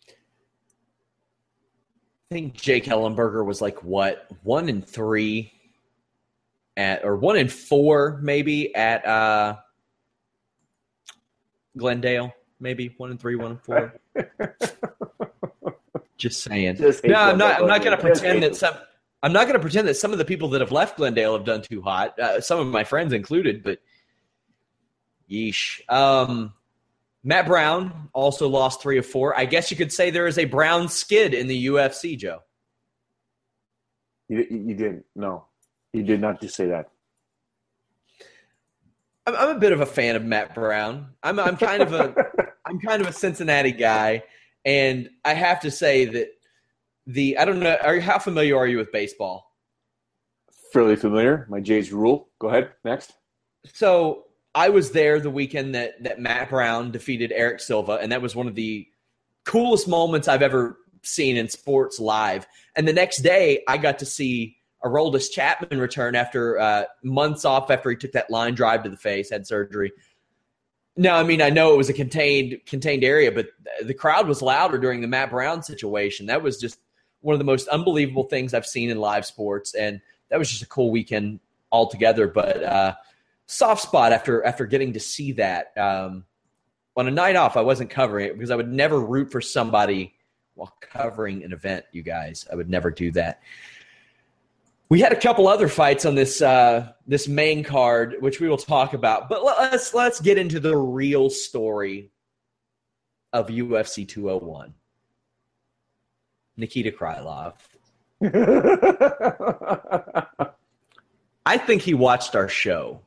I 0.10 2.34
think 2.34 2.56
Jake 2.56 2.86
Ellenberger 2.86 3.46
was 3.46 3.62
like 3.62 3.84
what 3.84 4.28
one 4.44 4.68
in 4.68 4.82
three 4.82 5.54
at 6.76 7.06
or 7.06 7.16
one 7.16 7.38
in 7.38 7.48
four 7.48 8.20
maybe 8.22 8.76
at 8.76 9.06
uh 9.06 9.58
Glendale, 11.78 12.34
maybe 12.60 12.94
one 12.98 13.12
and 13.12 13.20
three, 13.20 13.36
one 13.36 13.52
and 13.52 13.62
four. 13.62 13.94
Just 16.18 16.44
saying. 16.44 16.78
Just 16.78 17.04
no, 17.04 17.16
I'm 17.16 17.38
not. 17.38 17.62
I'm 17.62 17.68
not 17.68 17.84
going 17.84 17.96
to 17.96 18.02
pretend 18.02 18.44
that 18.44 18.56
some. 18.56 18.74
I'm 19.24 19.32
not 19.32 19.44
going 19.44 19.54
to 19.54 19.60
pretend 19.60 19.88
that 19.88 19.96
some 19.96 20.12
of 20.12 20.18
the 20.18 20.26
people 20.26 20.50
that 20.50 20.62
have 20.62 20.72
left 20.72 20.98
Glendale 20.98 21.34
have 21.34 21.46
done 21.46 21.62
too 21.62 21.82
hot. 21.82 22.18
Uh, 22.20 22.42
some 22.42 22.60
of 22.60 22.68
my 22.68 22.84
friends 22.84 23.13
included, 23.13 23.63
but 23.63 23.80
yeesh. 25.30 25.80
Um, 25.90 26.54
Matt 27.23 27.47
Brown 27.47 28.10
also 28.13 28.47
lost 28.47 28.82
three 28.82 28.97
of 28.97 29.06
four. 29.06 29.38
I 29.38 29.45
guess 29.45 29.71
you 29.71 29.77
could 29.77 29.91
say 29.91 30.10
there 30.10 30.27
is 30.27 30.38
a 30.38 30.45
Brown 30.45 30.88
skid 30.88 31.34
in 31.34 31.47
the 31.47 31.67
UFC, 31.67 32.17
Joe. 32.17 32.39
You, 34.30 34.45
you 34.49 34.75
didn't. 34.75 35.06
No, 35.15 35.45
you 35.93 36.03
did 36.03 36.21
not 36.21 36.41
just 36.41 36.56
say 36.56 36.67
that. 36.67 36.89
I'm, 39.25 39.36
I'm 39.36 39.58
a 39.58 39.60
bit 39.60 39.73
of 39.73 39.82
a 39.82 39.86
fan 39.86 40.15
of 40.15 40.23
Matt 40.23 40.56
Brown. 40.56 41.08
I'm, 41.23 41.39
I'm 41.39 41.58
kind 41.58 41.82
of 41.82 41.93
a 41.93 42.15
I'm 42.65 42.80
kind 42.80 43.01
of 43.01 43.08
a 43.08 43.13
Cincinnati 43.13 43.71
guy, 43.71 44.23
and 44.65 45.10
I 45.23 45.34
have 45.34 45.62
to 45.62 45.71
say 45.71 46.06
that 46.06 46.30
the 47.06 47.38
I 47.38 47.45
don't 47.45 47.60
know. 47.60 47.77
Are 47.84 47.95
you, 47.95 48.01
how 48.01 48.19
familiar 48.19 48.58
are 48.58 48.67
you 48.67 48.77
with 48.77 48.91
baseball? 48.91 49.51
Fairly 50.73 50.95
familiar. 50.95 51.47
My 51.49 51.60
Jays 51.62 51.91
rule. 51.91 52.30
Go 52.39 52.49
ahead. 52.49 52.71
Next. 52.84 53.13
So 53.73 54.27
I 54.58 54.70
was 54.70 54.89
there 54.89 55.20
the 55.20 55.30
weekend 55.30 55.76
that 55.76 56.04
that 56.04 56.20
Matt 56.20 56.50
Brown 56.50 56.89
defeated 56.89 57.32
Erick 57.32 57.60
Silva, 57.60 58.00
and 58.02 58.12
that 58.12 58.24
was 58.24 58.36
one 58.36 58.48
of 58.48 58.56
the 58.56 58.88
coolest 59.46 59.88
moments 59.88 60.28
I've 60.28 60.41
ever 60.41 60.80
seen 61.04 61.38
in 61.38 61.48
sports 61.48 62.00
live. 62.00 62.48
And 62.76 62.88
the 62.88 62.93
next 62.93 63.20
day, 63.20 63.63
I 63.67 63.78
got 63.78 64.00
to 64.00 64.06
see 64.08 64.58
Aroldis 64.84 65.32
Chapman 65.32 65.80
return 65.80 66.15
after 66.15 66.60
uh, 66.60 66.86
months 67.04 67.46
off 67.46 67.70
after 67.70 67.91
he 67.91 67.96
took 67.96 68.13
that 68.13 68.32
line 68.32 68.56
drive 68.56 68.82
to 68.84 68.89
the 68.89 68.98
face, 68.98 69.30
had 69.30 69.46
surgery. 69.46 69.91
No, 70.96 71.13
I 71.13 71.22
mean 71.22 71.43
I 71.43 71.52
know 71.52 71.76
it 71.76 71.78
was 71.78 71.89
a 71.89 71.93
contained 71.93 72.60
contained 72.65 73.04
area, 73.04 73.32
but 73.32 73.50
the 73.84 73.93
crowd 73.93 74.28
was 74.28 74.41
louder 74.41 74.80
during 74.80 75.02
the 75.02 75.08
Matt 75.08 75.30
Brown 75.30 75.62
situation. 75.62 76.26
That 76.26 76.41
was 76.41 76.58
just 76.58 76.80
one 77.22 77.34
of 77.34 77.39
the 77.39 77.46
most 77.46 77.67
unbelievable 77.67 78.24
things 78.24 78.56
I've 78.56 78.65
seen 78.65 78.89
in 78.89 78.98
live 78.98 79.28
sports, 79.28 79.76
and 79.76 80.02
that 80.30 80.39
was 80.39 80.50
just 80.50 80.63
a 80.63 80.67
cool 80.67 80.89
weekend 80.89 81.41
altogether. 81.72 82.28
But 82.28 82.63
uh, 82.63 82.96
soft 83.47 83.81
spot 83.81 84.13
after 84.13 84.45
after 84.45 84.65
getting 84.65 84.93
to 84.93 84.99
see 84.99 85.33
that 85.33 85.77
um, 85.77 86.25
on 86.95 87.07
a 87.07 87.12
night 87.12 87.36
off. 87.36 87.57
I 87.57 87.62
wasn't 87.62 87.89
covering 87.89 88.27
it 88.27 88.33
because 88.33 88.51
I 88.51 88.55
would 88.55 88.71
never 88.71 88.99
root 88.99 89.31
for 89.31 89.41
somebody 89.41 90.13
while 90.53 90.73
covering 90.81 91.43
an 91.43 91.53
event. 91.53 91.86
You 91.91 92.03
guys, 92.03 92.45
I 92.51 92.55
would 92.55 92.69
never 92.69 92.91
do 92.91 93.12
that. 93.13 93.41
We 94.89 95.01
had 95.01 95.12
a 95.12 95.19
couple 95.19 95.49
other 95.49 95.67
fights 95.67 96.05
on 96.05 96.15
this 96.15 96.41
uh, 96.41 96.93
this 97.07 97.27
main 97.27 97.63
card, 97.63 98.15
which 98.19 98.39
we 98.39 98.47
will 98.47 98.57
talk 98.57 98.93
about. 98.93 99.29
But 99.29 99.43
let's 99.43 99.93
let's 99.93 100.21
get 100.21 100.38
into 100.38 100.60
the 100.60 100.77
real 100.77 101.29
story 101.29 102.12
of 103.33 103.47
UFC 103.47 104.07
201. 104.07 104.73
Nikita 106.55 106.91
Krylov. 106.91 107.53
I 111.45 111.57
think 111.57 111.83
he 111.83 111.93
watched 111.93 112.36
our 112.36 112.49
show. 112.49 113.01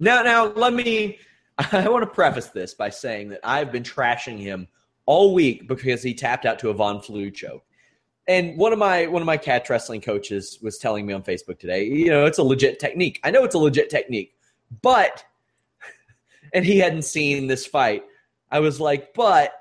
Now, 0.00 0.22
now 0.22 0.46
let 0.46 0.72
me. 0.72 1.18
I 1.72 1.88
want 1.88 2.02
to 2.02 2.10
preface 2.10 2.46
this 2.46 2.72
by 2.72 2.88
saying 2.88 3.28
that 3.28 3.40
I've 3.44 3.70
been 3.70 3.82
trashing 3.82 4.38
him 4.38 4.66
all 5.04 5.34
week 5.34 5.68
because 5.68 6.02
he 6.02 6.14
tapped 6.14 6.46
out 6.46 6.58
to 6.60 6.70
a 6.70 6.74
Von 6.74 7.02
Flue 7.02 7.30
choke. 7.30 7.62
And 8.26 8.56
one 8.56 8.72
of 8.72 8.78
my 8.78 9.06
one 9.06 9.20
of 9.20 9.26
my 9.26 9.36
catch 9.36 9.68
wrestling 9.68 10.00
coaches 10.00 10.58
was 10.62 10.78
telling 10.78 11.04
me 11.04 11.12
on 11.12 11.22
Facebook 11.22 11.58
today, 11.58 11.84
you 11.84 12.08
know, 12.08 12.24
it's 12.24 12.38
a 12.38 12.42
legit 12.42 12.78
technique. 12.78 13.20
I 13.24 13.30
know 13.30 13.44
it's 13.44 13.54
a 13.54 13.58
legit 13.58 13.90
technique, 13.90 14.34
but 14.80 15.24
and 16.54 16.64
he 16.64 16.78
hadn't 16.78 17.02
seen 17.02 17.46
this 17.46 17.66
fight. 17.66 18.04
I 18.50 18.60
was 18.60 18.80
like, 18.80 19.12
but 19.14 19.52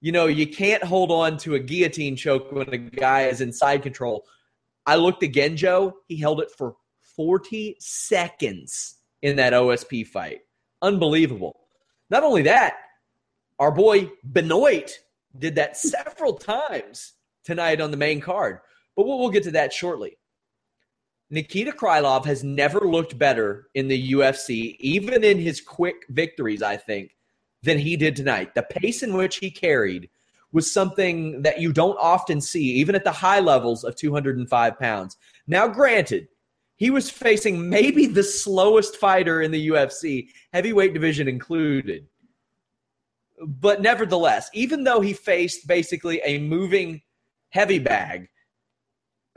you 0.00 0.12
know, 0.12 0.26
you 0.26 0.46
can't 0.46 0.82
hold 0.82 1.10
on 1.10 1.38
to 1.38 1.54
a 1.54 1.58
guillotine 1.58 2.16
choke 2.16 2.52
when 2.52 2.68
a 2.72 2.78
guy 2.78 3.22
is 3.22 3.40
in 3.40 3.52
side 3.52 3.82
control. 3.82 4.24
I 4.86 4.96
looked 4.96 5.22
again, 5.22 5.56
Joe. 5.56 5.96
He 6.06 6.16
held 6.16 6.40
it 6.40 6.50
for 6.50 6.76
40 7.16 7.76
seconds 7.78 8.96
in 9.22 9.36
that 9.36 9.52
OSP 9.52 10.06
fight. 10.06 10.40
Unbelievable. 10.82 11.60
Not 12.10 12.24
only 12.24 12.42
that, 12.42 12.74
our 13.58 13.70
boy 13.70 14.10
Benoit 14.24 14.98
did 15.38 15.54
that 15.54 15.76
several 15.78 16.34
times 16.34 17.12
tonight 17.44 17.80
on 17.80 17.90
the 17.90 17.96
main 17.96 18.20
card. 18.20 18.58
But 18.96 19.06
we'll, 19.06 19.18
we'll 19.18 19.30
get 19.30 19.44
to 19.44 19.52
that 19.52 19.72
shortly. 19.72 20.18
Nikita 21.30 21.72
Krylov 21.72 22.26
has 22.26 22.44
never 22.44 22.80
looked 22.80 23.18
better 23.18 23.68
in 23.74 23.88
the 23.88 24.12
UFC, 24.12 24.76
even 24.80 25.24
in 25.24 25.38
his 25.38 25.62
quick 25.62 26.04
victories, 26.10 26.62
I 26.62 26.76
think, 26.76 27.16
than 27.62 27.78
he 27.78 27.96
did 27.96 28.14
tonight. 28.14 28.54
The 28.54 28.64
pace 28.64 29.02
in 29.02 29.14
which 29.14 29.36
he 29.36 29.50
carried 29.50 30.10
was 30.52 30.70
something 30.70 31.40
that 31.40 31.58
you 31.58 31.72
don't 31.72 31.96
often 31.98 32.42
see, 32.42 32.74
even 32.74 32.94
at 32.94 33.04
the 33.04 33.12
high 33.12 33.40
levels 33.40 33.82
of 33.82 33.96
205 33.96 34.78
pounds. 34.78 35.16
Now, 35.46 35.66
granted, 35.66 36.28
he 36.82 36.90
was 36.90 37.08
facing 37.08 37.68
maybe 37.70 38.06
the 38.06 38.24
slowest 38.24 38.96
fighter 38.96 39.40
in 39.40 39.52
the 39.52 39.68
UFC, 39.68 40.30
heavyweight 40.52 40.92
division 40.92 41.28
included. 41.28 42.08
But 43.46 43.80
nevertheless, 43.80 44.50
even 44.52 44.82
though 44.82 45.00
he 45.00 45.12
faced 45.12 45.68
basically 45.68 46.20
a 46.24 46.38
moving 46.38 47.02
heavy 47.52 47.78
bag. 47.78 48.28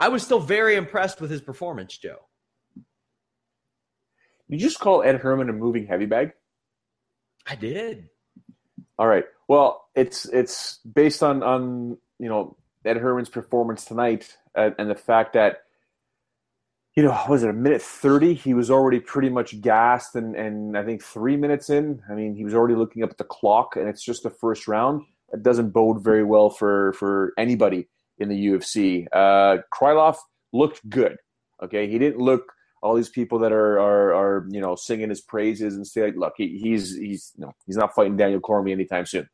I 0.00 0.08
was 0.08 0.24
still 0.24 0.40
very 0.40 0.74
impressed 0.74 1.20
with 1.20 1.30
his 1.30 1.40
performance, 1.40 1.96
Joe. 1.96 2.18
You 4.48 4.58
just 4.58 4.80
call 4.80 5.02
Ed 5.02 5.16
Herman 5.16 5.48
a 5.48 5.52
moving 5.52 5.86
heavy 5.86 6.06
bag? 6.06 6.32
I 7.46 7.54
did. 7.54 8.08
All 8.98 9.06
right. 9.06 9.24
Well, 9.48 9.88
it's 9.94 10.24
it's 10.26 10.78
based 10.78 11.22
on 11.22 11.42
on 11.42 11.98
you 12.18 12.28
know 12.28 12.56
Ed 12.84 12.96
Herman's 12.96 13.28
performance 13.28 13.84
tonight 13.84 14.36
uh, 14.54 14.70
and 14.78 14.90
the 14.90 14.94
fact 14.94 15.34
that 15.34 15.65
you 16.96 17.02
know 17.02 17.16
was 17.28 17.42
it 17.42 17.50
a 17.50 17.52
minute 17.52 17.82
thirty? 17.82 18.34
He 18.34 18.54
was 18.54 18.70
already 18.70 19.00
pretty 19.00 19.28
much 19.28 19.60
gassed, 19.60 20.16
and 20.16 20.34
and 20.34 20.76
I 20.76 20.84
think 20.84 21.02
three 21.02 21.36
minutes 21.36 21.70
in, 21.70 22.02
I 22.10 22.14
mean 22.14 22.34
he 22.34 22.44
was 22.44 22.54
already 22.54 22.74
looking 22.74 23.02
up 23.02 23.10
at 23.10 23.18
the 23.18 23.24
clock, 23.24 23.76
and 23.76 23.88
it's 23.88 24.02
just 24.02 24.22
the 24.22 24.30
first 24.30 24.66
round. 24.66 25.02
It 25.32 25.42
doesn't 25.42 25.70
bode 25.70 26.02
very 26.02 26.24
well 26.24 26.50
for 26.50 26.94
for 26.94 27.34
anybody 27.36 27.88
in 28.18 28.28
the 28.30 28.46
UFC. 28.46 29.06
Uh, 29.12 29.58
Krylov 29.72 30.16
looked 30.52 30.88
good. 30.88 31.18
Okay, 31.62 31.88
he 31.88 31.98
didn't 31.98 32.18
look 32.18 32.52
all 32.82 32.94
these 32.94 33.08
people 33.08 33.38
that 33.40 33.52
are 33.52 33.78
are, 33.78 34.14
are 34.14 34.46
you 34.50 34.60
know 34.60 34.74
singing 34.74 35.10
his 35.10 35.20
praises 35.20 35.74
and 35.74 35.86
say, 35.86 36.04
like, 36.04 36.16
look, 36.16 36.34
he, 36.36 36.58
he's 36.58 36.96
he's 36.96 37.32
you 37.36 37.44
know, 37.44 37.52
he's 37.66 37.76
not 37.76 37.94
fighting 37.94 38.16
Daniel 38.16 38.40
Cormier 38.40 38.74
anytime 38.74 39.04
soon. 39.04 39.28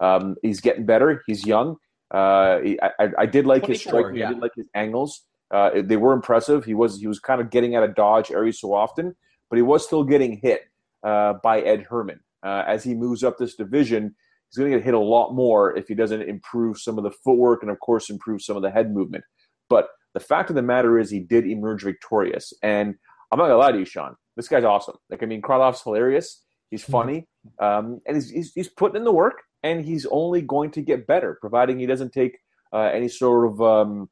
Um, 0.00 0.36
he's 0.42 0.60
getting 0.60 0.86
better. 0.86 1.22
He's 1.26 1.46
young. 1.46 1.76
Uh, 2.10 2.60
he, 2.60 2.78
I, 2.80 3.08
I 3.18 3.26
did 3.26 3.46
like 3.46 3.66
his 3.66 3.80
striking. 3.80 4.16
Yeah. 4.16 4.28
I 4.28 4.32
did 4.32 4.42
like 4.42 4.52
his 4.56 4.68
angles. 4.74 5.22
Uh, 5.52 5.82
they 5.84 5.96
were 5.96 6.14
impressive. 6.14 6.64
He 6.64 6.74
was 6.74 6.98
he 6.98 7.06
was 7.06 7.20
kind 7.20 7.40
of 7.40 7.50
getting 7.50 7.76
out 7.76 7.84
of 7.84 7.94
dodge 7.94 8.32
every 8.32 8.52
so 8.52 8.72
often, 8.72 9.14
but 9.50 9.56
he 9.56 9.62
was 9.62 9.84
still 9.84 10.02
getting 10.02 10.38
hit 10.38 10.62
uh, 11.02 11.34
by 11.42 11.60
Ed 11.60 11.86
Herman. 11.88 12.20
Uh, 12.42 12.64
as 12.66 12.82
he 12.82 12.94
moves 12.94 13.22
up 13.22 13.38
this 13.38 13.54
division, 13.54 14.14
he's 14.48 14.58
going 14.58 14.70
to 14.70 14.78
get 14.78 14.84
hit 14.84 14.94
a 14.94 14.98
lot 14.98 15.32
more 15.32 15.76
if 15.76 15.86
he 15.88 15.94
doesn't 15.94 16.22
improve 16.22 16.78
some 16.78 16.98
of 16.98 17.04
the 17.04 17.10
footwork 17.10 17.62
and, 17.62 17.70
of 17.70 17.78
course, 17.80 18.10
improve 18.10 18.42
some 18.42 18.56
of 18.56 18.62
the 18.62 18.70
head 18.70 18.92
movement. 18.92 19.24
But 19.68 19.88
the 20.14 20.20
fact 20.20 20.50
of 20.50 20.56
the 20.56 20.62
matter 20.62 20.98
is, 20.98 21.10
he 21.10 21.20
did 21.20 21.46
emerge 21.46 21.82
victorious. 21.84 22.52
And 22.62 22.94
I'm 23.30 23.38
not 23.38 23.44
going 23.44 23.50
to 23.52 23.58
lie 23.58 23.72
to 23.72 23.78
you, 23.78 23.84
Sean. 23.84 24.16
This 24.36 24.48
guy's 24.48 24.64
awesome. 24.64 24.96
Like, 25.08 25.22
I 25.22 25.26
mean, 25.26 25.40
Krylov's 25.40 25.82
hilarious. 25.82 26.42
He's 26.70 26.82
mm-hmm. 26.82 26.92
funny. 26.92 27.28
Um, 27.60 28.00
and 28.06 28.16
he's, 28.16 28.30
he's, 28.30 28.52
he's, 28.54 28.68
putting 28.68 28.96
in 28.96 29.04
the 29.04 29.12
work, 29.12 29.42
and 29.62 29.84
he's 29.84 30.06
only 30.10 30.42
going 30.42 30.70
to 30.72 30.82
get 30.82 31.06
better, 31.06 31.38
providing 31.40 31.78
he 31.78 31.86
doesn't 31.86 32.12
take 32.12 32.38
uh, 32.72 32.90
any 32.92 33.08
sort 33.08 33.52
of 33.52 33.62
um, 33.62 34.08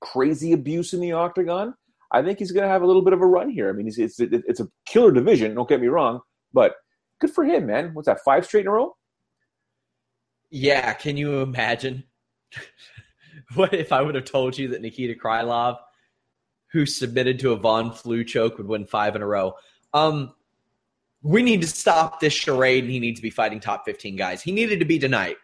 crazy 0.00 0.52
abuse 0.52 0.92
in 0.92 1.00
the 1.00 1.12
octagon. 1.12 1.74
I 2.12 2.22
think 2.22 2.38
he's 2.38 2.52
going 2.52 2.62
to 2.62 2.68
have 2.68 2.82
a 2.82 2.86
little 2.86 3.02
bit 3.02 3.12
of 3.12 3.20
a 3.20 3.26
run 3.26 3.50
here. 3.50 3.68
I 3.68 3.72
mean, 3.72 3.88
it's, 3.88 3.98
it's, 3.98 4.18
it's 4.20 4.60
a 4.60 4.68
killer 4.86 5.12
division, 5.12 5.54
don't 5.54 5.68
get 5.68 5.80
me 5.80 5.88
wrong, 5.88 6.20
but 6.52 6.74
good 7.20 7.30
for 7.30 7.44
him, 7.44 7.66
man. 7.66 7.90
What's 7.94 8.06
that, 8.06 8.20
five 8.24 8.44
straight 8.44 8.62
in 8.62 8.68
a 8.68 8.72
row? 8.72 8.96
Yeah, 10.50 10.92
can 10.92 11.16
you 11.16 11.40
imagine? 11.40 12.04
what 13.54 13.74
if 13.74 13.92
I 13.92 14.02
would 14.02 14.14
have 14.14 14.24
told 14.24 14.56
you 14.56 14.68
that 14.68 14.82
Nikita 14.82 15.14
Krylov, 15.14 15.78
who 16.72 16.86
submitted 16.86 17.38
to 17.40 17.52
a 17.52 17.56
Von 17.56 17.92
Flue 17.92 18.24
choke, 18.24 18.58
would 18.58 18.68
win 18.68 18.86
five 18.86 19.16
in 19.16 19.22
a 19.22 19.26
row? 19.26 19.54
Um, 19.92 20.34
we 21.22 21.42
need 21.42 21.60
to 21.62 21.66
stop 21.66 22.20
this 22.20 22.32
charade, 22.32 22.84
and 22.84 22.92
he 22.92 23.00
needs 23.00 23.18
to 23.18 23.22
be 23.22 23.30
fighting 23.30 23.58
top 23.58 23.84
15 23.84 24.14
guys. 24.14 24.42
He 24.42 24.52
needed 24.52 24.78
to 24.78 24.84
be 24.84 24.98
tonight. 24.98 25.36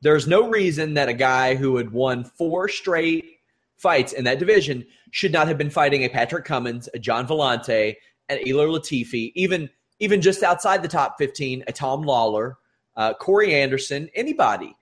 There's 0.00 0.26
no 0.26 0.48
reason 0.48 0.94
that 0.94 1.08
a 1.08 1.14
guy 1.14 1.54
who 1.54 1.76
had 1.76 1.90
won 1.90 2.24
four 2.24 2.68
straight 2.68 3.37
fights 3.78 4.12
in 4.12 4.24
that 4.24 4.38
division 4.38 4.84
should 5.10 5.32
not 5.32 5.48
have 5.48 5.56
been 5.56 5.70
fighting 5.70 6.04
a 6.04 6.08
Patrick 6.08 6.44
Cummins, 6.44 6.88
a 6.92 6.98
Gian 6.98 7.26
Villante, 7.26 7.94
an 8.28 8.38
Ilir 8.38 8.68
Latifi, 8.68 9.32
even 9.34 9.70
even 10.00 10.20
just 10.20 10.42
outside 10.42 10.82
the 10.82 10.88
top 10.88 11.16
15, 11.18 11.64
a 11.66 11.72
Tom 11.72 12.04
Lawlor, 12.04 12.54
uh, 12.96 13.14
Corey 13.14 13.54
Anderson, 13.54 14.08
anybody. 14.14 14.72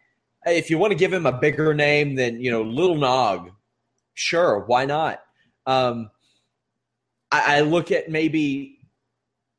If 0.44 0.68
you 0.68 0.76
want 0.76 0.90
to 0.90 0.98
give 0.98 1.12
him 1.12 1.24
a 1.24 1.32
bigger 1.32 1.72
name 1.72 2.16
than 2.16 2.40
you 2.40 2.50
know 2.50 2.62
Little 2.62 2.96
Nog, 2.96 3.50
sure, 4.14 4.64
why 4.66 4.84
not? 4.84 5.22
Um, 5.66 6.10
I, 7.30 7.58
I 7.58 7.60
look 7.60 7.90
at 7.90 8.10
maybe 8.10 8.78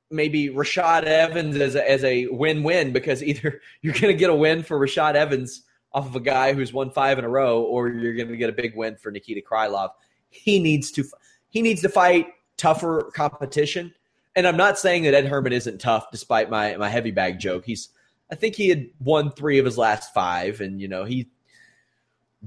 maybe 0.09 0.49
Rashad 0.49 1.03
Evans 1.03 1.57
as 1.57 1.75
a, 1.75 1.89
as 1.89 2.03
a 2.05 2.27
win-win 2.27 2.93
because 2.93 3.21
either 3.21 3.61
you're 3.81 3.93
going 3.93 4.07
to 4.07 4.13
get 4.13 4.29
a 4.29 4.35
win 4.35 4.63
for 4.63 4.79
Rashad 4.79 5.15
Evans 5.15 5.63
off 5.93 6.07
of 6.07 6.15
a 6.15 6.19
guy 6.19 6.53
who's 6.53 6.73
won 6.73 6.91
five 6.91 7.17
in 7.17 7.25
a 7.25 7.29
row, 7.29 7.61
or 7.61 7.89
you're 7.89 8.13
going 8.13 8.27
to 8.27 8.37
get 8.37 8.49
a 8.49 8.53
big 8.53 8.75
win 8.75 8.95
for 8.97 9.11
Nikita 9.11 9.41
Krylov. 9.41 9.89
He 10.29 10.59
needs 10.59 10.91
to 10.91 11.03
he 11.49 11.61
needs 11.61 11.81
to 11.81 11.89
fight 11.89 12.27
tougher 12.57 13.11
competition. 13.15 13.93
And 14.35 14.47
I'm 14.47 14.57
not 14.57 14.77
saying 14.77 15.03
that 15.03 15.13
Ed 15.13 15.25
Herman 15.25 15.53
isn't 15.53 15.79
tough, 15.79 16.11
despite 16.11 16.49
my 16.49 16.75
my 16.77 16.89
heavy 16.89 17.11
bag 17.11 17.39
joke. 17.39 17.65
He's 17.65 17.89
I 18.31 18.35
think 18.35 18.55
he 18.55 18.69
had 18.69 18.89
won 18.99 19.31
three 19.31 19.57
of 19.57 19.65
his 19.65 19.77
last 19.77 20.13
five, 20.13 20.61
and 20.61 20.81
you 20.81 20.87
know 20.87 21.05
he 21.05 21.29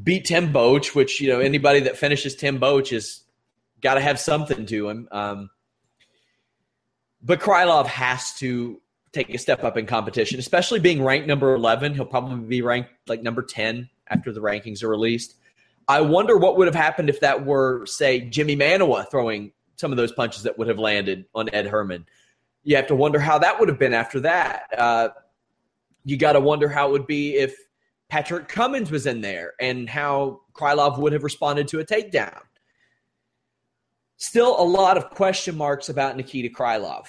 beat 0.00 0.26
Tim 0.26 0.53
Boetsch, 0.53 0.94
which 0.94 1.20
you 1.20 1.29
know 1.29 1.40
anybody 1.40 1.81
that 1.81 1.96
finishes 1.96 2.37
Tim 2.37 2.61
Boetsch 2.61 2.92
is 2.92 3.22
got 3.81 3.94
to 3.94 4.00
have 4.00 4.20
something 4.20 4.66
to 4.66 4.88
him. 4.88 5.09
Um, 5.11 5.50
but 7.22 7.40
Krylov 7.40 7.87
has 7.87 8.35
to 8.35 8.81
take 9.12 9.33
a 9.35 9.38
step 9.38 9.64
up 9.64 9.77
in 9.77 9.87
competition, 9.87 10.38
especially 10.38 10.81
being 10.81 11.03
ranked 11.03 11.27
number 11.27 11.55
11. 11.55 11.94
He'll 11.94 12.05
probably 12.05 12.46
be 12.46 12.62
ranked 12.62 12.90
like 13.09 13.23
number 13.23 13.42
10 13.42 13.88
after 14.09 14.33
the 14.33 14.40
rankings 14.40 14.83
are 14.83 14.88
released. 14.88 15.35
I 15.88 16.01
wonder 16.03 16.37
what 16.37 16.57
would 16.57 16.68
have 16.68 16.75
happened 16.75 17.09
if 17.09 17.20
that 17.20 17.44
were, 17.44 17.85
say, 17.87 18.20
Jimmy 18.20 18.57
Manuwa 18.57 19.11
throwing 19.11 19.53
some 19.77 19.90
of 19.90 19.96
those 19.96 20.12
punches 20.12 20.44
that 20.44 20.59
would 20.59 20.68
have 20.68 20.79
landed 20.79 21.25
on 21.35 21.49
Ed 21.53 21.66
Herman. 21.66 22.07
You 22.62 22.77
have 22.77 22.87
to 22.88 22.94
wonder 22.94 23.18
how 23.18 23.38
that 23.38 23.59
would 23.59 23.68
have 23.68 23.79
been 23.79 23.94
after 23.94 24.20
that. 24.20 24.66
Uh, 24.77 25.09
you 26.05 26.16
got 26.16 26.35
to 26.35 26.40
wonder 26.40 26.68
how 26.68 26.88
it 26.88 26.92
would 26.92 27.07
be 27.07 27.37
if 27.37 27.57
Patrick 28.09 28.49
Cummins 28.49 28.90
was 28.90 29.07
in 29.07 29.20
there 29.20 29.55
and 29.61 29.88
how 29.88 30.42
Krylov 30.53 30.99
would 30.99 31.12
have 31.12 31.25
responded 31.25 31.68
to 31.68 31.81
a 31.81 31.85
takedown. 31.85 32.40
Still 34.16 34.61
a 34.61 34.62
lot 34.62 34.96
of 34.99 35.11
question 35.11 35.57
marks 35.57 35.88
about 35.88 36.16
Nikita 36.16 36.51
Krylov. 36.51 37.07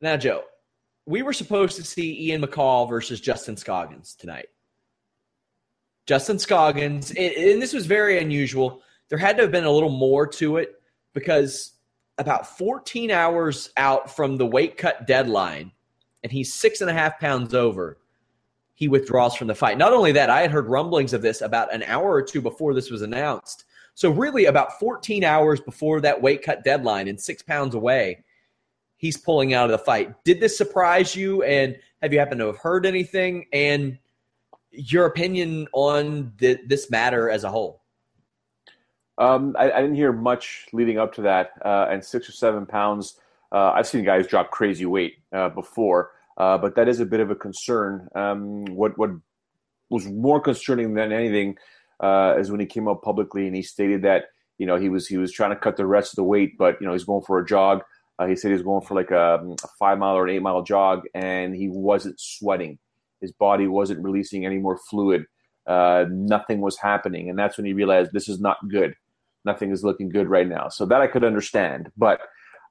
Now, 0.00 0.16
Joe, 0.16 0.44
we 1.06 1.22
were 1.22 1.32
supposed 1.32 1.76
to 1.76 1.84
see 1.84 2.28
Ian 2.28 2.42
McCall 2.42 2.88
versus 2.88 3.20
Justin 3.20 3.56
Scoggins 3.56 4.14
tonight. 4.14 4.46
Justin 6.06 6.38
Scoggins, 6.38 7.10
and 7.10 7.60
this 7.60 7.72
was 7.72 7.86
very 7.86 8.18
unusual. 8.18 8.82
There 9.08 9.18
had 9.18 9.36
to 9.36 9.42
have 9.42 9.52
been 9.52 9.64
a 9.64 9.70
little 9.70 9.90
more 9.90 10.26
to 10.26 10.58
it 10.58 10.80
because 11.14 11.72
about 12.18 12.56
14 12.56 13.10
hours 13.10 13.70
out 13.76 14.14
from 14.14 14.36
the 14.36 14.46
weight 14.46 14.76
cut 14.76 15.06
deadline, 15.06 15.72
and 16.22 16.30
he's 16.30 16.54
six 16.54 16.80
and 16.80 16.90
a 16.90 16.94
half 16.94 17.18
pounds 17.18 17.54
over, 17.54 17.98
he 18.74 18.88
withdraws 18.88 19.34
from 19.34 19.48
the 19.48 19.54
fight. 19.54 19.78
Not 19.78 19.92
only 19.92 20.12
that, 20.12 20.30
I 20.30 20.42
had 20.42 20.50
heard 20.50 20.66
rumblings 20.66 21.12
of 21.12 21.22
this 21.22 21.40
about 21.40 21.74
an 21.74 21.82
hour 21.84 22.12
or 22.12 22.22
two 22.22 22.40
before 22.40 22.74
this 22.74 22.90
was 22.90 23.02
announced 23.02 23.64
so, 23.96 24.10
really, 24.10 24.44
about 24.44 24.78
14 24.78 25.24
hours 25.24 25.58
before 25.58 26.02
that 26.02 26.20
weight 26.20 26.42
cut 26.42 26.62
deadline 26.62 27.08
and 27.08 27.18
six 27.18 27.42
pounds 27.42 27.74
away, 27.74 28.22
he's 28.96 29.16
pulling 29.16 29.54
out 29.54 29.66
of 29.66 29.70
the 29.70 29.84
fight. 29.84 30.12
Did 30.24 30.40
this 30.40 30.56
surprise 30.56 31.14
you? 31.14 31.42
And 31.42 31.76
have 32.02 32.12
you 32.12 32.18
happened 32.18 32.40
to 32.40 32.46
have 32.46 32.58
heard 32.58 32.86
anything? 32.86 33.46
And 33.52 33.98
your 34.70 35.06
opinion 35.06 35.68
on 35.72 36.32
the, 36.38 36.58
this 36.66 36.90
matter 36.90 37.30
as 37.30 37.44
a 37.44 37.50
whole? 37.50 37.82
Um, 39.18 39.56
I, 39.58 39.72
I, 39.72 39.80
didn't 39.80 39.96
hear 39.96 40.12
much 40.12 40.66
leading 40.72 40.98
up 40.98 41.14
to 41.14 41.22
that. 41.22 41.52
Uh, 41.64 41.86
and 41.90 42.04
six 42.04 42.28
or 42.28 42.32
seven 42.32 42.66
pounds, 42.66 43.18
uh, 43.50 43.72
I've 43.74 43.86
seen 43.86 44.04
guys 44.04 44.26
drop 44.26 44.50
crazy 44.50 44.84
weight 44.84 45.14
uh, 45.32 45.48
before, 45.48 46.10
uh, 46.36 46.58
but 46.58 46.74
that 46.76 46.86
is 46.86 47.00
a 47.00 47.06
bit 47.06 47.20
of 47.20 47.30
a 47.30 47.34
concern. 47.34 48.08
Um, 48.14 48.66
what 48.66 48.98
what 48.98 49.10
was 49.88 50.06
more 50.06 50.40
concerning 50.40 50.94
than 50.94 51.12
anything 51.12 51.56
uh, 52.00 52.34
is 52.38 52.50
when 52.50 52.60
he 52.60 52.66
came 52.66 52.88
out 52.88 53.02
publicly 53.02 53.46
and 53.46 53.56
he 53.56 53.62
stated 53.62 54.02
that 54.02 54.24
you 54.58 54.66
know 54.66 54.76
he 54.76 54.90
was 54.90 55.06
he 55.06 55.16
was 55.16 55.32
trying 55.32 55.50
to 55.50 55.56
cut 55.56 55.76
the 55.76 55.86
rest 55.86 56.12
of 56.12 56.16
the 56.16 56.24
weight, 56.24 56.58
but 56.58 56.76
you 56.80 56.86
know 56.86 56.92
he's 56.92 57.04
going 57.04 57.22
for 57.22 57.38
a 57.38 57.46
jog. 57.46 57.82
Uh, 58.18 58.26
he 58.26 58.36
said 58.36 58.48
he 58.48 58.54
was 58.54 58.62
going 58.62 58.82
for 58.82 58.94
like 58.94 59.10
a, 59.10 59.38
a, 59.62 59.68
five 59.78 59.98
mile 59.98 60.16
or 60.16 60.26
an 60.26 60.34
eight 60.34 60.42
mile 60.42 60.62
jog, 60.62 61.02
and 61.14 61.54
he 61.54 61.68
wasn't 61.68 62.18
sweating. 62.18 62.78
His 63.20 63.32
body 63.32 63.66
wasn't 63.66 64.02
releasing 64.02 64.46
any 64.46 64.58
more 64.58 64.78
fluid. 64.78 65.26
Uh, 65.66 66.06
nothing 66.10 66.60
was 66.60 66.78
happening, 66.78 67.28
and 67.28 67.38
that's 67.38 67.56
when 67.56 67.66
he 67.66 67.72
realized 67.72 68.12
this 68.12 68.28
is 68.28 68.40
not 68.40 68.56
good. 68.68 68.94
Nothing 69.44 69.70
is 69.70 69.84
looking 69.84 70.08
good 70.08 70.28
right 70.28 70.48
now. 70.48 70.68
So 70.68 70.86
that 70.86 71.00
I 71.00 71.06
could 71.06 71.24
understand, 71.24 71.90
but 71.96 72.20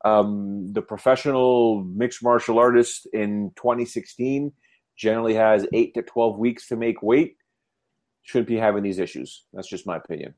um, 0.03 0.71
the 0.73 0.81
professional 0.81 1.83
mixed 1.83 2.23
martial 2.23 2.59
artist 2.59 3.07
in 3.13 3.51
2016 3.55 4.51
generally 4.95 5.33
has 5.33 5.67
eight 5.73 5.93
to 5.95 6.01
12 6.01 6.37
weeks 6.37 6.67
to 6.67 6.75
make 6.75 7.01
weight 7.01 7.37
shouldn't 8.25 8.47
be 8.47 8.57
having 8.57 8.83
these 8.83 8.99
issues. 8.99 9.43
That's 9.53 9.69
just 9.69 9.85
my 9.85 9.97
opinion. 9.97 10.33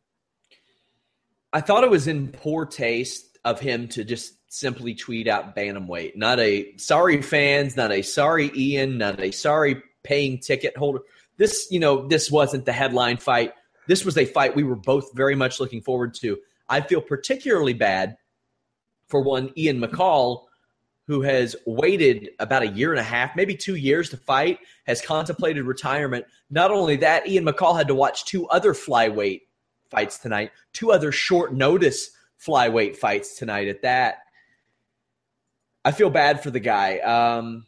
I 1.54 1.62
thought 1.62 1.84
it 1.84 1.90
was 1.90 2.08
in 2.08 2.28
poor 2.28 2.66
taste 2.66 3.38
of 3.46 3.60
him 3.60 3.88
to 3.90 4.04
just 4.04 4.37
simply 4.48 4.96
tweet 4.96 5.28
out 5.28 5.56
bantamweight. 5.56 6.16
Not 6.16 6.40
a 6.40 6.76
sorry 6.78 7.22
fans, 7.22 7.76
not 7.76 7.92
a 7.92 8.02
sorry 8.02 8.52
Ian, 8.56 8.98
not 8.98 9.20
a 9.20 9.32
sorry 9.32 9.82
paying 10.04 10.40
ticket 10.40 10.78
holder. 10.78 11.00
This, 11.38 11.68
you 11.70 11.80
know, 11.80 12.08
this 12.08 12.32
wasn't 12.32 12.66
the 12.66 12.74
headline 12.74 13.18
fight. 13.18 13.54
This 13.88 14.04
was 14.04 14.18
a 14.18 14.26
fight 14.26 14.56
we 14.56 14.64
were 14.64 14.76
both 14.76 15.14
very 15.14 15.36
much 15.36 15.60
looking 15.60 15.82
forward 15.82 16.14
to. 16.16 16.38
I 16.70 16.82
feel 16.82 17.02
particularly 17.02 17.74
bad 17.74 18.18
for 19.08 19.22
one 19.22 19.52
Ian 19.58 19.80
McCall 19.80 20.46
who 21.08 21.22
has 21.22 21.56
waited 21.66 22.32
about 22.40 22.64
a 22.64 22.68
year 22.68 22.92
and 22.92 23.00
a 23.00 23.04
half, 23.04 23.36
maybe 23.36 23.56
two 23.56 23.76
years 23.76 24.10
to 24.10 24.18
fight, 24.18 24.60
has 24.86 25.02
contemplated 25.02 25.64
retirement. 25.64 26.26
Not 26.50 26.70
only 26.70 26.98
that, 26.98 27.28
Ian 27.28 27.46
McCall 27.46 27.78
had 27.78 27.88
to 27.88 27.96
watch 27.96 28.26
two 28.26 28.46
other 28.50 28.74
flyweight 28.74 29.44
fights 29.90 30.18
tonight, 30.18 30.52
two 30.74 30.92
other 30.92 31.14
short 31.14 31.54
notice 31.54 32.12
flyweight 32.46 32.98
fights 32.98 33.38
tonight 33.38 33.70
at 33.70 33.84
that. 33.84 34.18
I 35.88 35.92
feel 35.92 36.10
bad 36.10 36.44
for 36.44 36.52
the 36.52 36.60
guy. 36.60 36.98
Um, 36.98 37.66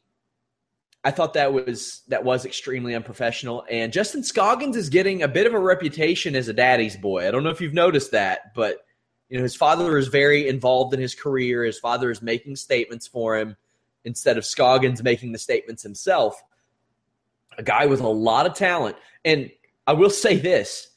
I 1.05 1.11
thought 1.11 1.35
that 1.35 1.53
was 1.53 2.01
that 2.09 2.25
was 2.25 2.45
extremely 2.45 2.93
unprofessional. 2.93 3.63
And 3.71 3.93
Justin 3.93 4.23
Scoggins 4.23 4.75
is 4.75 4.89
getting 4.89 5.23
a 5.23 5.27
bit 5.29 5.47
of 5.47 5.53
a 5.53 5.59
reputation 5.59 6.35
as 6.35 6.49
a 6.49 6.53
daddy's 6.53 6.97
boy. 6.97 7.25
I 7.25 7.31
don't 7.31 7.45
know 7.45 7.49
if 7.49 7.61
you've 7.61 7.73
noticed 7.73 8.11
that, 8.11 8.53
but 8.55 8.85
you 9.29 9.37
know, 9.37 9.43
his 9.43 9.55
father 9.55 9.97
is 9.97 10.09
very 10.09 10.49
involved 10.49 10.93
in 10.93 10.99
his 10.99 11.15
career. 11.15 11.63
His 11.63 11.79
father 11.79 12.11
is 12.11 12.21
making 12.21 12.57
statements 12.57 13.07
for 13.07 13.37
him 13.37 13.55
instead 14.03 14.37
of 14.37 14.45
Scoggins 14.45 15.01
making 15.01 15.31
the 15.31 15.39
statements 15.39 15.81
himself. 15.81 16.35
A 17.57 17.63
guy 17.63 17.85
with 17.85 18.01
a 18.01 18.09
lot 18.09 18.45
of 18.45 18.53
talent. 18.53 18.97
And 19.23 19.49
I 19.87 19.93
will 19.93 20.09
say 20.09 20.35
this 20.35 20.89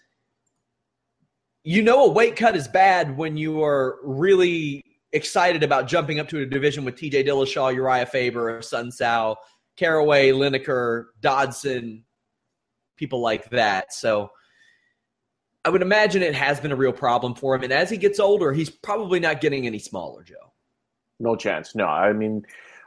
you 1.63 1.83
know, 1.83 2.07
a 2.07 2.11
weight 2.11 2.35
cut 2.35 2.57
is 2.57 2.67
bad 2.67 3.17
when 3.17 3.37
you 3.37 3.63
are 3.63 4.01
really 4.03 4.92
excited 5.13 5.63
about 5.63 5.87
jumping 5.87 6.19
up 6.19 6.29
to 6.29 6.41
a 6.41 6.47
division 6.47 6.85
with 6.85 6.97
TJ 6.97 7.27
Dillashaw, 7.27 7.75
Urijah 7.75 8.09
Faber, 8.09 8.59
Assunção, 8.59 9.37
Caraway, 9.77 10.31
Lineker, 10.31 11.07
Dodson, 11.21 12.05
people 12.97 13.21
like 13.21 13.49
that. 13.51 13.93
So 13.93 14.31
I 15.65 15.71
would 15.71 15.83
imagine 15.83 16.23
it 16.23 16.35
has 16.35 16.61
been 16.61 16.73
a 16.73 16.77
real 16.77 16.93
problem 16.93 17.35
for 17.35 17.55
him. 17.55 17.63
And 17.63 17.73
as 17.73 17.91
he 17.91 17.97
gets 17.97 18.19
older, 18.19 18.53
he's 18.53 18.71
probably 18.71 19.21
not 19.21 19.41
getting 19.41 19.67
any 19.67 19.79
smaller, 19.79 20.23
Joe. 20.23 20.53
No 21.21 21.37
chance. 21.37 21.75
No, 21.75 21.87
I 21.87 22.13
mean, 22.13 22.45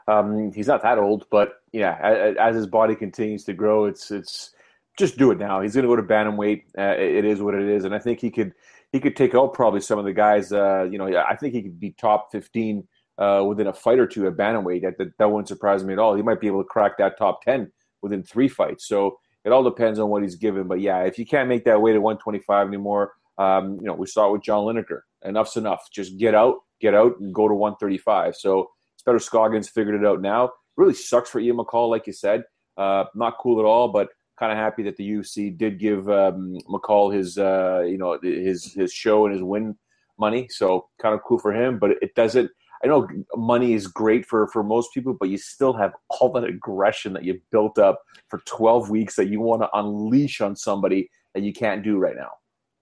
um, 0.08 0.52
he's 0.52 0.68
not 0.68 0.82
that 0.84 0.98
old, 0.98 1.26
but 1.30 1.62
yeah, 1.72 1.98
as, 2.02 2.36
as, 2.38 2.56
his 2.56 2.68
body 2.68 2.96
continues 2.96 3.44
to 3.46 3.54
grow, 3.54 3.86
it's 3.86 4.12
it's 4.12 4.52
just 4.98 5.18
do 5.18 5.32
it 5.32 5.40
now. 5.40 5.62
He's 5.62 5.74
going 5.74 5.84
to 5.84 5.90
go 5.90 5.96
to 5.96 6.04
bantamweight. 6.04 6.64
Uh, 6.78 6.96
it 6.98 7.26
is 7.26 7.42
what 7.42 7.56
it 7.56 7.68
is, 7.68 7.86
and 7.86 7.96
I 7.96 8.00
think 8.00 8.20
he 8.20 8.30
could 8.30 8.54
he 8.96 9.02
could 9.02 9.18
take 9.18 9.36
out 9.36 9.54
probably 9.54 9.82
some 9.82 10.00
of 10.00 10.06
the 10.06 10.14
guys. 10.14 10.54
Uh, 10.54 10.88
you 10.90 10.98
know, 10.98 11.06
I 11.18 11.36
think 11.36 11.54
he 11.54 11.62
could 11.62 11.80
be 11.80 11.92
top 11.92 12.32
fifteen 12.32 12.88
uh, 13.18 13.44
within 13.46 13.68
a 13.68 13.74
fight 13.74 14.00
or 14.00 14.08
two 14.08 14.26
at 14.26 14.38
bantamweight. 14.38 14.84
That, 14.84 14.98
that 14.98 15.18
that 15.20 15.30
wouldn't 15.30 15.50
surprise 15.50 15.84
me 15.84 15.92
at 15.92 16.00
all. 16.00 16.16
He 16.16 16.22
might 16.22 16.40
be 16.40 16.48
able 16.48 16.64
to 16.64 16.70
crack 16.70 16.98
that 16.98 17.18
top 17.18 17.44
ten 17.44 17.74
within 18.02 18.24
three 18.24 18.48
fights. 18.48 18.88
So 18.88 19.18
it 19.44 19.52
all 19.52 19.64
depends 19.64 20.00
on 20.00 20.10
what 20.10 20.24
he's 20.24 20.38
given. 20.38 20.70
But 20.70 20.80
yeah, 20.80 21.02
if 21.02 21.20
you 21.20 21.26
can't 21.26 21.50
make 21.50 21.66
that 21.66 21.82
weight 21.82 21.96
at 21.96 22.02
125 22.02 22.68
anymore, 22.68 23.12
um, 23.38 23.78
you 23.82 23.88
know, 23.88 23.94
we 23.94 24.08
saw 24.08 24.30
it 24.30 24.32
with 24.32 24.44
John 24.44 24.64
Lineker. 24.64 25.02
Enough's 25.26 25.58
enough. 25.58 25.88
Just 25.92 26.18
get 26.18 26.34
out, 26.34 26.56
get 26.80 26.96
out, 26.96 27.20
and 27.20 27.34
go 27.34 27.50
to 27.50 27.54
135. 27.54 28.36
So 28.38 28.70
it's 28.96 29.04
better 29.04 29.20
Scoggins 29.20 29.68
figured 29.68 30.02
it 30.02 30.08
out 30.08 30.22
now. 30.22 30.52
Really 30.78 30.94
sucks 30.94 31.30
for 31.30 31.40
Ian 31.40 31.58
McCall, 31.58 31.90
like 31.90 32.08
you 32.08 32.14
said. 32.14 32.44
Uh, 32.78 33.06
not 33.14 33.38
cool 33.40 33.60
at 33.60 33.66
all, 33.66 33.90
but 33.90 34.10
kind 34.38 34.52
of 34.52 34.58
happy 34.58 34.84
that 34.84 34.98
the 34.98 35.10
UFC 35.10 35.56
did 35.56 35.80
give 35.80 36.10
um, 36.10 36.58
McCall 36.70 37.14
his, 37.14 37.38
uh, 37.38 37.84
you 37.88 37.98
know, 37.98 38.18
his 38.22 38.74
his 38.74 38.92
show 38.94 39.26
and 39.26 39.34
his 39.34 39.44
win 39.44 39.78
money. 40.18 40.48
So 40.50 40.88
kind 41.02 41.16
of 41.16 41.22
cool 41.24 41.40
for 41.40 41.54
him, 41.54 41.80
but 41.80 41.92
it 42.02 42.16
doesn't– 42.16 42.50
I 42.86 42.88
know 42.88 43.08
money 43.36 43.74
is 43.74 43.88
great 43.88 44.26
for 44.26 44.48
for 44.48 44.64
most 44.64 44.94
people, 44.94 45.16
but 45.20 45.30
you 45.30 45.38
still 45.38 45.74
have 45.74 45.94
all 46.10 46.32
that 46.34 46.44
aggression 46.44 47.14
that 47.14 47.24
you 47.24 47.42
built 47.52 47.80
up 47.80 48.02
for 48.28 48.40
12 48.46 48.92
weeks 48.92 49.16
that 49.16 49.28
you 49.28 49.42
want 49.42 49.64
to 49.64 49.70
unleash 49.74 50.40
on 50.40 50.56
somebody 50.56 51.10
that 51.34 51.42
you 51.42 51.52
can't 51.52 51.84
do 51.84 51.98
right 51.98 52.16
now. 52.16 52.32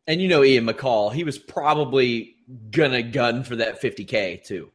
And 0.08 0.22
you 0.22 0.28
know 0.28 0.44
Ian 0.44 0.68
McCall, 0.68 1.14
he 1.14 1.24
was 1.24 1.38
probably 1.38 2.36
gonna 2.72 3.02
gun 3.02 3.44
for 3.44 3.56
that 3.56 3.82
50k 3.82 4.44
too, 4.44 4.72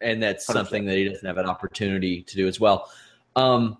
and 0.00 0.22
that's 0.22 0.46
100%. 0.48 0.52
something 0.52 0.84
that 0.86 0.96
he 0.96 1.04
doesn't 1.04 1.26
have 1.26 1.36
an 1.36 1.46
opportunity 1.46 2.22
to 2.22 2.36
do 2.36 2.48
as 2.48 2.58
well. 2.58 2.90
Um, 3.36 3.76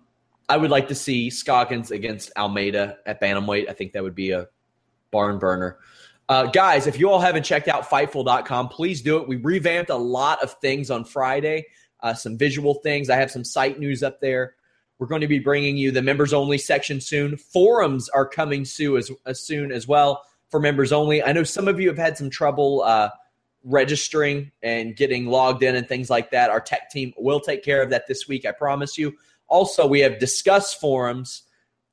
I 0.53 0.59
would 0.59 0.71
like 0.71 0.89
to 0.89 0.95
see 0.95 1.31
Scoggins 1.31 1.91
against 1.91 2.31
Almeida 2.37 2.99
at 3.07 3.23
bantamweight. 3.23 3.71
I 3.71 3.73
think 3.73 3.93
that 3.93 4.03
would 4.03 4.15
be 4.15 4.33
a 4.33 4.49
barn 5.11 5.39
burner. 5.39 5.79
Uh, 6.29 6.45
guys, 6.45 6.87
if 6.87 6.99
you 6.99 7.09
all 7.09 7.21
haven't 7.21 7.45
checked 7.45 7.69
out 7.69 7.89
Fightful.com, 7.89 8.69
please 8.69 9.01
do 9.01 9.17
it. 9.17 9.27
We 9.27 9.37
revamped 9.37 9.89
a 9.89 9.97
lot 9.97 10.43
of 10.43 10.53
things 10.61 10.91
on 10.91 11.07
Friday, 11.07 11.65
uh, 12.01 12.13
some 12.13 12.37
visual 12.37 12.75
things. 12.75 13.09
I 13.09 13.17
have 13.17 13.31
some 13.31 13.45
site 13.45 13.79
news 13.79 14.03
up 14.03 14.21
there. 14.21 14.57
We're 14.99 15.07
going 15.07 15.23
to 15.23 15.27
be 15.27 15.39
bringing 15.39 15.79
you 15.79 15.91
the 15.91 16.03
members 16.03 16.35
only 16.35 16.59
section 16.59 17.01
soon. 17.01 17.39
Forums 17.39 18.11
are 18.11 18.27
coming 18.29 18.67
soon 18.67 18.99
as, 18.99 19.11
as 19.25 19.41
soon 19.41 19.73
as 19.73 19.89
well 19.89 20.23
for 20.51 20.61
members 20.61 20.93
only. 20.93 21.23
I 21.23 21.33
know 21.33 21.45
some 21.45 21.67
of 21.67 21.81
you 21.81 21.89
have 21.89 21.97
had 21.97 22.19
some 22.19 22.29
trouble 22.29 22.83
uh, 22.83 23.09
registering 23.65 24.53
and 24.63 24.95
getting 24.95 25.29
logged 25.29 25.63
in 25.63 25.77
and 25.77 25.89
things 25.89 26.11
like 26.11 26.31
that. 26.33 26.51
Our 26.51 26.61
tech 26.61 26.91
team 26.91 27.15
will 27.17 27.41
take 27.41 27.65
care 27.65 27.83
of 27.83 27.89
that 27.89 28.07
this 28.07 28.29
week, 28.29 28.45
I 28.45 28.53
promise 28.53 28.99
you. 28.99 29.15
Also, 29.49 29.87
we 29.87 30.01
have 30.01 30.13
Disqus 30.15 30.75
Forums, 30.75 31.43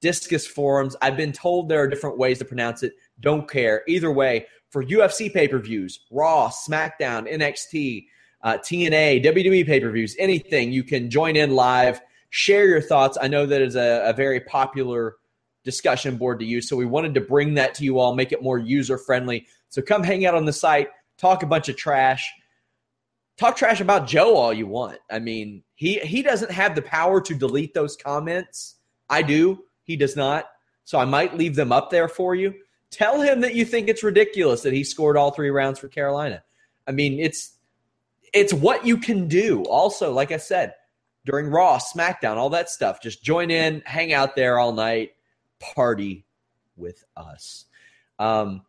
Disqus 0.02 0.48
Forums. 0.48 0.96
I've 1.02 1.18
been 1.18 1.32
told 1.32 1.70
there 1.70 1.82
are 1.82 1.88
different 1.88 2.18
ways 2.18 2.40
to 2.40 2.46
pronounce 2.46 2.84
it. 2.84 2.94
Don't 3.20 3.50
care. 3.50 3.84
Either 3.88 4.12
way, 4.12 4.46
for 4.70 4.84
UFC 4.84 5.34
pay 5.34 5.48
per 5.48 5.60
views, 5.60 6.02
Raw, 6.12 6.50
SmackDown, 6.50 7.32
NXT, 7.32 8.06
uh, 8.44 8.58
TNA, 8.58 9.24
WWE 9.26 9.66
pay 9.66 9.80
per 9.80 9.92
views, 9.92 10.16
anything, 10.20 10.72
you 10.72 10.84
can 10.84 11.10
join 11.10 11.36
in 11.36 11.56
live, 11.56 12.02
share 12.30 12.68
your 12.68 12.82
thoughts. 12.82 13.18
I 13.20 13.28
know 13.28 13.46
that 13.46 13.62
is 13.62 13.76
a, 13.76 14.04
a 14.06 14.14
very 14.14 14.40
popular 14.42 15.16
discussion 15.64 16.18
board 16.18 16.40
to 16.40 16.46
use. 16.46 16.70
So 16.70 16.76
we 16.76 16.86
wanted 16.86 17.14
to 17.16 17.22
bring 17.22 17.56
that 17.56 17.74
to 17.76 17.84
you 17.84 18.00
all, 18.00 18.16
make 18.16 18.32
it 18.32 18.42
more 18.42 18.58
user 18.58 18.98
friendly. 18.98 19.46
So 19.70 19.82
come 19.82 20.04
hang 20.04 20.26
out 20.26 20.36
on 20.36 20.46
the 20.46 20.54
site, 20.54 20.88
talk 21.18 21.44
a 21.44 21.48
bunch 21.48 21.68
of 21.70 21.76
trash, 21.76 22.32
talk 23.40 23.56
trash 23.56 23.80
about 23.80 24.06
Joe 24.06 24.36
all 24.36 24.54
you 24.54 24.68
want. 24.68 25.00
I 25.10 25.20
mean, 25.20 25.64
he 25.76 26.00
he 26.00 26.22
doesn't 26.22 26.52
have 26.52 26.76
the 26.76 26.82
power 26.82 27.22
to 27.22 27.34
delete 27.34 27.74
those 27.74 27.96
comments. 27.96 28.76
I 29.10 29.22
do. 29.22 29.64
He 29.84 29.96
does 29.96 30.16
not. 30.16 30.50
So 30.84 31.00
I 31.00 31.06
might 31.06 31.38
leave 31.38 31.56
them 31.56 31.72
up 31.72 31.90
there 31.90 32.08
for 32.08 32.36
you. 32.36 32.54
Tell 32.92 33.22
him 33.22 33.42
that 33.42 33.56
you 33.56 33.66
think 33.66 33.88
it's 33.88 34.04
ridiculous 34.04 34.62
that 34.62 34.74
he 34.74 34.84
scored 34.84 35.18
all 35.18 35.32
three 35.32 35.50
rounds 35.52 35.80
for 35.80 35.88
Karolina. 35.88 36.42
I 36.86 36.92
mean, 36.92 37.20
it's 37.20 37.58
it's 38.34 38.54
what 38.54 38.86
you 38.86 38.98
can 38.98 39.28
do. 39.28 39.64
Also, 39.64 40.12
like 40.12 40.32
I 40.32 40.38
said, 40.38 40.74
during 41.26 41.48
Raw, 41.48 41.80
SmackDown, 41.80 42.38
all 42.38 42.50
that 42.52 42.70
stuff, 42.70 43.02
just 43.02 43.24
join 43.24 43.52
in, 43.52 43.82
hang 43.86 44.14
out 44.14 44.36
there 44.36 44.60
all 44.60 44.74
night, 44.74 45.12
party 45.60 46.26
with 46.76 47.04
us. 47.16 47.66
Um, 48.18 48.64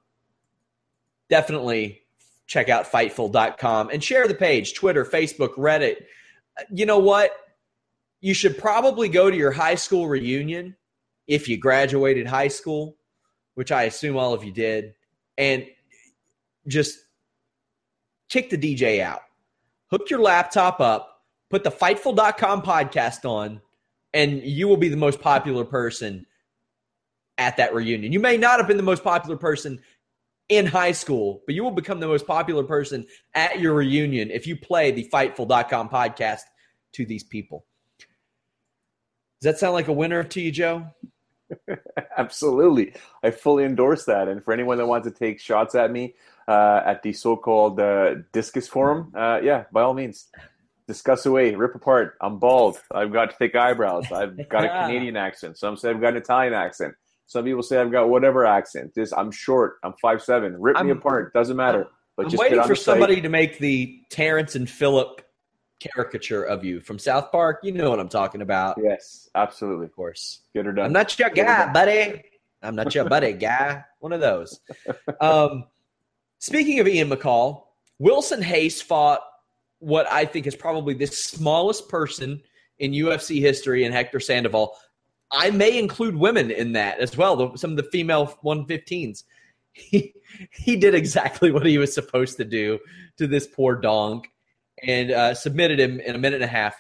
definitely 1.29 2.03
check 2.51 2.69
out 2.69 2.91
fightful.com 2.91 3.91
and 3.91 4.03
share 4.03 4.27
the 4.27 4.35
page 4.35 4.75
Twitter, 4.75 5.05
Facebook, 5.05 5.55
Reddit. 5.55 5.99
You 6.69 6.85
know 6.85 6.99
what? 6.99 7.31
You 8.21 8.35
should 8.35 8.59
probably 8.59 9.09
go 9.09 9.31
to 9.31 9.37
your 9.37 9.53
high 9.53 9.77
school 9.77 10.09
reunion 10.09 10.77
if 11.29 11.49
you 11.49 11.57
graduated 11.57 12.27
high 12.27 12.49
school, 12.49 12.97
which 13.55 13.71
I 13.71 13.85
assume 13.85 14.17
all 14.17 14.35
of 14.35 14.43
you 14.43 14.51
did, 14.51 14.95
and 15.39 15.65
just 16.67 16.99
kick 18.29 18.51
the 18.51 18.59
DJ 18.59 19.01
out. 19.01 19.21
Hook 19.93 20.11
your 20.11 20.21
laptop 20.21 20.81
up, 20.81 21.23
put 21.51 21.63
the 21.63 21.71
fightful.com 21.71 22.63
podcast 22.63 23.25
on, 23.25 23.61
and 24.13 24.43
you 24.43 24.67
will 24.67 24.77
be 24.77 24.89
the 24.89 24.97
most 24.97 25.21
popular 25.21 25.65
person 25.65 26.27
at 27.39 27.57
that 27.59 27.75
reunion. 27.75 28.13
You 28.13 28.21
may 28.21 28.37
not 28.37 28.59
have 28.59 28.67
been 28.67 28.77
the 28.77 28.83
most 28.83 29.05
popular 29.05 29.37
person 29.37 29.81
in 30.51 30.67
high 30.67 30.93
school, 30.93 31.43
but 31.47 31.55
you 31.55 31.63
will 31.63 31.71
become 31.71 32.01
the 32.01 32.09
most 32.09 32.27
popular 32.27 32.65
person 32.65 33.07
at 33.35 33.61
your 33.61 33.73
reunion 33.75 34.31
if 34.31 34.47
you 34.47 34.57
play 34.57 34.91
the 34.91 35.09
Fightful.com 35.11 35.89
podcast 35.89 36.41
to 36.93 37.07
these 37.07 37.23
people. 37.23 37.65
Does 39.41 39.53
that 39.53 39.59
sound 39.59 39.73
like 39.73 39.89
a 39.89 39.93
winner 39.93 40.23
to 40.25 40.41
you, 40.41 40.51
Joe? 40.51 40.89
Absolutely. 42.19 42.93
I 43.23 43.31
fully 43.31 43.65
endorse 43.65 44.05
that. 44.05 44.29
And 44.29 44.45
for 44.45 44.53
anyone 44.53 44.77
that 44.79 44.87
wants 44.87 45.09
to 45.09 45.15
take 45.15 45.41
shots 45.41 45.75
at 45.75 45.91
me 45.91 46.15
uh, 46.47 46.83
at 46.85 47.03
the 47.03 47.13
so 47.13 47.37
called 47.37 47.81
uh, 47.81 48.17
Disqus 48.33 48.69
Forum, 48.69 49.13
uh, 49.17 49.41
yeah, 49.43 49.65
by 49.73 49.83
all 49.83 49.95
means, 49.95 50.29
discuss 50.89 51.27
away, 51.27 51.55
rip 51.55 51.77
apart. 51.77 52.17
I'm 52.21 52.41
bald. 52.41 52.81
I've 52.93 53.13
got 53.13 53.39
thick 53.39 53.55
eyebrows. 53.55 54.11
I've 54.11 54.49
got 54.49 54.65
a 54.65 54.69
Canadian 54.87 55.17
accent. 55.17 55.59
Some 55.59 55.77
say 55.77 55.91
I've 55.91 56.01
got 56.01 56.11
an 56.11 56.17
Italian 56.17 56.55
accent. 56.55 56.95
Some 57.31 57.45
people 57.45 57.63
say 57.63 57.81
I've 57.81 57.93
got 57.93 58.09
whatever 58.09 58.45
accent. 58.45 58.93
Just 58.93 59.15
I'm 59.17 59.31
short. 59.31 59.79
I'm 59.85 59.95
five 60.03 60.21
seven. 60.21 60.61
Rip 60.61 60.77
I'm, 60.77 60.87
me 60.87 60.93
apart. 60.93 61.33
Doesn't 61.33 61.57
matter. 61.57 61.87
But 62.17 62.25
I'm 62.25 62.31
just 62.33 62.41
waiting 62.43 62.61
for 62.65 62.75
somebody 62.75 63.21
to 63.21 63.29
make 63.29 63.61
the 63.61 64.01
Terrance 64.11 64.57
and 64.57 64.69
Phillip 64.69 65.23
caricature 65.79 66.43
of 66.43 66.65
you 66.65 66.81
from 66.81 66.99
South 66.99 67.31
Park. 67.31 67.61
You 67.63 67.71
know 67.71 67.89
what 67.89 68.01
I'm 68.01 68.09
talking 68.09 68.43
about. 68.43 68.79
Yes, 68.83 69.31
absolutely. 69.37 69.87
Of 69.87 69.95
course. 69.95 70.41
Get 70.55 70.67
her 70.67 70.73
done. 70.73 70.87
I'm 70.87 70.93
not 70.93 71.17
your 71.21 71.31
guy, 71.31 71.73
buddy. 71.73 72.25
I'm 72.65 72.75
not 72.75 72.93
your 72.97 73.05
buddy, 73.09 73.33
guy. 73.35 73.85
One 74.01 74.13
of 74.13 74.21
those. 74.21 74.59
Um, 75.21 75.67
speaking 76.41 76.81
of 76.81 76.89
Ian 76.89 77.11
McCall, 77.11 77.63
Wilson 78.01 78.41
Reis 78.41 78.83
fought 78.83 79.21
what 79.79 80.11
I 80.11 80.25
think 80.25 80.49
is 80.49 80.57
probably 80.57 80.95
the 80.95 81.07
smallest 81.07 81.89
person 81.89 82.43
in 82.81 82.91
UFC 82.91 83.39
history 83.41 83.85
in 83.85 83.93
Hector 83.93 84.19
Sandoval. 84.19 84.77
I 85.33 85.51
may 85.51 85.79
include 85.79 86.17
women 86.17 86.51
in 86.51 86.73
that 86.73 86.99
as 86.99 87.17
well. 87.17 87.37
The, 87.37 87.57
some 87.57 87.73
of 87.73 87.77
the 87.77 87.85
female 87.85 88.39
115s. 88.45 89.25
He 89.73 90.15
he 90.53 90.77
did 90.77 90.95
exactly 90.95 91.53
what 91.53 91.65
he 91.65 91.79
was 91.79 91.95
supposed 91.95 92.37
to 92.39 92.45
do 92.45 92.81
to 93.19 93.29
this 93.29 93.47
poor 93.47 93.77
donk, 93.77 94.29
and 94.83 95.13
uh, 95.13 95.35
submitted 95.35 95.79
him 95.79 96.01
in 96.01 96.17
a 96.17 96.19
minute 96.19 96.43
and 96.43 96.51
a 96.51 96.53
half, 96.53 96.75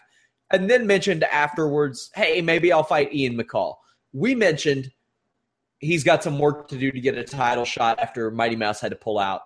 and 0.50 0.68
then 0.68 0.88
mentioned 0.88 1.22
afterwards, 1.24 2.10
"Hey, 2.14 2.40
maybe 2.40 2.72
I'll 2.72 2.82
fight 2.82 3.14
Ian 3.14 3.38
McCall." 3.38 3.76
We 4.12 4.34
mentioned 4.34 4.90
he's 5.78 6.04
got 6.04 6.22
some 6.22 6.38
work 6.38 6.68
to 6.68 6.76
do 6.76 6.90
to 6.90 7.00
get 7.00 7.16
a 7.16 7.24
title 7.24 7.64
shot 7.64 7.98
after 7.98 8.30
Mighty 8.30 8.56
Mouse 8.56 8.80
had 8.80 8.90
to 8.90 8.96
pull 8.96 9.18
out. 9.18 9.42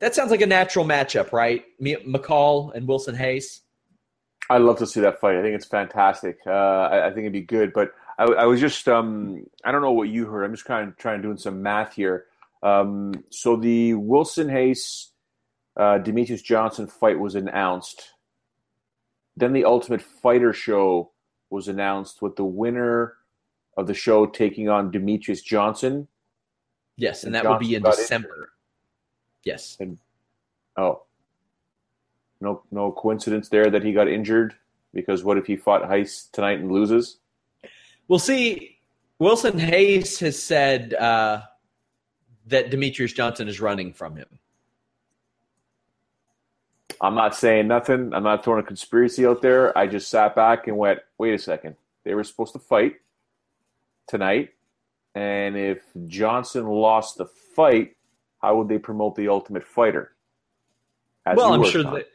That 0.00 0.14
sounds 0.14 0.30
like 0.30 0.40
a 0.40 0.46
natural 0.46 0.84
matchup, 0.84 1.32
right? 1.32 1.64
McCall 1.80 2.74
and 2.74 2.86
Wilson 2.88 3.16
Reis. 3.16 3.60
I'd 4.50 4.62
love 4.62 4.78
to 4.78 4.86
see 4.86 5.00
that 5.00 5.20
fight. 5.20 5.36
I 5.36 5.42
think 5.42 5.54
it's 5.54 5.66
fantastic. 5.66 6.38
Uh, 6.46 6.50
I, 6.50 7.06
I, 7.06 7.08
think 7.10 7.20
it'd 7.20 7.32
be 7.32 7.40
good, 7.40 7.72
but 7.72 7.92
I, 8.22 8.26
I 8.26 8.44
was 8.46 8.60
just 8.60 8.88
um, 8.88 9.44
I 9.64 9.72
don't 9.72 9.82
know 9.82 9.92
what 9.92 10.08
you 10.08 10.26
heard. 10.26 10.44
I'm 10.44 10.52
just 10.52 10.64
kind 10.64 10.88
of 10.88 10.96
trying 10.96 11.18
to 11.18 11.22
doing 11.22 11.38
some 11.38 11.62
math 11.62 11.94
here. 11.94 12.26
Um, 12.62 13.24
so 13.30 13.56
the 13.56 13.94
Wilson 13.94 14.48
Reis 14.48 15.10
uh, 15.76 15.98
Demetrious 15.98 16.42
Johnson 16.42 16.86
fight 16.86 17.18
was 17.18 17.34
announced. 17.34 18.10
Then 19.36 19.52
the 19.52 19.64
Ultimate 19.64 20.02
Fighter 20.02 20.52
show 20.52 21.10
was 21.50 21.66
announced 21.66 22.22
with 22.22 22.36
the 22.36 22.44
winner 22.44 23.14
of 23.76 23.86
the 23.86 23.94
show 23.94 24.26
taking 24.26 24.68
on 24.68 24.92
Demetrious 24.92 25.42
Johnson. 25.42 26.06
Yes, 26.96 27.24
and, 27.24 27.28
and 27.28 27.34
that 27.34 27.42
Johnson 27.42 27.52
will 27.52 27.68
be 27.68 27.74
in 27.74 27.82
December. 27.82 28.52
Yes. 29.42 29.76
And, 29.80 29.98
oh, 30.76 31.02
no, 32.40 32.62
no 32.70 32.92
coincidence 32.92 33.48
there 33.48 33.70
that 33.70 33.82
he 33.82 33.92
got 33.92 34.06
injured 34.06 34.54
because 34.92 35.24
what 35.24 35.38
if 35.38 35.46
he 35.46 35.56
fought 35.56 35.88
Reis 35.88 36.28
tonight 36.32 36.60
and 36.60 36.70
loses? 36.70 37.18
We'll 38.08 38.18
see. 38.18 38.78
Wilson 39.18 39.56
Reis 39.56 40.18
has 40.20 40.42
said 40.42 40.94
uh, 40.94 41.42
that 42.46 42.70
Demetrious 42.70 43.14
Johnson 43.14 43.48
is 43.48 43.60
running 43.60 43.92
from 43.92 44.16
him. 44.16 44.26
I'm 47.00 47.14
not 47.14 47.34
saying 47.34 47.66
nothing. 47.68 48.12
I'm 48.14 48.22
not 48.22 48.44
throwing 48.44 48.60
a 48.60 48.66
conspiracy 48.66 49.26
out 49.26 49.42
there. 49.42 49.76
I 49.76 49.86
just 49.86 50.08
sat 50.08 50.36
back 50.36 50.68
and 50.68 50.76
went, 50.76 51.00
wait 51.18 51.34
a 51.34 51.38
second. 51.38 51.76
They 52.04 52.14
were 52.14 52.24
supposed 52.24 52.52
to 52.52 52.58
fight 52.58 52.96
tonight. 54.06 54.50
And 55.14 55.56
if 55.56 55.82
Johnson 56.06 56.66
lost 56.66 57.18
the 57.18 57.26
fight, 57.26 57.96
how 58.40 58.56
would 58.56 58.68
they 58.68 58.78
promote 58.78 59.16
the 59.16 59.28
Ultimate 59.28 59.64
Fighter? 59.64 60.12
As 61.26 61.36
well, 61.36 61.52
I'm 61.52 61.64
sure 61.64 61.82
that 61.82 62.08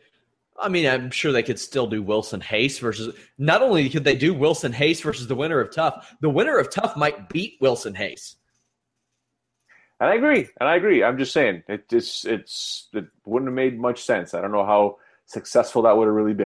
I 0.59 0.69
mean, 0.69 0.87
I'm 0.87 1.11
sure 1.11 1.31
they 1.31 1.43
could 1.43 1.59
still 1.59 1.87
do 1.87 2.01
Wilson 2.01 2.43
Reis 2.51 2.79
versus. 2.79 3.15
Not 3.37 3.61
only 3.61 3.89
could 3.89 4.03
they 4.03 4.15
do 4.15 4.33
Wilson 4.33 4.71
Reis 4.71 5.01
versus 5.01 5.27
the 5.27 5.35
winner 5.35 5.59
of 5.59 5.71
TUF, 5.71 6.15
the 6.21 6.29
winner 6.29 6.57
of 6.57 6.69
TUF 6.69 6.97
might 6.97 7.29
beat 7.29 7.57
Wilson 7.61 7.93
Reis. 7.93 8.37
And 9.99 10.09
I 10.09 10.15
agree. 10.15 10.47
And 10.59 10.69
I 10.69 10.75
agree. 10.75 11.03
I'm 11.03 11.17
just 11.17 11.33
saying 11.33 11.63
it 11.67 11.87
just 11.89 12.25
it's 12.25 12.89
it 12.93 13.05
wouldn't 13.25 13.49
have 13.49 13.55
made 13.55 13.79
much 13.79 14.03
sense. 14.03 14.33
I 14.33 14.41
don't 14.41 14.51
know 14.51 14.65
how 14.65 14.97
successful 15.25 15.83
that 15.83 15.95
would 15.95 16.05
have 16.05 16.15
really 16.15 16.33
been. 16.33 16.46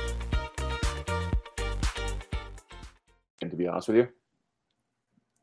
Be 3.61 3.67
honest 3.67 3.89
with 3.89 3.97
you. 3.97 4.07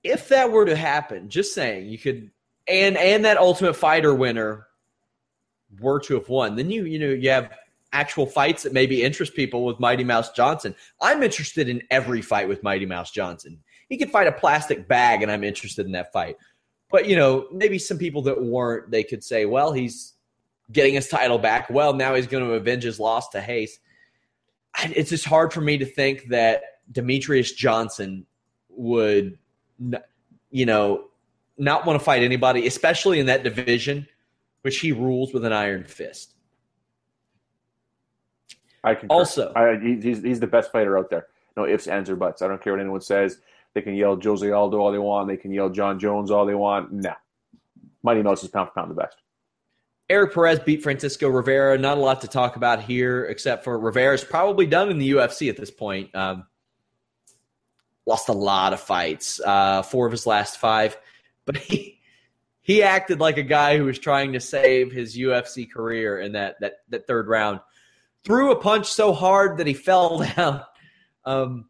if 0.02 0.28
that 0.28 0.50
were 0.50 0.64
to 0.66 0.74
happen, 0.74 1.28
just 1.28 1.54
saying, 1.54 1.86
you 1.86 1.98
could 1.98 2.30
and 2.66 2.96
and 2.96 3.24
that 3.24 3.38
Ultimate 3.38 3.74
Fighter 3.74 4.12
winner 4.12 4.66
were 5.80 6.00
to 6.00 6.14
have 6.14 6.28
won, 6.28 6.56
then 6.56 6.68
you 6.70 6.84
you 6.84 6.98
know 6.98 7.10
you 7.10 7.30
have 7.30 7.56
actual 7.92 8.26
fights 8.26 8.64
that 8.64 8.72
maybe 8.72 9.02
interest 9.02 9.34
people 9.34 9.64
with 9.64 9.78
Mighty 9.78 10.02
Mouse 10.02 10.32
Johnson. 10.32 10.74
I'm 11.00 11.22
interested 11.22 11.68
in 11.68 11.82
every 11.90 12.20
fight 12.20 12.48
with 12.48 12.64
Mighty 12.64 12.86
Mouse 12.86 13.12
Johnson. 13.12 13.62
He 13.88 13.96
could 13.96 14.10
fight 14.10 14.26
a 14.26 14.32
plastic 14.32 14.88
bag, 14.88 15.22
and 15.22 15.30
I'm 15.30 15.44
interested 15.44 15.86
in 15.86 15.92
that 15.92 16.12
fight. 16.12 16.36
But 16.90 17.08
you 17.08 17.14
know, 17.14 17.46
maybe 17.52 17.78
some 17.78 17.98
people 17.98 18.22
that 18.22 18.42
weren't, 18.42 18.90
they 18.90 19.04
could 19.04 19.22
say, 19.22 19.46
"Well, 19.46 19.72
he's 19.72 20.14
getting 20.72 20.94
his 20.94 21.06
title 21.06 21.38
back. 21.38 21.70
Well, 21.70 21.94
now 21.94 22.16
he's 22.16 22.26
going 22.26 22.44
to 22.44 22.54
avenge 22.54 22.82
his 22.82 22.98
loss 22.98 23.28
to 23.30 23.44
Reis." 23.46 23.78
It's 24.82 25.10
just 25.10 25.24
hard 25.24 25.52
for 25.52 25.60
me 25.60 25.78
to 25.78 25.86
think 25.86 26.28
that 26.28 26.62
Demetrious 26.91 27.55
Johnson 27.55 28.26
would, 28.70 29.39
you 30.51 30.66
know, 30.66 31.05
not 31.57 31.86
want 31.86 31.99
to 31.99 32.05
fight 32.05 32.22
anybody, 32.22 32.66
especially 32.66 33.18
in 33.18 33.26
that 33.26 33.43
division, 33.43 34.07
which 34.62 34.78
he 34.78 34.93
rules 34.93 35.32
with 35.32 35.45
an 35.45 35.53
iron 35.53 35.84
fist. 35.84 36.34
I 38.84 38.95
can 38.95 39.09
also 39.09 39.53
I, 39.55 39.76
he's 39.78 40.22
he's 40.22 40.41
the 40.41 40.47
best 40.47 40.70
fighter 40.70 40.97
out 40.97 41.11
there. 41.11 41.26
No 41.57 41.66
ifs, 41.66 41.89
ands, 41.89 42.09
or 42.09 42.16
buts. 42.16 42.43
I 42.43 42.49
don't 42.49 42.62
care 42.62 42.72
what 42.72 42.80
anyone 42.80 43.01
says. 43.01 43.39
They 43.74 43.82
can 43.82 43.95
yell 43.95 44.18
Jose 44.20 44.49
Aldo 44.49 44.78
all 44.78 44.93
they 44.93 44.99
want. 44.99 45.28
They 45.28 45.36
can 45.36 45.53
yell 45.53 45.68
Jon 45.68 45.99
Jones 45.99 46.30
all 46.30 46.47
they 46.47 46.55
want. 46.55 46.93
No, 46.93 47.12
Mighty 48.03 48.22
Mouse 48.22 48.45
is 48.45 48.51
pound 48.51 48.68
for 48.68 48.74
pound 48.74 48.91
the 48.91 48.95
best. 48.95 49.16
Erik 50.09 50.32
Perez 50.32 50.61
beat 50.61 50.82
Francisco 50.82 51.28
Rivera. 51.28 51.76
Not 51.76 51.99
a 51.99 52.01
lot 52.01 52.22
to 52.22 52.28
talk 52.28 52.57
about 52.57 52.82
here, 52.82 53.24
except 53.24 53.64
for 53.64 53.78
Rivera's 53.78 54.24
probably 54.24 54.66
done 54.66 54.91
in 54.91 54.99
the 54.99 55.11
UFC 55.11 55.51
at 55.51 55.57
this 55.57 55.70
point. 55.70 56.14
Um, 56.14 56.47
lost 58.09 58.28
a 58.28 58.32
lot 58.32 58.72
of 58.72 58.80
fights, 58.80 59.40
uh, 59.44 59.82
four 59.82 60.06
of 60.06 60.12
his 60.12 60.26
last 60.26 60.59
five, 60.59 60.96
but 61.44 61.56
he 61.56 62.00
he 62.62 62.82
acted 62.82 63.20
like 63.20 63.38
a 63.38 63.42
guy 63.42 63.76
who 63.76 63.84
was 63.84 63.98
trying 63.98 64.32
to 64.32 64.40
save 64.40 64.90
his 64.90 65.16
UFC 65.16 65.70
career 65.70 66.18
in 66.18 66.32
that 66.32 66.56
that 66.61 66.78
that 66.88 67.06
third 67.06 67.28
round 67.28 67.61
threw 68.24 68.50
a 68.50 68.56
punch 68.56 68.86
so 68.86 69.12
hard 69.12 69.59
that 69.59 69.66
he 69.66 69.74
fell 69.88 70.18
down. 70.18 70.62
Um, 71.24 71.68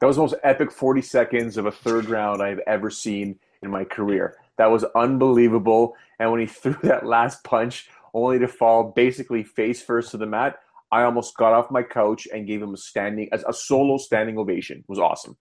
that 0.00 0.06
was 0.06 0.16
the 0.16 0.22
most 0.22 0.34
epic 0.42 0.70
40 0.70 1.00
seconds 1.00 1.56
of 1.56 1.66
a 1.66 1.72
third 1.72 2.06
round 2.06 2.42
I've 2.42 2.60
ever 2.66 2.90
seen 2.90 3.38
in 3.62 3.70
my 3.70 3.84
career. 3.84 4.36
That 4.58 4.70
was 4.70 4.84
unbelievable. 4.94 5.94
And 6.18 6.30
when 6.30 6.40
he 6.40 6.46
threw 6.62 6.76
that 6.82 7.06
last 7.06 7.44
punch, 7.44 7.88
only 8.12 8.38
to 8.38 8.48
fall 8.48 8.92
basically 8.94 9.44
face 9.44 9.82
first 9.82 10.10
to 10.10 10.16
the 10.16 10.26
mat, 10.26 10.58
I 10.90 11.02
almost 11.02 11.36
got 11.36 11.52
off 11.52 11.70
my 11.70 11.82
couch 11.82 12.28
and 12.32 12.46
gave 12.46 12.62
him 12.62 12.74
a 12.74 12.76
standing, 12.76 13.28
a, 13.32 13.52
solo 13.52 13.98
standing 13.98 14.38
ovation. 14.38 14.78
It 14.78 14.88
was 14.88 14.98
awesome. 14.98 15.36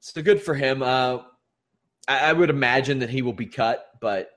So 0.00 0.22
good 0.22 0.42
for 0.42 0.54
him. 0.54 0.82
Uh, 0.82 1.18
I, 2.08 2.30
I 2.30 2.32
would 2.32 2.50
imagine 2.50 3.00
that 3.00 3.10
he 3.10 3.22
will 3.22 3.32
be 3.32 3.46
cut, 3.46 3.86
but 4.00 4.30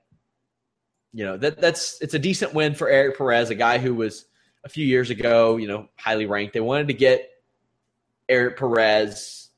you 1.14 1.24
know 1.24 1.38
that 1.38 1.59
that's 1.59 2.01
it's 2.01 2.14
a 2.14 2.20
decent 2.20 2.53
win 2.53 2.76
for 2.76 2.89
Erik 2.89 3.18
Perez, 3.18 3.49
a 3.49 3.55
guy 3.55 3.78
who 3.78 3.95
was 3.95 4.26
a 4.64 4.70
few 4.70 4.86
years 4.86 5.09
ago, 5.09 5.57
you 5.57 5.68
know, 5.68 5.88
highly 5.97 6.26
ranked. 6.26 6.53
They 6.53 6.61
wanted 6.61 6.88
to 6.88 6.93
get 6.93 7.30
Erik 8.30 8.57
Perez 8.57 9.49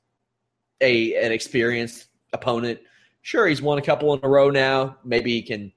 a 0.82 1.16
an 1.16 1.32
experienced 1.32 2.08
opponent. 2.34 2.80
Sure, 3.22 3.47
he's 3.47 3.62
won 3.62 3.78
a 3.78 3.82
couple 3.82 4.14
in 4.14 4.20
a 4.22 4.30
row 4.30 4.49
now. 4.49 4.97
Maybe 5.03 5.32
he 5.32 5.41
can 5.41 5.72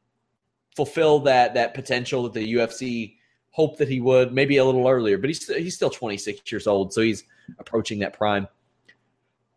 fulfill 0.77 1.21
that 1.21 1.55
that 1.55 1.75
potential 1.75 2.25
that 2.25 2.35
the 2.35 2.55
UFC 2.55 3.17
hoped 3.51 3.79
that 3.79 3.89
he 3.89 4.01
would. 4.01 4.33
Maybe 4.33 4.59
a 4.59 4.65
little 4.65 4.87
earlier, 4.87 5.17
but 5.17 5.31
he's 5.31 5.47
he's 5.47 5.75
still 5.75 5.91
26 5.91 6.53
years 6.53 6.67
old, 6.67 6.93
so 6.93 7.01
he's 7.01 7.25
approaching 7.59 8.01
that 8.01 8.13
prime. 8.13 8.47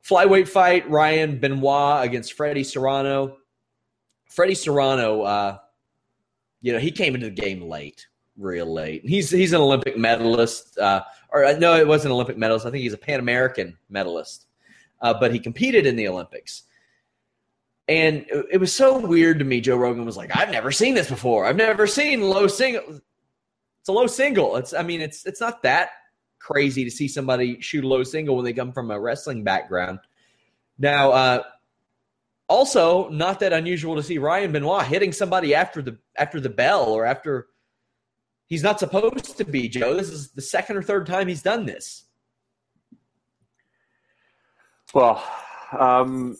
Flyweight 0.07 0.47
fight: 0.47 0.89
Ryan 0.89 1.39
Benoit 1.39 2.03
against 2.03 2.33
Freddy 2.33 2.63
Serrano. 2.63 3.37
Freddy 4.25 4.55
Serrano, 4.55 5.21
uh, 5.23 5.57
you 6.61 6.71
know, 6.71 6.79
he 6.79 6.91
came 6.91 7.15
into 7.15 7.27
the 7.27 7.35
game 7.35 7.61
late 7.61 8.07
real 8.37 8.71
late. 8.71 9.01
He's 9.05 9.29
he's 9.29 9.53
an 9.53 9.61
Olympic 9.61 9.97
medalist, 9.97 10.77
uh, 10.77 11.03
or 11.31 11.45
uh, 11.45 11.57
no, 11.57 11.75
it 11.75 11.87
wasn't 11.87 12.11
an 12.11 12.13
Olympic 12.13 12.37
medalist. 12.37 12.65
I 12.65 12.71
think 12.71 12.83
he's 12.83 12.93
a 12.93 12.97
Pan 12.97 13.19
American 13.19 13.77
medalist, 13.89 14.47
uh, 15.01 15.13
but 15.13 15.31
he 15.31 15.39
competed 15.39 15.85
in 15.85 15.95
the 15.95 16.07
Olympics. 16.07 16.63
And 17.87 18.25
it 18.51 18.59
was 18.59 18.73
so 18.73 18.99
weird 18.99 19.39
to 19.39 19.45
me. 19.45 19.59
Joe 19.59 19.75
Rogan 19.75 20.05
was 20.05 20.17
like, 20.17 20.35
"I've 20.35 20.51
never 20.51 20.71
seen 20.71 20.93
this 20.93 21.09
before. 21.09 21.45
I've 21.45 21.55
never 21.55 21.87
seen 21.87 22.21
low 22.21 22.47
single. 22.47 22.83
It's 22.87 23.89
a 23.89 23.91
low 23.91 24.07
single. 24.07 24.57
It's 24.57 24.73
I 24.73 24.83
mean, 24.83 25.01
it's 25.01 25.25
it's 25.25 25.41
not 25.41 25.63
that 25.63 25.89
crazy 26.41 26.83
to 26.83 26.91
see 26.91 27.07
somebody 27.07 27.61
shoot 27.61 27.83
a 27.83 27.87
low 27.87 28.03
single 28.03 28.35
when 28.35 28.45
they 28.45 28.53
come 28.53 28.71
from 28.71 28.91
a 28.91 28.99
wrestling 28.99 29.43
background. 29.43 29.99
Now, 30.77 31.11
uh, 31.11 31.43
also 32.47 33.09
not 33.09 33.39
that 33.39 33.53
unusual 33.53 33.95
to 33.95 34.03
see 34.03 34.17
Ryan 34.17 34.51
Benoit 34.51 34.85
hitting 34.85 35.11
somebody 35.11 35.55
after 35.55 35.81
the 35.81 35.97
after 36.17 36.39
the 36.39 36.49
bell 36.49 36.85
or 36.85 37.05
after 37.05 37.47
He's 38.51 38.63
not 38.63 38.79
supposed 38.79 39.37
to 39.37 39.45
be, 39.45 39.69
Joe. 39.69 39.95
This 39.95 40.09
is 40.09 40.31
the 40.31 40.41
second 40.41 40.75
or 40.75 40.83
third 40.83 41.07
time 41.07 41.29
he's 41.29 41.41
done 41.41 41.65
this. 41.65 42.03
Well, 44.93 45.23
um, 45.71 46.37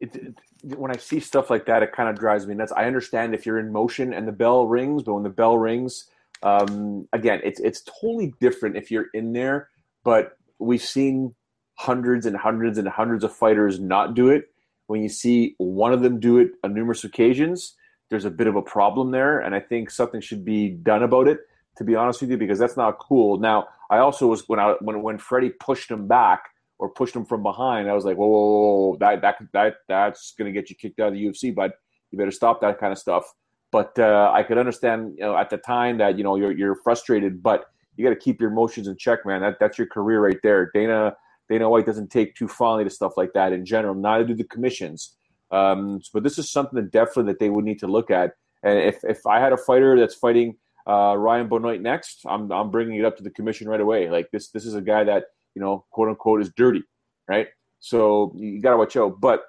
it, 0.00 0.16
it, 0.16 0.78
when 0.78 0.90
I 0.90 0.96
see 0.96 1.20
stuff 1.20 1.50
like 1.50 1.66
that, 1.66 1.82
it 1.82 1.92
kind 1.92 2.08
of 2.08 2.18
drives 2.18 2.46
me 2.46 2.54
nuts. 2.54 2.72
I 2.72 2.86
understand 2.86 3.34
if 3.34 3.44
you're 3.44 3.58
in 3.58 3.70
motion 3.70 4.14
and 4.14 4.26
the 4.26 4.32
bell 4.32 4.66
rings, 4.66 5.02
but 5.02 5.12
when 5.12 5.24
the 5.24 5.28
bell 5.28 5.58
rings, 5.58 6.06
um, 6.42 7.08
again, 7.12 7.40
it's 7.44 7.60
it's 7.60 7.82
totally 7.82 8.34
different 8.40 8.76
if 8.76 8.90
you're 8.90 9.06
in 9.14 9.32
there. 9.32 9.68
But 10.04 10.36
we've 10.58 10.82
seen 10.82 11.34
hundreds 11.74 12.26
and 12.26 12.36
hundreds 12.36 12.78
and 12.78 12.88
hundreds 12.88 13.24
of 13.24 13.34
fighters 13.34 13.80
not 13.80 14.14
do 14.14 14.28
it. 14.28 14.46
When 14.86 15.02
you 15.02 15.08
see 15.08 15.54
one 15.58 15.92
of 15.92 16.02
them 16.02 16.20
do 16.20 16.38
it 16.38 16.50
on 16.64 16.74
numerous 16.74 17.04
occasions, 17.04 17.74
there's 18.10 18.24
a 18.24 18.30
bit 18.30 18.46
of 18.46 18.56
a 18.56 18.62
problem 18.62 19.10
there, 19.10 19.40
and 19.40 19.54
I 19.54 19.60
think 19.60 19.90
something 19.90 20.20
should 20.20 20.44
be 20.44 20.68
done 20.68 21.02
about 21.02 21.28
it. 21.28 21.40
To 21.78 21.84
be 21.84 21.94
honest 21.94 22.20
with 22.20 22.30
you, 22.30 22.36
because 22.36 22.58
that's 22.58 22.76
not 22.76 22.98
cool. 22.98 23.38
Now, 23.38 23.66
I 23.88 23.98
also 23.98 24.26
was 24.26 24.46
when 24.46 24.58
I 24.58 24.74
when 24.80 25.02
when 25.02 25.18
Freddy 25.18 25.50
pushed 25.50 25.90
him 25.90 26.06
back 26.06 26.44
or 26.78 26.90
pushed 26.90 27.16
him 27.16 27.24
from 27.24 27.42
behind, 27.42 27.88
I 27.88 27.94
was 27.94 28.04
like, 28.04 28.16
whoa, 28.16 28.26
whoa, 28.26 28.40
whoa, 28.40 28.88
whoa. 28.90 28.96
that 29.00 29.22
that 29.22 29.36
that 29.52 29.74
that's 29.88 30.34
gonna 30.36 30.52
get 30.52 30.68
you 30.68 30.76
kicked 30.76 31.00
out 31.00 31.08
of 31.08 31.14
the 31.14 31.24
UFC, 31.24 31.54
but 31.54 31.72
you 32.10 32.18
better 32.18 32.30
stop 32.30 32.60
that 32.60 32.78
kind 32.78 32.92
of 32.92 32.98
stuff. 32.98 33.24
But 33.72 33.98
uh, 33.98 34.30
I 34.32 34.42
could 34.42 34.58
understand, 34.58 35.14
you 35.16 35.24
know, 35.24 35.36
at 35.36 35.50
the 35.50 35.56
time 35.56 35.98
that 35.98 36.16
you 36.16 36.24
know 36.24 36.36
you're 36.36 36.52
you're 36.52 36.76
frustrated, 36.76 37.42
but 37.42 37.64
you 37.96 38.04
got 38.04 38.10
to 38.10 38.20
keep 38.20 38.40
your 38.40 38.50
emotions 38.50 38.86
in 38.86 38.96
check, 38.96 39.26
man. 39.26 39.40
That 39.40 39.56
that's 39.58 39.78
your 39.78 39.88
career 39.88 40.20
right 40.20 40.38
there. 40.42 40.70
Dana 40.72 41.16
Dana 41.48 41.68
White 41.68 41.86
doesn't 41.86 42.10
take 42.10 42.34
too 42.34 42.48
fondly 42.48 42.84
to 42.84 42.90
stuff 42.90 43.14
like 43.16 43.32
that 43.32 43.52
in 43.52 43.64
general. 43.64 43.94
Neither 43.94 44.24
do 44.24 44.34
the 44.34 44.44
commissions. 44.44 45.16
Um, 45.50 46.00
but 46.14 46.22
this 46.22 46.38
is 46.38 46.50
something 46.50 46.76
that 46.76 46.92
definitely 46.92 47.32
that 47.32 47.38
they 47.38 47.50
would 47.50 47.64
need 47.64 47.78
to 47.80 47.86
look 47.86 48.10
at. 48.10 48.32
And 48.62 48.78
if, 48.78 49.04
if 49.04 49.26
I 49.26 49.38
had 49.40 49.52
a 49.52 49.56
fighter 49.56 49.98
that's 49.98 50.14
fighting 50.14 50.56
uh, 50.86 51.14
Ryan 51.18 51.48
Benoit 51.48 51.80
next, 51.80 52.22
I'm, 52.26 52.50
I'm 52.50 52.70
bringing 52.70 52.98
it 52.98 53.04
up 53.04 53.18
to 53.18 53.22
the 53.22 53.28
commission 53.28 53.68
right 53.68 53.80
away. 53.80 54.08
Like 54.08 54.30
this, 54.30 54.48
this 54.48 54.64
is 54.64 54.74
a 54.74 54.80
guy 54.80 55.04
that 55.04 55.24
you 55.54 55.60
know, 55.60 55.84
quote 55.90 56.08
unquote, 56.08 56.40
is 56.40 56.50
dirty, 56.56 56.82
right? 57.28 57.48
So 57.80 58.32
you 58.36 58.60
got 58.60 58.70
to 58.72 58.76
watch 58.76 58.96
out. 58.96 59.20
But 59.20 59.42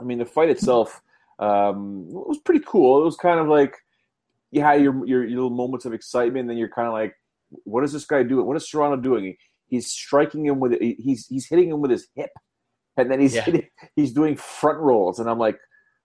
I 0.00 0.04
mean, 0.04 0.18
the 0.18 0.24
fight 0.24 0.50
itself 0.50 1.00
um, 1.38 2.06
it 2.08 2.28
was 2.28 2.38
pretty 2.44 2.64
cool. 2.66 3.00
It 3.00 3.04
was 3.04 3.16
kind 3.16 3.40
of 3.40 3.48
like 3.48 3.76
you 4.50 4.62
had 4.62 4.80
your, 4.80 4.94
your, 5.06 5.24
your 5.24 5.42
little 5.42 5.50
moments 5.50 5.84
of 5.84 5.92
excitement, 5.92 6.40
and 6.40 6.50
then 6.50 6.56
you're 6.56 6.68
kind 6.68 6.86
of 6.86 6.94
like, 6.94 7.14
what 7.64 7.84
is 7.84 7.92
this 7.92 8.04
guy 8.04 8.22
doing? 8.22 8.46
What 8.46 8.56
is 8.56 8.70
Serrano 8.70 8.96
doing? 8.96 9.36
He's 9.66 9.90
striking 9.90 10.46
him 10.46 10.60
with 10.60 10.78
he's 10.80 11.26
he's 11.26 11.46
hitting 11.48 11.70
him 11.70 11.80
with 11.80 11.90
his 11.90 12.06
hip 12.14 12.30
and 12.96 13.10
then 13.10 13.20
he's 13.20 13.34
yeah. 13.34 13.46
he's 13.96 14.12
doing 14.12 14.36
front 14.36 14.78
rolls, 14.78 15.18
and 15.18 15.28
I'm 15.28 15.38
like, 15.38 15.58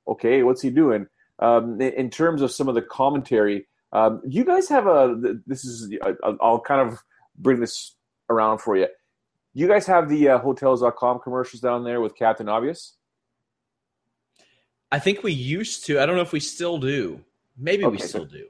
okay, 0.07 0.43
what's 0.43 0.61
he 0.61 0.69
doing? 0.69 1.07
Um, 1.39 1.79
in 1.79 2.09
terms 2.09 2.41
of 2.41 2.51
some 2.51 2.67
of 2.67 2.75
the 2.75 2.81
commentary, 2.81 3.67
um, 3.93 4.21
you 4.27 4.43
guys 4.43 4.67
have 4.69 4.87
a 4.87 5.15
this 5.45 5.63
is 5.65 5.93
I'll 6.23 6.61
kind 6.61 6.87
of 6.87 6.99
bring 7.37 7.59
this 7.59 7.95
around 8.29 8.59
for 8.59 8.75
you. 8.75 8.87
You 9.53 9.67
guys 9.67 9.85
have 9.87 10.09
the 10.09 10.29
uh, 10.29 10.39
Hotels.com 10.39 11.19
commercials 11.23 11.61
down 11.61 11.83
there 11.83 12.01
with 12.01 12.15
Captain 12.15 12.47
Obvious. 12.47 12.95
I 14.91 14.99
think 14.99 15.23
we 15.23 15.33
used 15.33 15.85
to. 15.85 15.99
I 15.99 16.05
don't 16.05 16.15
know 16.15 16.21
if 16.21 16.33
we 16.33 16.39
still 16.39 16.77
do. 16.77 17.23
Maybe 17.57 17.85
okay, 17.85 17.91
we 17.91 17.97
still 17.99 18.25
so, 18.25 18.25
do. 18.25 18.45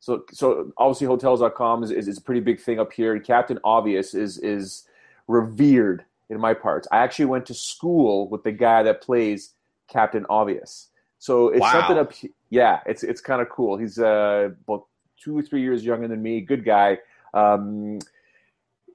So, 0.00 0.24
so 0.32 0.72
obviously, 0.78 1.06
Hotels.com 1.06 1.84
is, 1.84 1.90
is, 1.90 2.08
is 2.08 2.18
a 2.18 2.22
pretty 2.22 2.40
big 2.40 2.60
thing 2.60 2.80
up 2.80 2.92
here. 2.92 3.14
And 3.14 3.24
Captain 3.24 3.58
Obvious 3.64 4.14
is 4.14 4.38
is 4.38 4.84
revered 5.28 6.04
in 6.30 6.40
my 6.40 6.54
parts. 6.54 6.88
I 6.90 6.98
actually 6.98 7.26
went 7.26 7.46
to 7.46 7.54
school 7.54 8.28
with 8.28 8.42
the 8.42 8.52
guy 8.52 8.82
that 8.82 9.02
plays 9.02 9.54
Captain 9.88 10.24
Obvious. 10.30 10.88
So 11.18 11.48
it's 11.48 11.60
wow. 11.60 11.72
something 11.72 11.98
up. 11.98 12.12
Yeah, 12.50 12.80
it's 12.86 13.02
it's 13.02 13.20
kind 13.20 13.42
of 13.42 13.48
cool. 13.48 13.76
He's 13.76 13.98
uh, 13.98 14.50
about 14.66 14.86
two 15.22 15.38
or 15.38 15.42
three 15.42 15.60
years 15.60 15.84
younger 15.84 16.08
than 16.08 16.22
me. 16.22 16.40
Good 16.40 16.64
guy. 16.64 16.98
Um, 17.34 17.98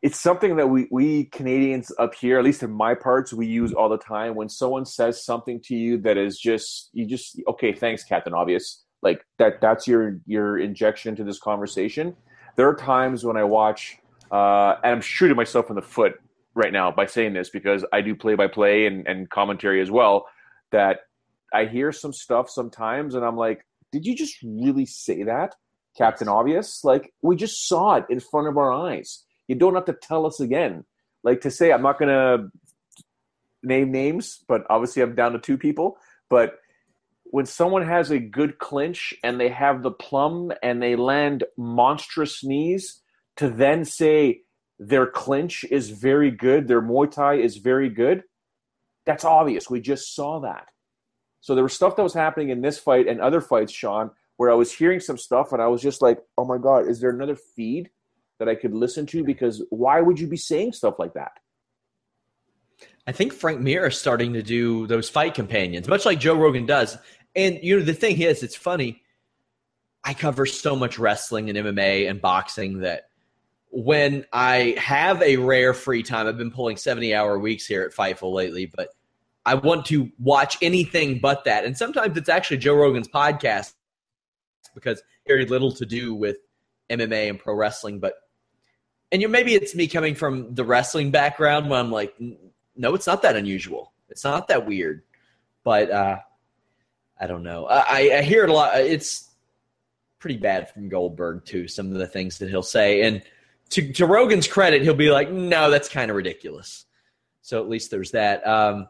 it's 0.01 0.19
something 0.19 0.55
that 0.57 0.67
we 0.67 0.87
we 0.91 1.25
Canadians 1.25 1.91
up 1.97 2.13
here, 2.13 2.37
at 2.37 2.45
least 2.45 2.63
in 2.63 2.71
my 2.71 2.93
parts, 2.93 3.33
we 3.33 3.47
use 3.47 3.73
all 3.73 3.89
the 3.89 3.97
time. 3.97 4.35
When 4.35 4.49
someone 4.49 4.85
says 4.85 5.23
something 5.25 5.61
to 5.65 5.75
you 5.75 5.97
that 5.99 6.17
is 6.17 6.39
just 6.39 6.89
you 6.93 7.05
just 7.05 7.39
okay, 7.47 7.73
thanks, 7.73 8.03
Captain 8.03 8.33
Obvious. 8.33 8.83
Like 9.01 9.25
that 9.39 9.61
that's 9.61 9.87
your 9.87 10.19
your 10.25 10.57
injection 10.57 11.15
to 11.15 11.23
this 11.23 11.39
conversation. 11.39 12.15
There 12.55 12.67
are 12.67 12.75
times 12.75 13.23
when 13.23 13.37
I 13.37 13.43
watch 13.43 13.97
uh, 14.31 14.75
and 14.83 14.93
I'm 14.93 15.01
shooting 15.01 15.37
myself 15.37 15.69
in 15.69 15.75
the 15.75 15.81
foot 15.81 16.13
right 16.53 16.73
now 16.73 16.91
by 16.91 17.05
saying 17.05 17.33
this 17.33 17.49
because 17.49 17.85
I 17.93 18.01
do 18.01 18.15
play 18.15 18.35
by 18.35 18.47
play 18.47 18.87
and, 18.87 19.07
and 19.07 19.29
commentary 19.29 19.81
as 19.81 19.91
well. 19.91 20.27
That 20.71 20.99
I 21.53 21.65
hear 21.65 21.91
some 21.91 22.13
stuff 22.13 22.49
sometimes 22.49 23.15
and 23.15 23.23
I'm 23.23 23.37
like, 23.37 23.65
did 23.91 24.05
you 24.05 24.15
just 24.15 24.35
really 24.43 24.85
say 24.85 25.23
that, 25.23 25.55
Captain 25.97 26.27
Obvious? 26.27 26.83
Like, 26.83 27.13
we 27.21 27.35
just 27.35 27.67
saw 27.67 27.95
it 27.95 28.05
in 28.09 28.19
front 28.19 28.47
of 28.47 28.57
our 28.57 28.71
eyes. 28.71 29.23
You 29.47 29.55
don't 29.55 29.75
have 29.75 29.85
to 29.85 29.93
tell 29.93 30.25
us 30.25 30.39
again. 30.39 30.85
Like, 31.23 31.41
to 31.41 31.51
say, 31.51 31.71
I'm 31.71 31.81
not 31.81 31.99
going 31.99 32.09
to 32.09 32.51
name 33.63 33.91
names, 33.91 34.43
but 34.47 34.63
obviously 34.69 35.01
I'm 35.01 35.15
down 35.15 35.33
to 35.33 35.39
two 35.39 35.57
people. 35.57 35.97
But 36.29 36.59
when 37.25 37.45
someone 37.45 37.85
has 37.85 38.11
a 38.11 38.19
good 38.19 38.59
clinch 38.59 39.13
and 39.23 39.39
they 39.39 39.49
have 39.49 39.83
the 39.83 39.91
plum 39.91 40.51
and 40.63 40.81
they 40.81 40.95
land 40.95 41.43
monstrous 41.57 42.43
knees, 42.43 43.01
to 43.37 43.49
then 43.49 43.85
say 43.85 44.41
their 44.79 45.07
clinch 45.07 45.65
is 45.69 45.89
very 45.89 46.31
good, 46.31 46.67
their 46.67 46.81
Muay 46.81 47.11
Thai 47.11 47.35
is 47.35 47.57
very 47.57 47.89
good, 47.89 48.23
that's 49.05 49.25
obvious. 49.25 49.69
We 49.69 49.81
just 49.81 50.15
saw 50.15 50.39
that. 50.41 50.67
So 51.41 51.55
there 51.55 51.63
was 51.63 51.73
stuff 51.73 51.95
that 51.95 52.03
was 52.03 52.13
happening 52.13 52.49
in 52.49 52.61
this 52.61 52.77
fight 52.77 53.07
and 53.07 53.21
other 53.21 53.41
fights, 53.41 53.71
Sean, 53.71 54.11
where 54.37 54.51
I 54.51 54.55
was 54.55 54.71
hearing 54.71 54.99
some 54.99 55.17
stuff 55.17 55.53
and 55.53 55.61
I 55.61 55.67
was 55.67 55.81
just 55.81 56.01
like, 56.01 56.19
oh 56.37 56.45
my 56.45 56.57
God, 56.57 56.87
is 56.87 56.99
there 56.99 57.09
another 57.09 57.35
feed 57.35 57.89
that 58.39 58.49
I 58.49 58.55
could 58.55 58.73
listen 58.73 59.05
to? 59.07 59.23
Because 59.23 59.63
why 59.69 60.01
would 60.01 60.19
you 60.19 60.27
be 60.27 60.37
saying 60.37 60.73
stuff 60.73 60.99
like 60.99 61.13
that? 61.13 61.33
I 63.05 63.11
think 63.11 63.33
Frank 63.33 63.61
Mir 63.61 63.87
is 63.87 63.97
starting 63.97 64.33
to 64.33 64.43
do 64.43 64.85
those 64.87 65.09
fight 65.09 65.33
companions, 65.33 65.87
much 65.87 66.05
like 66.05 66.19
Joe 66.19 66.35
Rogan 66.35 66.65
does. 66.65 66.97
And 67.35 67.59
you 67.63 67.79
know, 67.79 67.85
the 67.85 67.93
thing 67.93 68.21
is, 68.21 68.43
it's 68.43 68.55
funny. 68.55 69.01
I 70.03 70.13
cover 70.13 70.45
so 70.45 70.75
much 70.75 70.99
wrestling 70.99 71.49
and 71.49 71.57
MMA 71.57 72.09
and 72.09 72.21
boxing 72.21 72.79
that 72.79 73.03
when 73.69 74.25
I 74.31 74.75
have 74.77 75.21
a 75.21 75.37
rare 75.37 75.73
free 75.73 76.03
time, 76.03 76.27
I've 76.27 76.37
been 76.37 76.51
pulling 76.51 76.77
70 76.77 77.13
hour 77.13 77.37
weeks 77.37 77.65
here 77.65 77.83
at 77.83 77.91
Fightful 77.91 78.33
lately, 78.33 78.65
but 78.65 78.89
I 79.45 79.55
want 79.55 79.85
to 79.87 80.11
watch 80.19 80.57
anything 80.61 81.19
but 81.19 81.45
that. 81.45 81.63
And 81.63 81.77
sometimes 81.77 82.17
it's 82.17 82.29
actually 82.29 82.57
Joe 82.57 82.75
Rogan's 82.75 83.07
podcast 83.07 83.73
because 84.75 85.01
very 85.25 85.45
little 85.45 85.71
to 85.73 85.85
do 85.85 86.13
with 86.13 86.37
MMA 86.89 87.29
and 87.29 87.39
pro 87.39 87.53
wrestling. 87.53 87.99
But 87.99 88.15
and 89.11 89.21
you 89.21 89.29
maybe 89.29 89.53
it's 89.55 89.75
me 89.75 89.87
coming 89.87 90.15
from 90.15 90.53
the 90.53 90.65
wrestling 90.65 91.11
background 91.11 91.69
where 91.69 91.79
I'm 91.79 91.91
like, 91.91 92.15
no, 92.75 92.93
it's 92.93 93.07
not 93.07 93.21
that 93.21 93.35
unusual. 93.35 93.93
It's 94.09 94.23
not 94.23 94.47
that 94.49 94.65
weird. 94.65 95.03
But 95.63 95.91
uh, 95.91 96.17
I 97.19 97.27
don't 97.27 97.43
know. 97.43 97.65
I, 97.65 98.17
I 98.17 98.21
hear 98.21 98.43
it 98.43 98.49
a 98.49 98.53
lot. 98.53 98.77
It's 98.77 99.29
pretty 100.19 100.37
bad 100.37 100.69
from 100.69 100.89
Goldberg 100.89 101.45
too. 101.45 101.67
Some 101.67 101.91
of 101.91 101.97
the 101.97 102.07
things 102.07 102.37
that 102.39 102.49
he'll 102.49 102.63
say, 102.63 103.03
and 103.03 103.21
to, 103.69 103.93
to 103.93 104.05
Rogan's 104.05 104.47
credit, 104.47 104.81
he'll 104.81 104.93
be 104.93 105.11
like, 105.11 105.29
no, 105.29 105.69
that's 105.69 105.89
kind 105.89 106.09
of 106.09 106.17
ridiculous. 106.17 106.85
So 107.41 107.61
at 107.61 107.69
least 107.69 107.91
there's 107.91 108.11
that. 108.11 108.45
Um, 108.47 108.87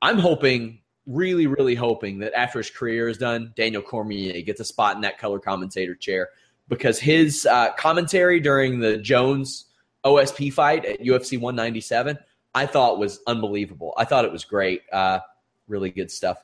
I'm 0.00 0.18
hoping, 0.18 0.80
really, 1.06 1.46
really 1.46 1.74
hoping 1.74 2.20
that 2.20 2.32
after 2.34 2.58
his 2.58 2.70
career 2.70 3.08
is 3.08 3.18
done, 3.18 3.52
Daniel 3.56 3.82
Cormier 3.82 4.40
gets 4.42 4.60
a 4.60 4.64
spot 4.64 4.96
in 4.96 5.02
that 5.02 5.18
color 5.18 5.38
commentator 5.38 5.94
chair 5.94 6.28
because 6.68 6.98
his 6.98 7.46
uh, 7.46 7.72
commentary 7.72 8.40
during 8.40 8.78
the 8.80 8.98
Jones 8.98 9.66
OSP 10.04 10.52
fight 10.52 10.84
at 10.84 11.00
UFC 11.00 11.40
197, 11.40 12.18
I 12.54 12.66
thought 12.66 12.98
was 12.98 13.20
unbelievable. 13.26 13.94
I 13.96 14.04
thought 14.04 14.24
it 14.24 14.32
was 14.32 14.44
great. 14.44 14.82
Uh, 14.92 15.20
really 15.66 15.90
good 15.90 16.10
stuff. 16.10 16.38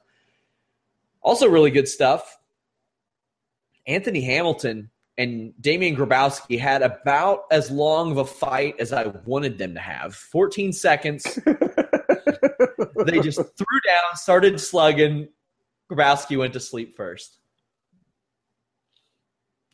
Also, 1.23 1.49
really 1.49 1.71
good 1.71 1.89
stuff. 1.89 2.39
Anthony 3.87 4.21
Hamilton 4.23 4.91
and 5.17 5.53
Damian 5.61 5.97
Grabowski 5.97 6.59
had 6.59 6.83
about 6.83 7.45
as 7.51 7.71
long 7.71 8.11
of 8.11 8.19
a 8.19 8.25
fight 8.25 8.77
as 8.79 8.93
I 8.93 9.07
wanted 9.25 9.59
them 9.59 9.75
to 9.75 9.81
have 9.81 10.15
14 10.15 10.73
seconds. 10.73 11.25
they 11.45 13.21
just 13.21 13.39
threw 13.39 13.81
down, 13.87 14.17
started 14.17 14.61
slugging. 14.61 15.29
Grabowski 15.91 16.39
went 16.39 16.53
to 16.55 16.61
sleep 16.61 16.97
first. 16.97 17.39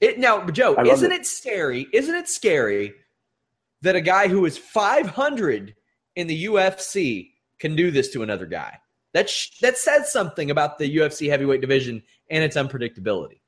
It 0.00 0.18
now, 0.18 0.46
Joe, 0.46 0.80
isn't 0.82 1.12
it. 1.12 1.20
it 1.20 1.26
scary? 1.26 1.86
Isn't 1.92 2.14
it 2.14 2.28
scary 2.28 2.94
that 3.82 3.96
a 3.96 4.00
guy 4.00 4.28
who 4.28 4.46
is 4.46 4.56
500 4.56 5.74
in 6.16 6.26
the 6.26 6.44
UFC 6.46 7.32
can 7.58 7.76
do 7.76 7.90
this 7.90 8.10
to 8.10 8.22
another 8.22 8.46
guy? 8.46 8.78
That 9.12 9.28
sh- 9.28 9.58
that 9.60 9.76
says 9.76 10.10
something 10.10 10.50
about 10.50 10.78
the 10.78 10.96
UFC 10.96 11.28
heavyweight 11.28 11.60
division 11.60 12.02
and 12.30 12.42
its 12.42 12.56
unpredictability. 12.56 13.40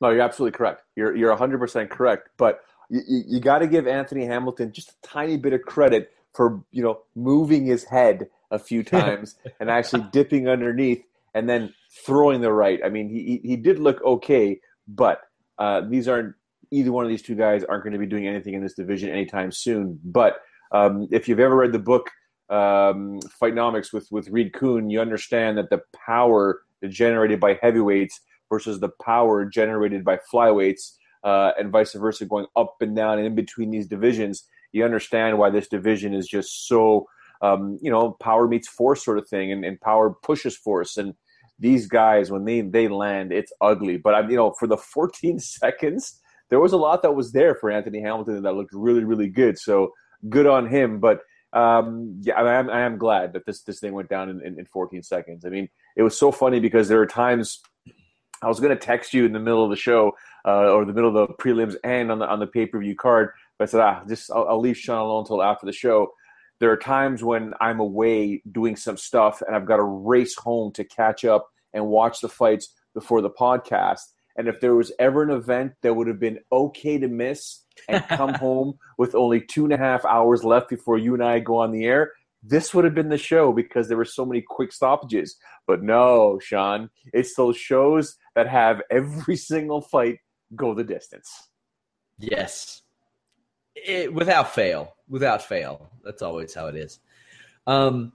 No, 0.00 0.10
you're 0.10 0.20
absolutely 0.20 0.56
correct. 0.56 0.82
You're 0.94 1.16
you're 1.16 1.30
100 1.30 1.58
percent 1.58 1.90
correct. 1.90 2.28
But 2.36 2.60
you, 2.88 3.00
you, 3.08 3.22
you 3.26 3.40
got 3.40 3.58
to 3.60 3.66
give 3.66 3.88
Anthony 3.88 4.26
Hamilton 4.26 4.72
just 4.72 4.90
a 4.90 4.94
tiny 5.02 5.36
bit 5.36 5.52
of 5.52 5.62
credit 5.62 6.12
for 6.34 6.62
you 6.70 6.82
know 6.82 7.00
moving 7.14 7.64
his 7.66 7.84
head 7.84 8.28
a 8.50 8.58
few 8.58 8.82
times 8.84 9.36
and 9.58 9.70
actually 9.70 10.06
dipping 10.12 10.48
underneath 10.48 11.02
and 11.34 11.48
then 11.48 11.74
throwing 12.04 12.40
the 12.40 12.52
right. 12.52 12.80
I 12.84 12.88
mean, 12.90 13.08
he 13.08 13.40
he 13.42 13.56
did 13.56 13.78
look 13.78 14.02
okay, 14.02 14.60
but 14.86 15.20
uh, 15.58 15.82
these 15.88 16.08
aren't 16.08 16.34
either 16.70 16.92
one 16.92 17.04
of 17.04 17.10
these 17.10 17.22
two 17.22 17.34
guys 17.34 17.64
aren't 17.64 17.84
going 17.84 17.92
to 17.92 17.98
be 17.98 18.06
doing 18.06 18.26
anything 18.26 18.54
in 18.54 18.62
this 18.62 18.74
division 18.74 19.10
anytime 19.10 19.52
soon. 19.52 19.98
But 20.04 20.40
um, 20.72 21.08
if 21.12 21.28
you've 21.28 21.40
ever 21.40 21.56
read 21.56 21.72
the 21.72 21.78
book 21.78 22.10
um, 22.50 23.20
Fightnomics 23.40 23.92
with 23.92 24.08
with 24.10 24.28
Reed 24.28 24.52
Kuhn, 24.52 24.90
you 24.90 25.00
understand 25.00 25.58
that 25.58 25.70
the 25.70 25.82
power 26.06 26.60
generated 26.88 27.40
by 27.40 27.58
heavyweights 27.62 28.20
versus 28.48 28.80
the 28.80 28.90
power 29.02 29.44
generated 29.44 30.04
by 30.04 30.18
flyweights, 30.32 30.92
uh, 31.24 31.52
and 31.58 31.70
vice 31.70 31.94
versa, 31.94 32.26
going 32.26 32.46
up 32.54 32.76
and 32.80 32.94
down 32.94 33.18
and 33.18 33.26
in 33.26 33.34
between 33.34 33.70
these 33.70 33.88
divisions 33.88 34.44
you 34.76 34.84
understand 34.84 35.38
why 35.38 35.50
this 35.50 35.68
division 35.68 36.14
is 36.14 36.28
just 36.28 36.68
so 36.68 37.06
um, 37.42 37.78
you 37.82 37.90
know 37.90 38.16
power 38.20 38.46
meets 38.46 38.68
force 38.68 39.04
sort 39.04 39.18
of 39.18 39.28
thing 39.28 39.50
and, 39.52 39.64
and 39.64 39.80
power 39.80 40.14
pushes 40.22 40.56
force 40.56 40.96
and 40.96 41.14
these 41.58 41.86
guys 41.86 42.30
when 42.30 42.44
they 42.44 42.60
they 42.60 42.88
land 42.88 43.32
it's 43.32 43.52
ugly. 43.60 43.96
But 43.96 44.14
i'm 44.14 44.30
you 44.30 44.36
know 44.36 44.54
for 44.58 44.66
the 44.66 44.76
14 44.76 45.38
seconds 45.60 46.20
there 46.48 46.60
was 46.60 46.72
a 46.72 46.76
lot 46.76 47.02
that 47.02 47.14
was 47.14 47.32
there 47.32 47.54
for 47.54 47.70
anthony 47.70 48.00
hamilton 48.00 48.42
that 48.42 48.54
looked 48.54 48.72
really 48.72 49.04
really 49.04 49.28
good. 49.28 49.58
So 49.58 49.92
good 50.28 50.46
on 50.46 50.68
him. 50.68 51.00
But 51.00 51.20
um, 51.52 52.20
yeah 52.22 52.34
I 52.34 52.54
am, 52.54 52.68
I 52.68 52.80
am 52.80 52.98
glad 52.98 53.32
that 53.32 53.46
this 53.46 53.62
this 53.62 53.80
thing 53.80 53.92
went 53.92 54.08
down 54.08 54.28
in, 54.28 54.44
in, 54.44 54.58
in 54.58 54.66
14 54.66 55.02
seconds. 55.02 55.44
I 55.44 55.48
mean 55.48 55.68
it 55.96 56.02
was 56.02 56.18
so 56.18 56.30
funny 56.30 56.60
because 56.60 56.88
there 56.88 57.00
are 57.00 57.06
times 57.06 57.60
i 58.42 58.48
was 58.48 58.60
going 58.60 58.76
to 58.76 58.86
text 58.86 59.14
you 59.14 59.24
in 59.24 59.32
the 59.32 59.38
middle 59.38 59.64
of 59.64 59.70
the 59.70 59.76
show 59.76 60.12
uh, 60.44 60.70
or 60.70 60.84
the 60.84 60.92
middle 60.92 61.08
of 61.08 61.26
the 61.26 61.34
prelims 61.42 61.74
and 61.84 62.12
on 62.12 62.18
the 62.18 62.26
on 62.26 62.38
the 62.38 62.46
pay-per-view 62.46 62.94
card 62.94 63.30
but 63.58 63.68
I 63.68 63.70
said, 63.70 63.80
ah, 63.80 64.02
just 64.06 64.30
I'll, 64.30 64.46
I'll 64.48 64.60
leave 64.60 64.76
Sean 64.76 64.98
alone 64.98 65.20
until 65.20 65.42
after 65.42 65.66
the 65.66 65.72
show. 65.72 66.12
There 66.58 66.70
are 66.70 66.76
times 66.76 67.22
when 67.22 67.52
I'm 67.60 67.80
away 67.80 68.42
doing 68.50 68.76
some 68.76 68.96
stuff 68.96 69.42
and 69.46 69.54
I've 69.54 69.66
got 69.66 69.76
to 69.76 69.82
race 69.82 70.36
home 70.36 70.72
to 70.72 70.84
catch 70.84 71.24
up 71.24 71.48
and 71.74 71.86
watch 71.86 72.20
the 72.20 72.28
fights 72.28 72.72
before 72.94 73.20
the 73.20 73.30
podcast. 73.30 74.00
And 74.36 74.48
if 74.48 74.60
there 74.60 74.74
was 74.74 74.92
ever 74.98 75.22
an 75.22 75.30
event 75.30 75.72
that 75.82 75.94
would 75.94 76.06
have 76.06 76.20
been 76.20 76.40
okay 76.50 76.98
to 76.98 77.08
miss 77.08 77.62
and 77.88 78.06
come 78.08 78.34
home 78.40 78.78
with 78.96 79.14
only 79.14 79.40
two 79.40 79.64
and 79.64 79.72
a 79.72 79.78
half 79.78 80.04
hours 80.04 80.44
left 80.44 80.68
before 80.68 80.98
you 80.98 81.14
and 81.14 81.22
I 81.22 81.40
go 81.40 81.58
on 81.58 81.72
the 81.72 81.84
air, 81.84 82.12
this 82.42 82.72
would 82.72 82.84
have 82.84 82.94
been 82.94 83.08
the 83.08 83.18
show 83.18 83.52
because 83.52 83.88
there 83.88 83.96
were 83.96 84.04
so 84.04 84.24
many 84.24 84.42
quick 84.46 84.72
stoppages. 84.72 85.36
But 85.66 85.82
no, 85.82 86.38
Sean, 86.42 86.90
it's 87.12 87.34
those 87.34 87.56
shows 87.56 88.16
that 88.34 88.48
have 88.48 88.82
every 88.90 89.36
single 89.36 89.82
fight 89.82 90.18
go 90.54 90.74
the 90.74 90.84
distance. 90.84 91.30
Yes 92.18 92.82
it, 93.76 94.12
without 94.12 94.54
fail, 94.54 94.94
without 95.08 95.42
fail. 95.42 95.90
That's 96.04 96.22
always 96.22 96.54
how 96.54 96.66
it 96.66 96.76
is. 96.76 96.98
Um, 97.66 98.12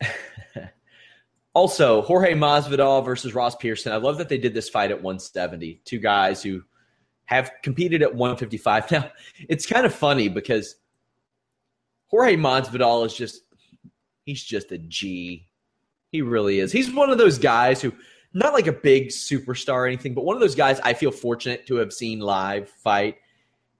also, 1.54 2.02
Jorge 2.02 2.34
Masvidal 2.34 3.04
versus 3.04 3.34
Ross 3.34 3.56
Pearson. 3.56 3.92
I 3.92 3.96
love 3.96 4.18
that 4.18 4.28
they 4.28 4.38
did 4.38 4.54
this 4.54 4.68
fight 4.68 4.90
at 4.90 5.02
170. 5.02 5.80
Two 5.84 5.98
guys 5.98 6.42
who 6.42 6.62
have 7.26 7.50
competed 7.62 8.02
at 8.02 8.14
155. 8.14 8.90
Now, 8.90 9.10
it's 9.48 9.66
kind 9.66 9.86
of 9.86 9.94
funny 9.94 10.28
because 10.28 10.76
Jorge 12.08 12.36
Masvidal 12.36 13.06
is 13.06 13.14
just 13.14 13.42
he's 14.24 14.42
just 14.42 14.72
a 14.72 14.78
G. 14.78 15.46
He 16.12 16.22
really 16.22 16.60
is. 16.60 16.72
He's 16.72 16.92
one 16.92 17.10
of 17.10 17.18
those 17.18 17.38
guys 17.38 17.82
who 17.82 17.92
not 18.32 18.52
like 18.52 18.66
a 18.66 18.72
big 18.72 19.08
superstar 19.08 19.74
or 19.74 19.86
anything, 19.86 20.14
but 20.14 20.24
one 20.24 20.36
of 20.36 20.40
those 20.40 20.54
guys 20.54 20.80
I 20.80 20.92
feel 20.92 21.10
fortunate 21.10 21.66
to 21.66 21.76
have 21.76 21.92
seen 21.92 22.20
live 22.20 22.68
fight. 22.68 23.16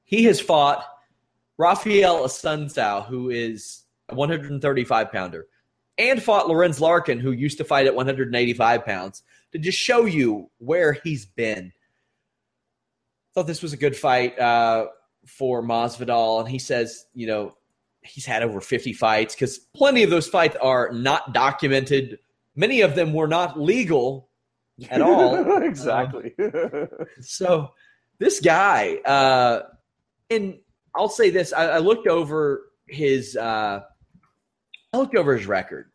He 0.04 0.24
has 0.24 0.40
fought 0.40 0.84
Raphael 1.58 2.24
Assunção, 2.24 3.06
who 3.06 3.30
is 3.30 3.84
a 4.08 4.14
135 4.14 5.12
pounder, 5.12 5.46
and 5.98 6.22
fought 6.22 6.48
Lorenz 6.48 6.80
Larkin, 6.80 7.18
who 7.18 7.32
used 7.32 7.58
to 7.58 7.64
fight 7.64 7.86
at 7.86 7.94
185 7.94 8.84
pounds, 8.84 9.22
to 9.52 9.58
just 9.58 9.78
show 9.78 10.04
you 10.04 10.50
where 10.58 10.92
he's 10.92 11.24
been. 11.24 11.72
Thought 13.34 13.46
this 13.46 13.62
was 13.62 13.72
a 13.72 13.78
good 13.78 13.96
fight 13.96 14.38
uh, 14.38 14.86
for 15.26 15.62
Masvidal, 15.62 16.40
and 16.40 16.48
he 16.48 16.58
says, 16.58 17.06
you 17.14 17.26
know, 17.26 17.54
he's 18.02 18.26
had 18.26 18.42
over 18.42 18.60
50 18.60 18.92
fights 18.92 19.34
because 19.34 19.58
plenty 19.58 20.02
of 20.02 20.10
those 20.10 20.28
fights 20.28 20.56
are 20.62 20.92
not 20.92 21.32
documented. 21.34 22.18
Many 22.54 22.82
of 22.82 22.94
them 22.94 23.12
were 23.12 23.28
not 23.28 23.58
legal 23.60 24.28
at 24.90 25.02
all. 25.02 25.62
exactly. 25.62 26.34
Um, 26.38 26.88
so 27.20 27.72
this 28.18 28.40
guy, 28.40 28.96
uh, 29.04 29.62
and 30.30 30.58
I'll 30.96 31.08
say 31.08 31.30
this: 31.30 31.52
I, 31.52 31.66
I 31.66 31.78
looked 31.78 32.06
over 32.06 32.72
his 32.86 33.36
uh, 33.36 33.82
I 34.92 34.96
looked 34.96 35.16
over 35.16 35.36
his 35.36 35.46
record. 35.46 35.90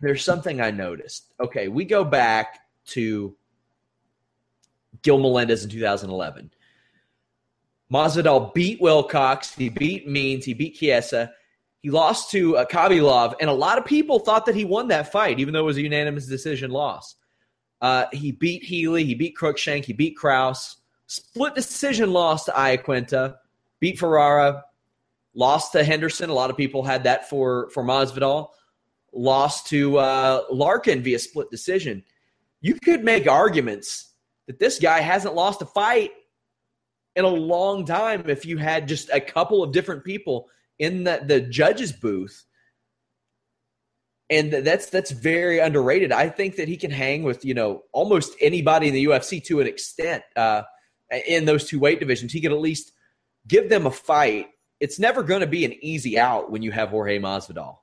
There's 0.00 0.24
something 0.24 0.60
I 0.60 0.70
noticed. 0.70 1.32
Okay, 1.40 1.68
we 1.68 1.84
go 1.84 2.04
back 2.04 2.60
to 2.88 3.36
Gil 5.02 5.18
Melendez 5.18 5.64
in 5.64 5.70
2011. 5.70 6.50
Masvidal 7.92 8.52
beat 8.54 8.80
Wilcox. 8.80 9.54
He 9.54 9.68
beat 9.68 10.08
Means. 10.08 10.44
He 10.44 10.54
beat 10.54 10.74
Chiesa. 10.74 11.32
He 11.80 11.90
lost 11.90 12.30
to 12.30 12.56
uh, 12.56 12.64
Khabilov, 12.64 13.34
and 13.40 13.50
a 13.50 13.54
lot 13.54 13.78
of 13.78 13.84
people 13.84 14.18
thought 14.18 14.46
that 14.46 14.54
he 14.54 14.64
won 14.64 14.88
that 14.88 15.12
fight, 15.12 15.38
even 15.38 15.52
though 15.52 15.60
it 15.60 15.64
was 15.64 15.76
a 15.76 15.82
unanimous 15.82 16.26
decision 16.26 16.70
loss. 16.70 17.14
Uh, 17.80 18.06
he 18.12 18.32
beat 18.32 18.64
Healy. 18.64 19.04
He 19.04 19.14
beat 19.14 19.36
Cruickshank. 19.36 19.84
He 19.84 19.92
beat 19.92 20.16
Krause. 20.16 20.76
Split 21.06 21.54
decision 21.54 22.10
loss 22.10 22.46
to 22.46 22.52
Iaquinta. 22.52 23.36
Beat 23.84 23.98
Ferreira. 23.98 24.64
Lost 25.34 25.72
to 25.72 25.84
Henderson. 25.84 26.30
A 26.30 26.32
lot 26.32 26.48
of 26.48 26.56
people 26.56 26.84
had 26.84 27.04
that 27.04 27.28
for 27.28 27.68
for 27.68 27.84
Masvidal. 27.84 28.48
Lost 29.12 29.66
to 29.66 29.98
uh, 29.98 30.44
Larkin 30.50 31.02
via 31.02 31.18
split 31.18 31.50
decision. 31.50 32.02
You 32.62 32.76
could 32.76 33.04
make 33.04 33.28
arguments 33.28 34.14
that 34.46 34.58
this 34.58 34.78
guy 34.78 35.00
hasn't 35.00 35.34
lost 35.34 35.60
a 35.60 35.66
fight 35.66 36.12
in 37.14 37.26
a 37.26 37.28
long 37.28 37.84
time 37.84 38.24
if 38.26 38.46
you 38.46 38.56
had 38.56 38.88
just 38.88 39.10
a 39.10 39.20
couple 39.20 39.62
of 39.62 39.70
different 39.70 40.02
people 40.02 40.48
in 40.78 41.04
the, 41.04 41.22
the 41.22 41.42
judges 41.42 41.92
booth 41.92 42.46
and 44.30 44.50
that's 44.50 44.86
that's 44.90 45.12
very 45.12 45.60
underrated 45.60 46.10
i 46.10 46.28
think 46.28 46.56
that 46.56 46.66
he 46.66 46.76
can 46.76 46.90
hang 46.90 47.22
with 47.22 47.44
you 47.44 47.54
know 47.54 47.84
almost 47.92 48.34
anybody 48.40 48.88
in 48.88 48.94
the 48.94 49.04
ufc 49.04 49.44
to 49.44 49.60
an 49.60 49.68
extent 49.68 50.24
uh, 50.34 50.62
in 51.28 51.44
those 51.44 51.68
two 51.68 51.78
weight 51.78 52.00
divisions 52.00 52.32
he 52.32 52.40
could 52.40 52.50
at 52.50 52.58
least 52.58 52.93
give 53.48 53.68
them 53.68 53.86
a 53.86 53.90
fight 53.90 54.48
it's 54.80 54.98
never 54.98 55.22
going 55.22 55.40
to 55.40 55.46
be 55.46 55.64
an 55.64 55.74
easy 55.80 56.18
out 56.18 56.50
when 56.50 56.62
you 56.62 56.70
have 56.70 56.90
jorge 56.90 57.18
masvidal 57.18 57.78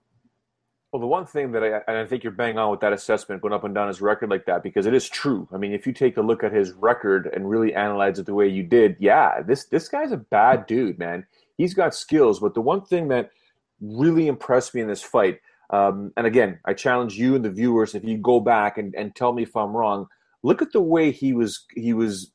well, 0.92 1.00
the 1.00 1.08
one 1.08 1.26
thing 1.26 1.54
that 1.54 1.64
I 1.64 1.82
and 1.88 1.98
I 1.98 2.06
think 2.06 2.22
you're 2.22 2.34
bang 2.34 2.58
on 2.58 2.70
with 2.70 2.82
that 2.82 2.92
assessment 2.92 3.42
going 3.42 3.54
up 3.54 3.64
and 3.64 3.74
down 3.74 3.88
his 3.88 4.02
record 4.02 4.30
like 4.30 4.46
that 4.48 4.62
because 4.62 4.86
it 4.86 4.94
is 4.94 5.08
true. 5.08 5.48
I 5.54 5.58
mean, 5.58 5.72
if 5.72 5.88
you 5.88 5.94
take 5.94 6.18
a 6.18 6.22
look 6.22 6.44
at 6.44 6.52
his 6.52 6.74
record 6.74 7.30
and 7.34 7.50
really 7.50 7.74
analyze 7.74 8.20
it 8.20 8.26
the 8.26 8.34
way 8.34 8.50
you 8.50 8.64
did, 8.64 8.98
yeah, 9.00 9.42
this 9.42 9.66
this 9.68 9.88
guy's 9.88 10.12
a 10.12 10.18
bad 10.18 10.66
dude, 10.66 11.00
man. 11.00 11.26
He's 11.58 11.74
got 11.74 11.96
skills, 11.96 12.42
but 12.42 12.56
the 12.56 12.62
one 12.62 12.82
thing 12.82 13.08
that 13.08 13.32
really 13.80 14.28
impressed 14.28 14.76
me 14.76 14.82
in 14.82 14.90
this 14.90 15.02
fight, 15.02 15.40
um, 15.70 16.12
and 16.18 16.28
again, 16.28 16.60
I 16.66 16.74
challenge 16.74 17.18
you 17.18 17.36
and 17.36 17.46
the 17.46 17.52
viewers 17.52 17.96
if 17.96 18.04
you 18.04 18.18
go 18.18 18.42
back 18.42 18.78
and, 18.78 18.94
and 18.94 19.16
tell 19.16 19.32
me 19.32 19.44
if 19.44 19.56
I'm 19.56 19.72
wrong. 19.72 20.08
Look 20.44 20.62
at 20.62 20.74
the 20.74 20.82
way 20.82 21.12
he 21.12 21.32
was 21.32 21.64
he 21.74 21.94
was 21.94 22.34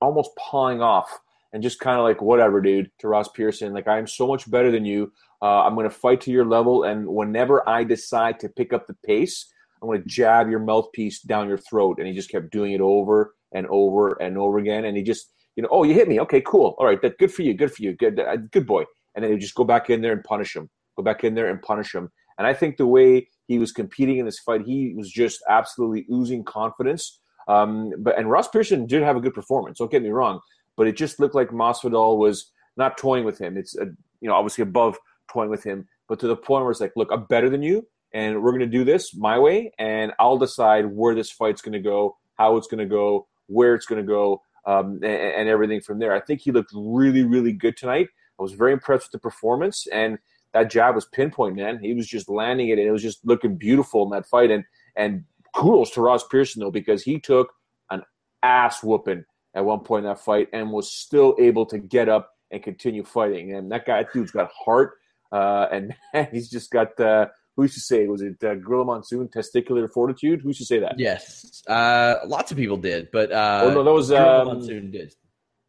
almost 0.00 0.30
pawing 0.36 0.82
off 0.82 1.18
and 1.56 1.62
just 1.62 1.80
kind 1.80 1.96
of 1.96 2.04
like 2.04 2.20
whatever, 2.20 2.60
dude, 2.60 2.90
to 2.98 3.08
Ross 3.08 3.28
Pearson. 3.28 3.72
Like 3.72 3.88
I'm 3.88 4.06
so 4.06 4.26
much 4.26 4.50
better 4.50 4.70
than 4.70 4.84
you. 4.84 5.10
Uh, 5.40 5.62
I'm 5.62 5.74
going 5.74 5.88
to 5.88 5.90
fight 5.94 6.20
to 6.22 6.30
your 6.30 6.44
level, 6.44 6.84
and 6.84 7.06
whenever 7.06 7.66
I 7.66 7.82
decide 7.82 8.38
to 8.40 8.50
pick 8.50 8.74
up 8.74 8.86
the 8.86 8.96
pace, 9.06 9.50
I'm 9.80 9.88
going 9.88 10.02
to 10.02 10.06
jab 10.06 10.50
your 10.50 10.58
mouthpiece 10.58 11.22
down 11.22 11.48
your 11.48 11.56
throat. 11.56 11.96
And 11.98 12.06
he 12.06 12.12
just 12.12 12.28
kept 12.28 12.50
doing 12.50 12.72
it 12.72 12.82
over 12.82 13.34
and 13.52 13.66
over 13.68 14.20
and 14.20 14.36
over 14.36 14.58
again. 14.58 14.84
And 14.84 14.98
he 14.98 15.02
just, 15.02 15.32
you 15.56 15.62
know, 15.62 15.70
oh, 15.72 15.84
you 15.84 15.94
hit 15.94 16.08
me. 16.08 16.20
Okay, 16.20 16.42
cool. 16.42 16.74
All 16.78 16.84
right, 16.84 17.00
that 17.00 17.16
good 17.16 17.32
for 17.32 17.40
you. 17.40 17.54
Good 17.54 17.72
for 17.72 17.82
you. 17.82 17.94
Good, 17.94 18.20
uh, 18.20 18.36
good 18.36 18.66
boy. 18.66 18.84
And 19.14 19.24
then 19.24 19.32
he 19.32 19.38
just 19.38 19.54
go 19.54 19.64
back 19.64 19.88
in 19.88 20.02
there 20.02 20.12
and 20.12 20.22
punish 20.24 20.54
him. 20.54 20.68
Go 20.94 21.02
back 21.02 21.24
in 21.24 21.34
there 21.34 21.48
and 21.48 21.62
punish 21.62 21.94
him. 21.94 22.10
And 22.36 22.46
I 22.46 22.52
think 22.52 22.76
the 22.76 22.86
way 22.86 23.28
he 23.46 23.58
was 23.58 23.72
competing 23.72 24.18
in 24.18 24.26
this 24.26 24.40
fight, 24.40 24.62
he 24.66 24.92
was 24.94 25.10
just 25.10 25.42
absolutely 25.48 26.06
oozing 26.12 26.44
confidence. 26.44 27.20
Um, 27.48 27.92
but 27.98 28.18
and 28.18 28.30
Ross 28.30 28.48
Pearson 28.48 28.86
did 28.86 29.02
have 29.02 29.16
a 29.16 29.20
good 29.20 29.32
performance. 29.32 29.78
Don't 29.78 29.90
get 29.90 30.02
me 30.02 30.10
wrong, 30.10 30.40
but 30.76 30.86
it 30.86 30.96
just 30.96 31.18
looked 31.20 31.34
like 31.34 31.48
Masvidal 31.48 32.18
was 32.18 32.50
not 32.76 32.98
toying 32.98 33.24
with 33.24 33.38
him. 33.38 33.56
It's 33.56 33.76
a, 33.76 33.86
you 34.20 34.28
know 34.28 34.34
obviously 34.34 34.62
above 34.62 34.98
toying 35.30 35.50
with 35.50 35.64
him, 35.64 35.88
but 36.08 36.20
to 36.20 36.26
the 36.26 36.36
point 36.36 36.64
where 36.64 36.70
it's 36.70 36.80
like, 36.80 36.92
look, 36.96 37.10
I'm 37.10 37.24
better 37.24 37.50
than 37.50 37.62
you, 37.62 37.86
and 38.12 38.42
we're 38.42 38.52
going 38.52 38.60
to 38.60 38.66
do 38.66 38.84
this 38.84 39.14
my 39.14 39.38
way, 39.38 39.72
and 39.78 40.12
I'll 40.18 40.38
decide 40.38 40.86
where 40.86 41.14
this 41.14 41.30
fight's 41.30 41.62
going 41.62 41.72
to 41.72 41.80
go, 41.80 42.16
how 42.34 42.56
it's 42.56 42.66
going 42.66 42.78
to 42.78 42.86
go, 42.86 43.26
where 43.46 43.74
it's 43.74 43.86
going 43.86 44.00
to 44.00 44.06
go, 44.06 44.42
um, 44.66 44.94
and, 44.96 45.04
and, 45.04 45.48
everything 45.48 45.80
from 45.80 45.98
there. 46.00 46.12
I 46.12 46.20
think 46.20 46.40
he 46.40 46.50
looked 46.50 46.72
really, 46.74 47.22
really 47.22 47.52
good 47.52 47.76
tonight. 47.76 48.08
I 48.38 48.42
was 48.42 48.52
very 48.52 48.72
impressed 48.72 49.06
with 49.06 49.12
the 49.12 49.18
performance, 49.18 49.86
and 49.92 50.18
that 50.52 50.70
jab 50.70 50.94
was 50.94 51.04
pinpoint, 51.06 51.56
man. 51.56 51.78
He 51.80 51.94
was 51.94 52.08
just 52.08 52.28
landing 52.28 52.68
it, 52.70 52.78
and 52.78 52.88
it 52.88 52.90
was 52.90 53.02
just 53.02 53.24
looking 53.24 53.56
beautiful 53.56 54.02
in 54.04 54.10
that 54.10 54.26
fight. 54.26 54.50
And 54.50 54.64
and 54.96 55.24
kudos 55.54 55.90
to 55.92 56.00
Ross 56.00 56.26
Pearson 56.26 56.60
though, 56.60 56.70
because 56.70 57.02
he 57.02 57.20
took 57.20 57.52
an 57.90 58.02
ass 58.42 58.82
whooping 58.82 59.24
at 59.56 59.64
one 59.64 59.80
point 59.80 60.04
in 60.04 60.10
that 60.10 60.20
fight 60.20 60.48
and 60.52 60.70
was 60.70 60.92
still 60.92 61.34
able 61.40 61.66
to 61.66 61.78
get 61.78 62.08
up 62.08 62.30
and 62.52 62.62
continue 62.62 63.02
fighting. 63.02 63.54
And 63.54 63.72
that 63.72 63.86
guy, 63.86 64.02
that 64.02 64.12
dude's 64.12 64.30
got 64.30 64.50
heart. 64.52 64.92
Uh, 65.32 65.66
and 65.72 65.94
he's 66.30 66.48
just 66.48 66.70
got 66.70 66.98
uh, 67.00 67.26
who 67.56 67.62
used 67.62 67.74
to 67.74 67.80
say 67.80 68.06
was 68.06 68.22
it 68.22 68.42
uh, 68.44 68.54
Gorilla 68.54 68.84
Monsoon 68.84 69.28
testicular 69.28 69.90
fortitude? 69.90 70.42
Who 70.42 70.50
used 70.50 70.60
to 70.60 70.66
say 70.66 70.78
that? 70.78 70.98
Yes, 70.98 71.62
uh, 71.66 72.16
lots 72.26 72.52
of 72.52 72.58
people 72.58 72.76
did, 72.76 73.08
but 73.10 73.32
uh, 73.32 73.62
oh 73.64 73.70
no, 73.70 73.82
that 73.82 73.92
was 73.92 74.12
um, 74.12 74.46
Monsoon 74.46 74.90
did. 74.90 75.14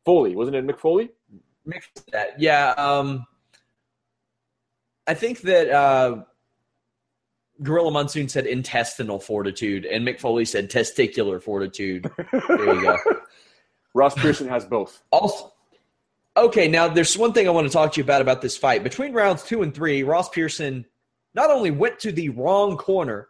Foley 0.05 0.35
wasn't 0.35 0.57
it? 0.57 0.67
Mick 0.67 0.77
Foley. 0.77 1.09
Mick 1.67 1.81
that, 2.11 2.39
yeah. 2.39 2.71
Um, 2.77 3.25
I 5.07 5.13
think 5.13 5.41
that 5.41 5.69
uh, 5.69 6.23
Gorilla 7.63 7.91
Monsoon 7.91 8.29
said 8.29 8.45
intestinal 8.45 9.19
fortitude, 9.19 9.85
and 9.85 10.05
Mick 10.05 10.19
Foley 10.19 10.45
said 10.45 10.69
testicular 10.69 11.41
fortitude. 11.41 12.09
there 12.31 12.75
you 12.75 12.81
go. 12.81 12.97
Ross 13.98 14.16
Pearson 14.16 14.48
has 14.48 14.66
both. 14.66 15.04
Also, 15.12 15.52
Okay, 16.38 16.68
now 16.68 16.88
there's 16.88 17.18
one 17.18 17.34
thing 17.34 17.48
I 17.48 17.52
want 17.52 17.66
to 17.66 17.74
talk 17.74 17.93
to 17.93 17.98
you 17.98 18.04
about 18.04 18.22
about 18.22 18.43
this 18.43 18.56
fight. 18.56 18.84
Between 18.84 19.12
rounds 19.12 19.41
two 19.41 19.64
and 19.64 19.74
three, 19.74 20.04
Ross 20.04 20.30
Pearson 20.30 20.86
not 21.34 21.50
only 21.50 21.72
went 21.72 22.00
to 22.02 22.12
the 22.12 22.30
wrong 22.30 22.78
corner, 22.78 23.30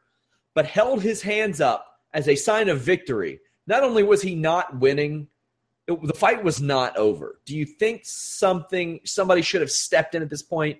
but 0.53 0.65
held 0.65 1.01
his 1.01 1.21
hands 1.21 1.61
up 1.61 1.87
as 2.13 2.27
a 2.27 2.35
sign 2.35 2.67
of 2.67 2.81
victory. 2.81 3.39
Not 3.65 3.83
only 3.83 4.03
was 4.03 4.21
he 4.21 4.35
not 4.35 4.79
winning, 4.79 5.29
it, 5.87 6.01
the 6.03 6.13
fight 6.13 6.43
was 6.43 6.61
not 6.61 6.97
over. 6.97 7.39
Do 7.45 7.55
you 7.55 7.65
think 7.65 8.01
something 8.03 8.99
somebody 9.05 9.41
should 9.41 9.61
have 9.61 9.71
stepped 9.71 10.13
in 10.13 10.21
at 10.21 10.29
this 10.29 10.43
point 10.43 10.79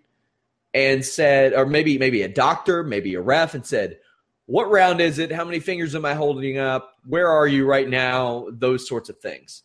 and 0.74 1.06
said, 1.06 1.54
or 1.54 1.66
maybe 1.66 1.98
maybe 1.98 2.24
a 2.24 2.28
doctor, 2.28 2.84
maybe 2.84 3.16
a 3.16 3.22
ref, 3.22 3.54
and 3.54 3.66
said, 3.66 4.00
"What 4.48 4.70
round 4.70 5.00
is 5.00 5.18
it? 5.18 5.32
How 5.32 5.46
many 5.46 5.62
fingers 5.62 5.96
am 5.96 6.04
I 6.04 6.14
holding 6.14 6.58
up? 6.58 6.98
Where 7.06 7.30
are 7.30 7.48
you 7.48 7.66
right 7.66 7.88
now?" 7.88 8.48
Those 8.52 8.86
sorts 8.86 9.08
of 9.08 9.18
things. 9.20 9.64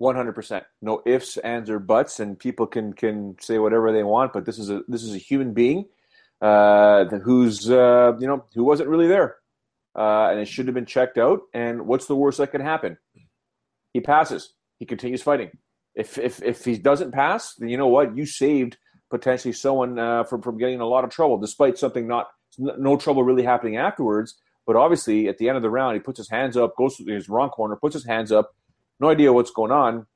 One 0.00 0.16
hundred 0.16 0.32
percent. 0.32 0.64
No 0.80 1.02
ifs, 1.04 1.36
ands, 1.36 1.68
or 1.68 1.78
buts, 1.78 2.20
and 2.20 2.38
people 2.38 2.66
can 2.66 2.94
can 2.94 3.36
say 3.38 3.58
whatever 3.58 3.92
they 3.92 4.02
want. 4.02 4.32
But 4.32 4.46
this 4.46 4.58
is 4.58 4.70
a 4.70 4.80
this 4.88 5.02
is 5.02 5.14
a 5.14 5.18
human 5.18 5.52
being 5.52 5.88
uh, 6.40 7.04
who's 7.04 7.70
uh, 7.70 8.12
you 8.18 8.26
know 8.26 8.46
who 8.54 8.64
wasn't 8.64 8.88
really 8.88 9.08
there, 9.08 9.36
uh, 9.94 10.30
and 10.30 10.40
it 10.40 10.48
should 10.48 10.68
have 10.68 10.74
been 10.74 10.86
checked 10.86 11.18
out. 11.18 11.40
And 11.52 11.86
what's 11.86 12.06
the 12.06 12.16
worst 12.16 12.38
that 12.38 12.50
can 12.50 12.62
happen? 12.62 12.96
He 13.92 14.00
passes. 14.00 14.54
He 14.78 14.86
continues 14.86 15.22
fighting. 15.22 15.50
If 15.94 16.16
if 16.16 16.42
if 16.42 16.64
he 16.64 16.78
doesn't 16.78 17.12
pass, 17.12 17.54
then 17.56 17.68
you 17.68 17.76
know 17.76 17.88
what? 17.88 18.16
You 18.16 18.24
saved 18.24 18.78
potentially 19.10 19.52
someone 19.52 19.98
uh, 19.98 20.24
from 20.24 20.40
from 20.40 20.56
getting 20.56 20.76
in 20.76 20.80
a 20.80 20.86
lot 20.86 21.04
of 21.04 21.10
trouble, 21.10 21.36
despite 21.36 21.76
something 21.76 22.08
not 22.08 22.28
no 22.58 22.96
trouble 22.96 23.22
really 23.22 23.44
happening 23.44 23.76
afterwards. 23.76 24.40
But 24.66 24.76
obviously, 24.76 25.28
at 25.28 25.36
the 25.36 25.48
end 25.48 25.58
of 25.58 25.62
the 25.62 25.68
round, 25.68 25.92
he 25.96 26.00
puts 26.00 26.16
his 26.16 26.30
hands 26.30 26.56
up, 26.56 26.74
goes 26.78 26.96
to 26.96 27.04
his 27.04 27.28
wrong 27.28 27.50
corner, 27.50 27.76
puts 27.76 27.92
his 27.92 28.06
hands 28.06 28.32
up, 28.32 28.54
no 29.00 29.08
idea 29.08 29.32
what's 29.32 29.50
going 29.50 29.72
on, 29.72 30.06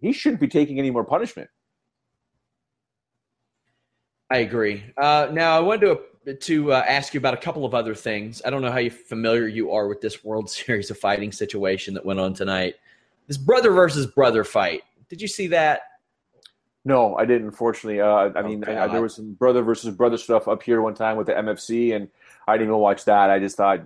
he 0.00 0.12
shouldn't 0.12 0.40
be 0.40 0.48
taking 0.48 0.78
any 0.78 0.90
more 0.90 1.04
punishment. 1.04 1.48
I 4.30 4.38
agree. 4.38 4.84
Uh, 4.96 5.28
now, 5.32 5.56
I 5.56 5.60
wanted 5.60 5.86
to 5.86 6.00
to 6.34 6.72
uh, 6.74 6.84
ask 6.86 7.14
you 7.14 7.18
about 7.18 7.32
a 7.32 7.38
couple 7.38 7.64
of 7.64 7.74
other 7.74 7.94
things. 7.94 8.42
I 8.44 8.50
don't 8.50 8.60
know 8.60 8.70
how 8.70 8.86
familiar 8.90 9.46
you 9.46 9.72
are 9.72 9.88
with 9.88 10.02
this 10.02 10.22
World 10.22 10.50
Series 10.50 10.90
of 10.90 10.98
Fighting 10.98 11.32
situation 11.32 11.94
that 11.94 12.04
went 12.04 12.20
on 12.20 12.34
tonight. 12.34 12.74
This 13.26 13.38
brother 13.38 13.70
versus 13.70 14.06
brother 14.06 14.44
fight. 14.44 14.82
Did 15.08 15.22
you 15.22 15.28
see 15.28 15.46
that? 15.48 15.82
No, 16.84 17.16
I 17.16 17.24
didn't. 17.24 17.46
Unfortunately, 17.46 18.00
uh, 18.00 18.30
I 18.34 18.42
mean, 18.42 18.64
I, 18.64 18.86
there 18.88 19.02
was 19.02 19.14
some 19.14 19.32
brother 19.34 19.62
versus 19.62 19.94
brother 19.94 20.16
stuff 20.16 20.48
up 20.48 20.62
here 20.62 20.80
one 20.80 20.94
time 20.94 21.16
with 21.16 21.26
the 21.26 21.34
MFC, 21.34 21.94
and 21.94 22.08
I 22.46 22.54
didn't 22.54 22.68
even 22.68 22.80
watch 22.80 23.04
that. 23.04 23.30
I 23.30 23.38
just 23.38 23.56
thought 23.56 23.80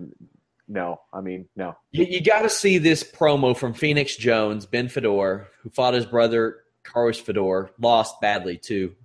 no, 0.73 1.01
I 1.13 1.21
mean, 1.21 1.47
no. 1.55 1.77
You, 1.91 2.05
you 2.05 2.21
got 2.21 2.41
to 2.41 2.49
see 2.49 2.79
this 2.79 3.03
promo 3.03 3.55
from 3.55 3.75
Phoenix 3.75 4.15
Jones, 4.15 4.65
Ben 4.65 4.89
Fodor, 4.89 5.47
who 5.61 5.69
fought 5.69 5.93
his 5.93 6.07
brother, 6.07 6.63
Carlos 6.81 7.19
Fodor, 7.19 7.69
lost 7.79 8.19
badly 8.19 8.57
to 8.57 8.95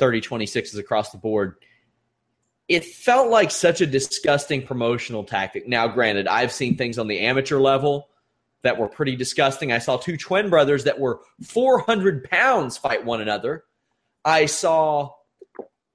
30 0.00 0.20
26s 0.20 0.76
across 0.78 1.12
the 1.12 1.18
board. 1.18 1.54
It 2.66 2.84
felt 2.84 3.30
like 3.30 3.52
such 3.52 3.80
a 3.80 3.86
disgusting 3.86 4.66
promotional 4.66 5.22
tactic. 5.22 5.68
Now, 5.68 5.86
granted, 5.86 6.26
I've 6.26 6.50
seen 6.50 6.76
things 6.76 6.98
on 6.98 7.06
the 7.06 7.20
amateur 7.20 7.60
level 7.60 8.08
that 8.62 8.78
were 8.78 8.88
pretty 8.88 9.14
disgusting. 9.14 9.70
I 9.70 9.78
saw 9.78 9.98
two 9.98 10.16
twin 10.16 10.50
brothers 10.50 10.84
that 10.84 10.98
were 10.98 11.20
400 11.44 12.28
pounds 12.28 12.76
fight 12.76 13.04
one 13.04 13.20
another. 13.20 13.62
I 14.24 14.46
saw 14.46 15.10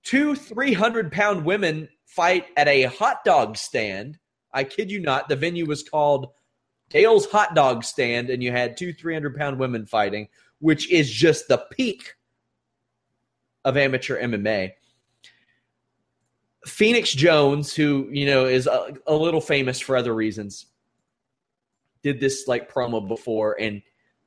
two 0.03 0.35
300 0.35 1.11
pound 1.11 1.43
women 1.43 1.89
fight 2.05 2.45
at 2.55 2.69
a 2.69 2.83
hot 2.83 3.25
dog 3.25 3.57
stand 3.57 4.19
I 4.53 4.63
kid 4.63 4.91
you 4.91 4.99
not. 4.99 5.29
The 5.29 5.35
venue 5.35 5.65
was 5.65 5.83
called 5.83 6.29
Dale's 6.89 7.25
Hot 7.27 7.55
Dog 7.55 7.83
Stand, 7.83 8.29
and 8.29 8.41
you 8.41 8.51
had 8.51 8.77
two 8.77 8.93
300 8.93 9.35
pound 9.35 9.59
women 9.59 9.85
fighting, 9.85 10.27
which 10.59 10.89
is 10.91 11.11
just 11.11 11.47
the 11.47 11.65
peak 11.71 12.15
of 13.65 13.77
amateur 13.77 14.21
MMA. 14.21 14.73
Phoenix 16.65 17.11
Jones, 17.13 17.73
who 17.73 18.07
you 18.11 18.25
know 18.25 18.45
is 18.45 18.67
a, 18.67 18.93
a, 19.05 19.13
little 19.13 19.41
famous 19.41 19.79
for 19.79 19.95
other 19.95 20.13
reasons, 20.13 20.65
did 22.03 22.19
this 22.19 22.47
like 22.47 22.71
promo 22.71 23.05
before, 23.05 23.55
and 23.59 23.81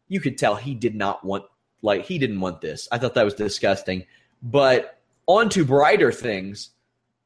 you 0.09 0.21
could 0.21 0.39
tell 0.39 0.57
he 0.57 0.75
did 0.75 0.95
not 0.95 1.25
want 1.25 1.45
like 1.83 2.05
he 2.05 2.18
didn't 2.18 2.41
want 2.41 2.61
this. 2.61 2.89
I 2.93 2.99
thought 2.99 3.14
that 3.14 3.25
was 3.25 3.35
disgusting. 3.35 4.05
But 4.43 4.99
on 5.27 5.49
to 5.51 5.64
brighter 5.64 6.12
things. 6.12 6.71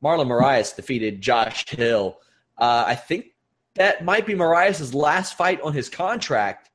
Marlon 0.03 0.27
Moraes 0.27 0.77
defeated 0.77 1.23
Josh 1.23 1.69
Hill. 1.69 2.19
Uh, 2.59 2.85
I 2.87 2.95
think 2.95 3.27
that 3.75 4.05
might 4.05 4.27
be 4.27 4.35
Moraes' 4.35 4.95
last 4.95 5.37
fight 5.37 5.61
on 5.63 5.73
his 5.73 5.89
contract. 5.89 6.71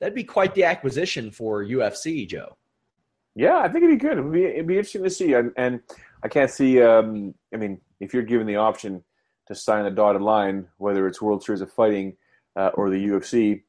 That'd 0.00 0.14
be 0.14 0.24
quite 0.24 0.54
the 0.54 0.64
acquisition 0.64 1.30
for 1.30 1.64
UFC, 1.64 2.26
Joe. 2.26 2.56
Yeah, 3.34 3.58
I 3.58 3.68
think 3.68 3.84
it'd 3.84 3.98
be 3.98 4.08
good. 4.08 4.18
It'd 4.18 4.32
be, 4.32 4.44
it'd 4.44 4.66
be 4.66 4.74
interesting 4.74 5.04
to 5.04 5.10
see. 5.10 5.34
And, 5.34 5.52
and 5.56 5.80
I 6.22 6.28
can't 6.28 6.50
see. 6.50 6.82
Um, 6.82 7.34
I 7.54 7.58
mean, 7.58 7.80
if 8.00 8.12
you're 8.12 8.22
given 8.22 8.46
the 8.46 8.56
option 8.56 9.04
to 9.46 9.54
sign 9.54 9.86
a 9.86 9.90
dotted 9.90 10.22
line, 10.22 10.66
whether 10.78 11.06
it's 11.06 11.22
World 11.22 11.44
Series 11.44 11.60
of 11.60 11.72
Fighting 11.72 12.16
uh, 12.56 12.70
or 12.74 12.90
the 12.90 13.06
UFC, 13.06 13.62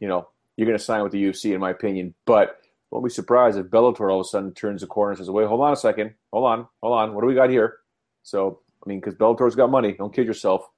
you 0.00 0.08
know, 0.08 0.28
you're 0.56 0.66
going 0.66 0.78
to 0.78 0.84
sign 0.84 1.02
with 1.02 1.12
the 1.12 1.24
UFC, 1.24 1.54
in 1.54 1.60
my 1.60 1.70
opinion. 1.70 2.14
But 2.26 2.60
won't 2.90 3.04
be 3.04 3.10
surprised 3.10 3.58
if 3.58 3.66
Bellator 3.66 4.10
all 4.10 4.20
of 4.20 4.26
a 4.26 4.28
sudden 4.28 4.52
turns 4.54 4.80
the 4.80 4.86
corner 4.86 5.12
and 5.12 5.18
says, 5.18 5.30
"Wait, 5.30 5.48
hold 5.48 5.60
on 5.60 5.72
a 5.72 5.76
second, 5.76 6.14
hold 6.32 6.44
on, 6.44 6.68
hold 6.80 6.96
on, 6.96 7.14
what 7.14 7.22
do 7.22 7.26
we 7.26 7.34
got 7.34 7.50
here?" 7.50 7.78
So, 8.22 8.60
I 8.84 8.88
mean, 8.88 9.00
because 9.00 9.14
Bellator's 9.14 9.56
got 9.56 9.70
money, 9.70 9.92
don't 9.92 10.14
kid 10.14 10.26
yourself. 10.26 10.68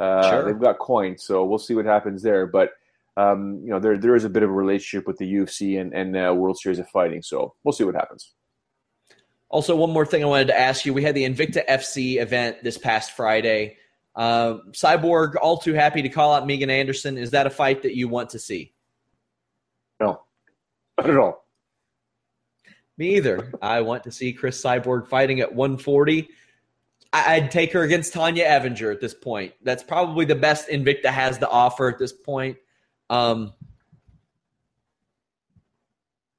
Uh, 0.00 0.30
sure. 0.30 0.44
They've 0.46 0.60
got 0.60 0.78
coins, 0.78 1.22
so 1.22 1.44
we'll 1.44 1.58
see 1.58 1.74
what 1.74 1.84
happens 1.84 2.22
there. 2.22 2.46
But 2.46 2.70
um, 3.16 3.60
you 3.62 3.70
know, 3.70 3.78
there 3.78 3.98
there 3.98 4.16
is 4.16 4.24
a 4.24 4.30
bit 4.30 4.42
of 4.42 4.48
a 4.48 4.52
relationship 4.52 5.06
with 5.06 5.18
the 5.18 5.30
UFC 5.30 5.78
and 5.78 5.92
and 5.92 6.16
uh, 6.16 6.34
World 6.34 6.58
Series 6.58 6.78
of 6.78 6.88
Fighting, 6.88 7.22
so 7.22 7.54
we'll 7.62 7.72
see 7.72 7.84
what 7.84 7.94
happens. 7.94 8.32
Also, 9.50 9.76
one 9.76 9.90
more 9.90 10.06
thing 10.06 10.22
I 10.22 10.26
wanted 10.26 10.46
to 10.48 10.58
ask 10.58 10.86
you: 10.86 10.94
we 10.94 11.02
had 11.02 11.14
the 11.14 11.28
Invicta 11.28 11.66
FC 11.68 12.20
event 12.20 12.62
this 12.62 12.78
past 12.78 13.12
Friday. 13.12 13.76
Uh, 14.16 14.58
Cyborg, 14.70 15.34
all 15.40 15.58
too 15.58 15.74
happy 15.74 16.02
to 16.02 16.08
call 16.08 16.32
out 16.32 16.46
Megan 16.46 16.70
Anderson. 16.70 17.18
Is 17.18 17.32
that 17.32 17.46
a 17.46 17.50
fight 17.50 17.82
that 17.82 17.94
you 17.94 18.08
want 18.08 18.30
to 18.30 18.38
see? 18.38 18.72
No, 20.00 20.22
not 20.96 21.10
at 21.10 21.16
all. 21.16 21.44
Me 22.96 23.16
either. 23.16 23.52
I 23.62 23.80
want 23.82 24.04
to 24.04 24.10
see 24.10 24.32
Cris 24.32 24.62
Cyborg 24.62 25.08
fighting 25.08 25.40
at 25.40 25.54
140. 25.54 26.28
I'd 27.12 27.50
take 27.50 27.72
her 27.72 27.82
against 27.82 28.14
Tonya 28.14 28.46
Evinger 28.46 28.92
at 28.92 29.00
this 29.00 29.14
point. 29.14 29.52
That's 29.62 29.82
probably 29.82 30.24
the 30.24 30.36
best 30.36 30.68
Invicta 30.68 31.06
has 31.06 31.38
to 31.38 31.48
offer 31.48 31.88
at 31.88 31.98
this 31.98 32.12
point. 32.12 32.56
Um, 33.08 33.52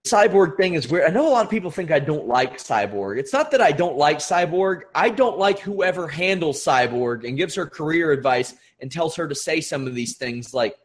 Cyborg 0.06 0.58
thing 0.58 0.74
is 0.74 0.88
weird. 0.88 1.10
I 1.10 1.14
know 1.14 1.28
a 1.28 1.30
lot 1.30 1.46
of 1.46 1.52
people 1.52 1.70
think 1.70 1.92
I 1.92 2.00
don't 2.00 2.28
like 2.28 2.58
Cyborg. 2.58 3.20
It's 3.20 3.34
not 3.34 3.52
that 3.52 3.62
I 3.62 3.72
don't 3.72 3.98
like 3.98 4.18
Cyborg. 4.18 4.84
I 4.96 5.10
don't 5.10 5.38
like 5.38 5.60
whoever 5.60 6.08
handles 6.08 6.64
Cyborg 6.64 7.28
and 7.28 7.38
gives 7.38 7.54
her 7.56 7.68
career 7.68 8.12
advice 8.12 8.56
and 8.80 8.92
tells 8.92 9.16
her 9.18 9.28
to 9.28 9.36
say 9.36 9.62
some 9.62 9.86
of 9.86 9.94
these 9.94 10.16
things. 10.16 10.54
Like 10.54 10.76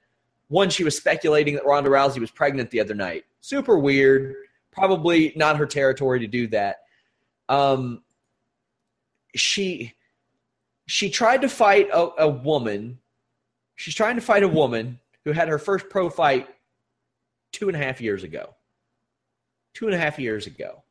one, 0.48 0.68
she 0.68 0.84
was 0.84 0.96
speculating 0.96 1.54
that 1.54 1.64
Ronda 1.64 1.88
Rousey 1.88 2.18
was 2.18 2.30
pregnant 2.30 2.70
the 2.70 2.80
other 2.80 2.94
night. 2.94 3.24
Super 3.40 3.78
weird. 3.78 4.34
Probably 4.70 5.32
not 5.34 5.56
her 5.56 5.66
territory 5.66 6.20
to 6.20 6.26
do 6.26 6.46
that. 6.48 6.78
Um, 7.48 8.02
she 9.34 9.94
she 10.86 11.10
tried 11.10 11.42
to 11.42 11.48
fight 11.48 11.88
a, 11.92 12.22
a 12.22 12.28
woman. 12.28 12.98
She's 13.74 13.94
trying 13.94 14.14
to 14.14 14.22
fight 14.22 14.42
a 14.42 14.48
woman 14.48 15.00
who 15.24 15.32
had 15.32 15.48
her 15.48 15.58
first 15.58 15.88
pro 15.88 16.08
fight 16.08 16.48
two 17.52 17.68
and 17.68 17.76
a 17.76 17.80
half 17.80 18.00
years 18.00 18.22
ago. 18.22 18.54
Two 19.74 19.86
and 19.86 19.94
a 19.94 19.98
half 19.98 20.18
years 20.18 20.46
ago. 20.46 20.82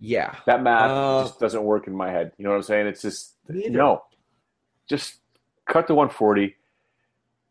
Yeah. 0.00 0.34
That 0.46 0.62
math 0.62 0.90
uh, 0.90 1.22
just 1.24 1.38
doesn't 1.38 1.62
work 1.62 1.86
in 1.86 1.94
my 1.94 2.10
head. 2.10 2.32
You 2.38 2.44
know 2.44 2.50
what 2.50 2.56
I'm 2.56 2.62
saying? 2.62 2.86
It's 2.86 3.02
just, 3.02 3.34
no. 3.48 4.04
Just 4.88 5.16
cut 5.66 5.86
the 5.86 5.94
140. 5.94 6.56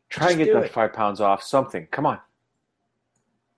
Try 0.10 0.30
and 0.32 0.38
get 0.38 0.52
that 0.54 0.72
five 0.72 0.92
pounds 0.92 1.22
off. 1.22 1.44
Something. 1.44 1.88
Come 1.92 2.08
on. 2.08 2.20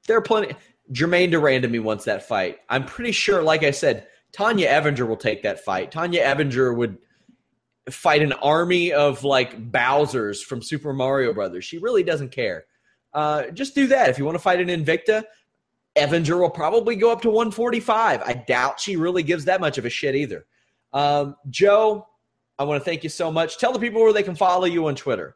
There 0.08 0.18
are 0.18 0.22
plenty. 0.22 0.54
Germaine 0.91 1.30
de 1.30 1.38
Randamie 1.38 1.82
wants 1.82 2.04
that 2.06 2.28
fight. 2.28 2.60
I'm 2.70 2.86
pretty 2.86 3.14
sure, 3.14 3.41
like 3.41 3.64
I 3.64 3.72
said, 3.72 4.08
Tonya 4.34 4.67
Evinger 4.67 5.07
will 5.07 5.17
take 5.17 5.43
that 5.43 5.63
fight. 5.63 5.91
Tonya 5.91 6.23
Evinger 6.23 6.75
would 6.75 6.97
fight 7.89 8.21
an 8.21 8.34
army 8.34 8.93
of 8.93 9.23
like 9.23 9.71
Bowser's 9.71 10.41
from 10.41 10.61
Super 10.61 10.93
Mario 10.93 11.34
Brothers. 11.34 11.65
She 11.65 11.77
really 11.77 12.03
doesn't 12.03 12.32
care. 12.32 12.65
Uh, 13.13 13.47
just 13.47 13.75
do 13.75 13.88
that. 13.88 14.09
If 14.09 14.17
you 14.17 14.25
want 14.25 14.36
to 14.36 14.41
fight 14.41 14.61
an 14.61 14.67
Invicta, 14.67 15.23
Evinger 15.97 16.39
will 16.39 16.49
probably 16.49 16.95
go 16.95 17.11
up 17.11 17.21
to 17.23 17.29
145. 17.29 18.21
I 18.21 18.34
doubt 18.34 18.79
she 18.79 18.95
really 18.95 19.23
gives 19.23 19.45
that 19.45 19.59
much 19.59 19.77
of 19.77 19.86
a 19.86 19.89
shit 19.89 20.15
either. 20.15 20.45
Um, 20.93 21.36
Joe, 21.49 22.07
I 22.57 22.63
want 22.63 22.82
to 22.82 22.86
thank 22.86 23.03
you 23.03 23.09
so 23.09 23.32
much. 23.32 23.57
Tell 23.57 23.73
the 23.73 23.79
people 23.79 24.01
where 24.01 24.13
they 24.13 24.23
can 24.23 24.36
follow 24.36 24.65
you 24.65 24.88
on 24.88 24.95
Twitter. 24.95 25.36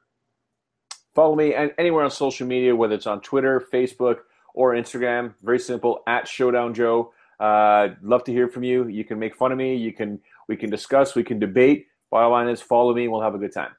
Follow 1.14 1.36
me 1.36 1.54
anywhere 1.78 2.04
on 2.04 2.12
social 2.12 2.46
media, 2.46 2.76
whether 2.76 2.94
it's 2.94 3.08
on 3.08 3.22
Twitter, 3.22 3.66
Facebook, 3.74 4.20
or 4.54 4.74
Instagram. 4.74 5.34
Very 5.42 5.60
simple 5.60 6.04
at 6.08 6.28
Showdown 6.28 6.74
Joe. 6.74 7.14
Uh, 7.40 7.90
love 8.02 8.24
to 8.26 8.32
hear 8.32 8.48
from 8.48 8.64
you. 8.64 8.88
You 8.88 9.04
can 9.04 9.20
make 9.20 9.36
fun 9.36 9.52
of 9.52 9.58
me. 9.58 9.76
You 9.76 9.94
can 9.94 10.20
we 10.48 10.56
can 10.56 10.70
discuss. 10.70 11.16
We 11.16 11.24
can 11.24 11.40
debate. 11.40 11.88
Bottom 12.12 12.32
line 12.32 12.48
is 12.48 12.62
follow 12.62 12.94
me. 12.94 13.08
We'll 13.08 13.22
have 13.22 13.36
a 13.36 13.38
good 13.38 13.54
time. 13.54 13.72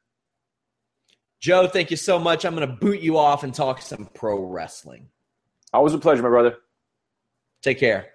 Joe, 1.40 1.66
thank 1.66 1.90
you 1.90 1.96
so 1.96 2.18
much. 2.18 2.44
I'm 2.44 2.54
going 2.54 2.68
to 2.68 2.74
boot 2.74 3.00
you 3.00 3.18
off 3.18 3.44
and 3.44 3.54
talk 3.54 3.82
some 3.82 4.08
pro 4.14 4.42
wrestling. 4.42 5.08
Always 5.72 5.94
a 5.94 5.98
pleasure, 5.98 6.22
my 6.22 6.28
brother. 6.28 6.56
Take 7.62 7.78
care. 7.78 8.06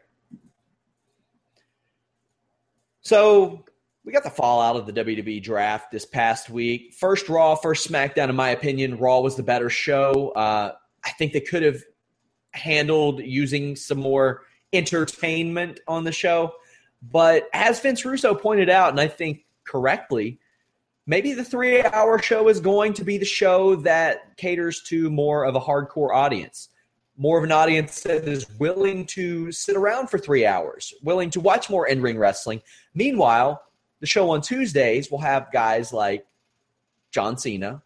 So 3.02 3.66
we 4.04 4.12
got 4.12 4.24
the 4.24 4.30
fallout 4.30 4.76
of 4.76 4.86
the 4.86 4.94
WWE 4.94 5.42
draft 5.42 5.92
this 5.92 6.06
past 6.06 6.50
week. 6.50 6.94
First 6.94 7.30
Raw, 7.30 7.56
first 7.56 7.88
SmackDown. 7.88 8.30
In 8.30 8.36
my 8.36 8.50
opinion, 8.50 8.98
Raw 8.98 9.20
was 9.20 9.36
the 9.36 9.44
better 9.44 9.70
show. 9.70 10.30
Uh, 10.36 10.74
I 11.04 11.12
think 11.12 11.34
they 11.34 11.42
could 11.42 11.64
have 11.64 11.82
handled 12.52 13.22
using 13.22 13.76
some 13.76 14.00
more 14.00 14.44
entertainment 14.74 15.80
on 15.88 16.04
the 16.04 16.12
show. 16.12 16.54
But 17.12 17.50
as 17.54 17.80
Vince 17.80 18.06
Russo 18.06 18.36
pointed 18.36 18.70
out, 18.70 18.92
and 18.92 19.00
I 19.00 19.08
think 19.08 19.46
correctly, 19.64 20.40
maybe 21.08 21.34
the 21.34 21.44
three 21.44 21.84
hour 21.84 22.22
show 22.22 22.48
is 22.48 22.60
going 22.60 22.94
to 22.94 23.04
be 23.04 23.18
the 23.18 23.26
show 23.26 23.76
that 23.78 24.38
caters 24.38 24.82
to 24.84 25.10
more 25.10 25.46
of 25.46 25.56
a 25.56 25.60
hardcore 25.60 26.14
audience, 26.14 26.70
more 27.18 27.38
of 27.38 27.44
an 27.44 27.52
audience 27.52 28.02
that 28.02 28.28
is 28.28 28.50
willing 28.60 29.06
to 29.08 29.52
sit 29.52 29.76
around 29.76 30.08
for 30.08 30.18
three 30.18 30.46
hours, 30.46 30.94
willing 31.02 31.30
to 31.32 31.40
watch 31.40 31.70
more 31.70 31.88
in 31.88 32.02
ring 32.02 32.18
wrestling. 32.18 32.62
Meanwhile, 32.94 33.62
the 34.00 34.08
show 34.08 34.30
on 34.30 34.42
Tuesdays 34.42 35.10
will 35.10 35.22
have 35.22 35.52
guys 35.52 35.92
like 35.92 36.26
John 37.12 37.38
Cena, 37.38 37.82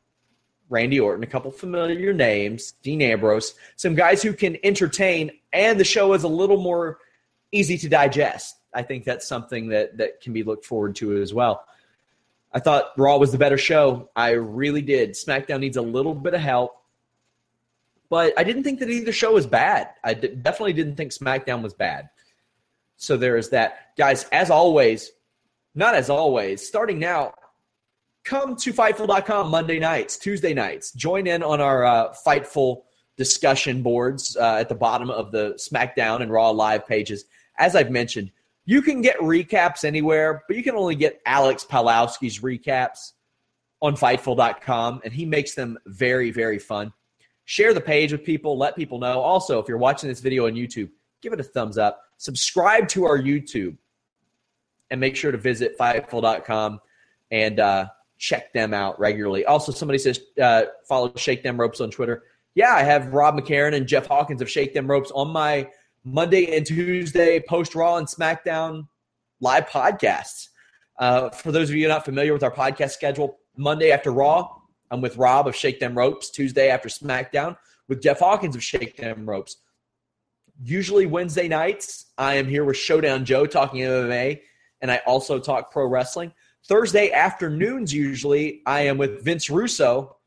Randy 0.70 1.00
Orton, 1.00 1.24
a 1.24 1.28
couple 1.28 1.52
familiar 1.52 2.14
names, 2.14 2.74
Dean 2.82 3.02
Ambrose, 3.02 3.54
some 3.76 3.96
guys 3.96 4.24
who 4.24 4.34
can 4.34 4.58
entertain, 4.64 5.32
and 5.54 5.80
the 5.80 5.84
show 5.84 6.14
is 6.14 6.24
a 6.24 6.28
little 6.28 6.58
more 6.58 6.98
easy 7.52 7.78
to 7.78 7.90
digest. 7.90 8.56
I 8.74 8.82
think 8.82 9.06
that's 9.06 9.28
something 9.28 9.70
that 9.70 9.98
that 9.98 10.22
can 10.22 10.34
be 10.34 10.44
looked 10.44 10.66
forward 10.66 10.96
to 10.98 11.22
as 11.22 11.34
well. 11.34 11.66
I 12.52 12.60
thought 12.60 12.92
Raw 12.98 13.18
was 13.18 13.32
the 13.32 13.38
better 13.38 13.58
show. 13.58 14.10
I 14.16 14.32
really 14.32 14.82
did. 14.82 15.12
SmackDown 15.12 15.60
needs 15.60 15.78
a 15.78 15.82
little 15.82 16.16
bit 16.16 16.34
of 16.34 16.42
help, 16.42 16.76
but 18.10 18.34
I 18.38 18.44
didn't 18.44 18.64
think 18.64 18.80
that 18.80 18.90
either 18.90 19.12
show 19.12 19.34
was 19.34 19.46
bad. 19.46 19.90
I 20.04 20.14
definitely 20.14 20.74
didn't 20.74 20.96
think 20.96 21.12
SmackDown 21.12 21.62
was 21.62 21.74
bad. 21.74 22.10
So 22.98 23.18
there 23.18 23.38
is 23.38 23.50
that, 23.50 23.96
guys. 23.98 24.26
As 24.32 24.50
always, 24.50 25.12
not 25.76 25.96
as 25.96 26.10
always. 26.10 26.66
Starting 26.66 26.98
now, 26.98 27.34
come 28.26 28.56
to 28.56 28.74
Fightful.com 28.74 29.50
Monday 29.50 29.80
nights, 29.80 30.18
Tuesday 30.18 30.54
nights. 30.54 30.92
Join 30.92 31.28
in 31.28 31.44
on 31.44 31.62
our 31.62 31.86
uh, 31.86 32.14
Fightful 32.26 32.82
discussion 33.18 33.82
boards 33.82 34.36
uh, 34.36 34.58
at 34.60 34.68
the 34.68 34.76
bottom 34.76 35.10
of 35.10 35.32
the 35.32 35.54
SmackDown 35.54 36.22
and 36.22 36.32
Raw 36.32 36.50
live 36.50 36.86
pages. 36.88 37.26
As 37.58 37.76
I've 37.76 37.92
mentioned, 37.92 38.32
you 38.66 38.82
can 38.82 39.02
get 39.02 39.18
recaps 39.20 39.86
anywhere, 39.86 40.44
but 40.48 40.58
you 40.58 40.64
can 40.64 40.76
only 40.76 40.96
get 40.96 41.22
Alex 41.26 41.64
Palowski's 41.70 42.40
recaps 42.40 43.14
on 43.82 43.96
Fightful.com, 43.96 45.02
and 45.04 45.14
he 45.14 45.24
makes 45.24 45.54
them 45.54 45.78
very, 45.86 46.32
very 46.32 46.58
fun. 46.58 46.92
Share 47.46 47.76
the 47.76 47.82
page 47.82 48.12
with 48.12 48.24
people, 48.24 48.58
let 48.58 48.76
people 48.76 48.98
know. 48.98 49.20
Also, 49.22 49.60
if 49.60 49.68
you're 49.68 49.78
watching 49.78 50.10
this 50.10 50.20
video 50.20 50.48
on 50.48 50.54
YouTube, 50.54 50.90
give 51.22 51.32
it 51.32 51.40
a 51.40 51.44
thumbs 51.44 51.78
up. 51.78 52.02
Subscribe 52.18 52.88
to 52.88 53.06
our 53.06 53.20
YouTube, 53.20 53.78
and 54.90 55.00
make 55.00 55.16
sure 55.16 55.32
to 55.32 55.38
visit 55.38 55.78
Fightful.com 55.78 56.80
and 57.32 57.60
uh, 57.60 57.86
check 58.26 58.52
them 58.54 58.74
out 58.74 59.00
regularly. 59.00 59.46
Also, 59.46 59.72
somebody 59.72 60.00
says 60.00 60.20
uh, 60.42 60.64
follow 60.90 61.14
Shake 61.16 61.44
Them 61.44 61.60
Ropes 61.60 61.80
on 61.80 61.92
Twitter. 61.92 62.24
Yeah, 62.56 62.74
I 62.74 62.82
have 62.82 63.14
Rob 63.14 63.38
McCarran 63.38 63.76
and 63.76 63.86
Jeff 63.86 64.08
Hawkins 64.08 64.42
of 64.42 64.50
Shake 64.50 64.74
Them 64.74 64.90
Ropes 64.90 65.12
on 65.12 65.28
my 65.28 65.70
Monday 66.04 66.58
and 66.58 66.66
Tuesday 66.66 67.40
post 67.48 67.76
Raw 67.76 67.98
and 67.98 68.08
SmackDown 68.08 68.88
live 69.42 69.68
podcasts. 69.70 70.48
Uh, 70.98 71.30
for 71.30 71.52
those 71.52 71.70
of 71.70 71.76
you 71.76 71.88
not 71.88 72.04
familiar 72.04 72.34
with 72.34 72.42
our 72.42 72.52
podcast 72.52 72.92
schedule, 72.92 73.38
Monday 73.58 73.92
after 73.92 74.10
Raw, 74.12 74.50
I'm 74.90 75.02
with 75.02 75.18
Rob 75.18 75.48
of 75.48 75.56
Shake 75.56 75.80
Them 75.80 75.96
Ropes. 75.96 76.32
Tuesday 76.32 76.70
after 76.70 76.90
SmackDown 76.90 77.56
with 77.88 78.02
Jeff 78.02 78.20
Hawkins 78.20 78.56
of 78.56 78.64
Shake 78.64 78.98
Them 78.98 79.30
Ropes. 79.30 79.58
Usually 80.64 81.06
Wednesday 81.06 81.48
nights, 81.48 82.08
I 82.18 82.36
am 82.36 82.48
here 82.48 82.64
with 82.66 82.78
Showdown 82.78 83.24
Joe 83.24 83.46
talking 83.46 83.82
MMA 83.82 84.40
and 84.82 84.92
I 84.92 85.02
also 85.06 85.38
talk 85.40 85.72
pro 85.72 85.86
wrestling. 85.88 86.32
Thursday 86.68 87.12
afternoons, 87.12 87.94
usually, 87.94 88.64
I 88.66 88.82
am 88.82 88.98
with 88.98 89.24
Vince 89.24 89.52
Russo 89.52 90.18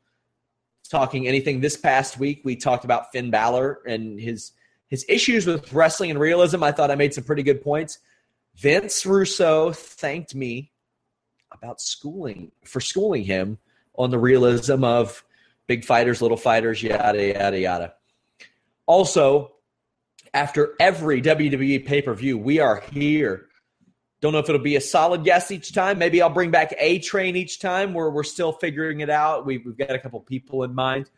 talking 0.89 1.27
anything. 1.27 1.59
This 1.59 1.75
past 1.75 2.17
week, 2.17 2.41
we 2.45 2.55
talked 2.55 2.85
about 2.85 3.11
Finn 3.11 3.29
Balor 3.29 3.81
and 3.85 4.19
his 4.19 4.53
his 4.87 5.05
issues 5.09 5.45
with 5.45 5.71
wrestling 5.73 6.11
and 6.11 6.19
realism. 6.19 6.63
I 6.63 6.71
thought 6.71 6.91
I 6.91 6.95
made 6.95 7.13
some 7.13 7.25
pretty 7.25 7.43
good 7.43 7.61
points. 7.61 7.99
Vince 8.55 9.05
Russo 9.05 9.73
thanked 9.73 10.33
me 10.33 10.71
about 11.51 11.81
schooling 11.81 12.51
for 12.63 12.79
schooling 12.79 13.23
him 13.23 13.57
on 13.95 14.09
the 14.09 14.17
realism 14.17 14.85
of 14.85 15.23
big 15.67 15.83
fighters, 15.83 16.21
little 16.21 16.37
fighters, 16.37 16.81
yada 16.81 17.33
yada 17.33 17.59
yada. 17.59 17.93
Also, 18.85 19.55
after 20.33 20.73
every 20.79 21.21
WWE 21.21 21.85
pay 21.85 22.01
per 22.01 22.13
view, 22.13 22.37
we 22.37 22.59
are 22.59 22.81
here 22.93 23.48
don't 24.21 24.33
know 24.33 24.39
if 24.39 24.49
it'll 24.49 24.61
be 24.61 24.75
a 24.75 24.81
solid 24.81 25.23
guest 25.23 25.51
each 25.51 25.73
time. 25.73 25.97
Maybe 25.97 26.21
I'll 26.21 26.29
bring 26.29 26.51
back 26.51 26.73
A 26.77 26.99
Train 26.99 27.35
each 27.35 27.59
time 27.59 27.93
where 27.93 28.09
we're 28.09 28.23
still 28.23 28.51
figuring 28.51 28.99
it 28.99 29.09
out. 29.09 29.45
We've, 29.45 29.65
we've 29.65 29.77
got 29.77 29.91
a 29.91 29.99
couple 29.99 30.19
people 30.21 30.63
in 30.63 30.75
mind. 30.75 31.09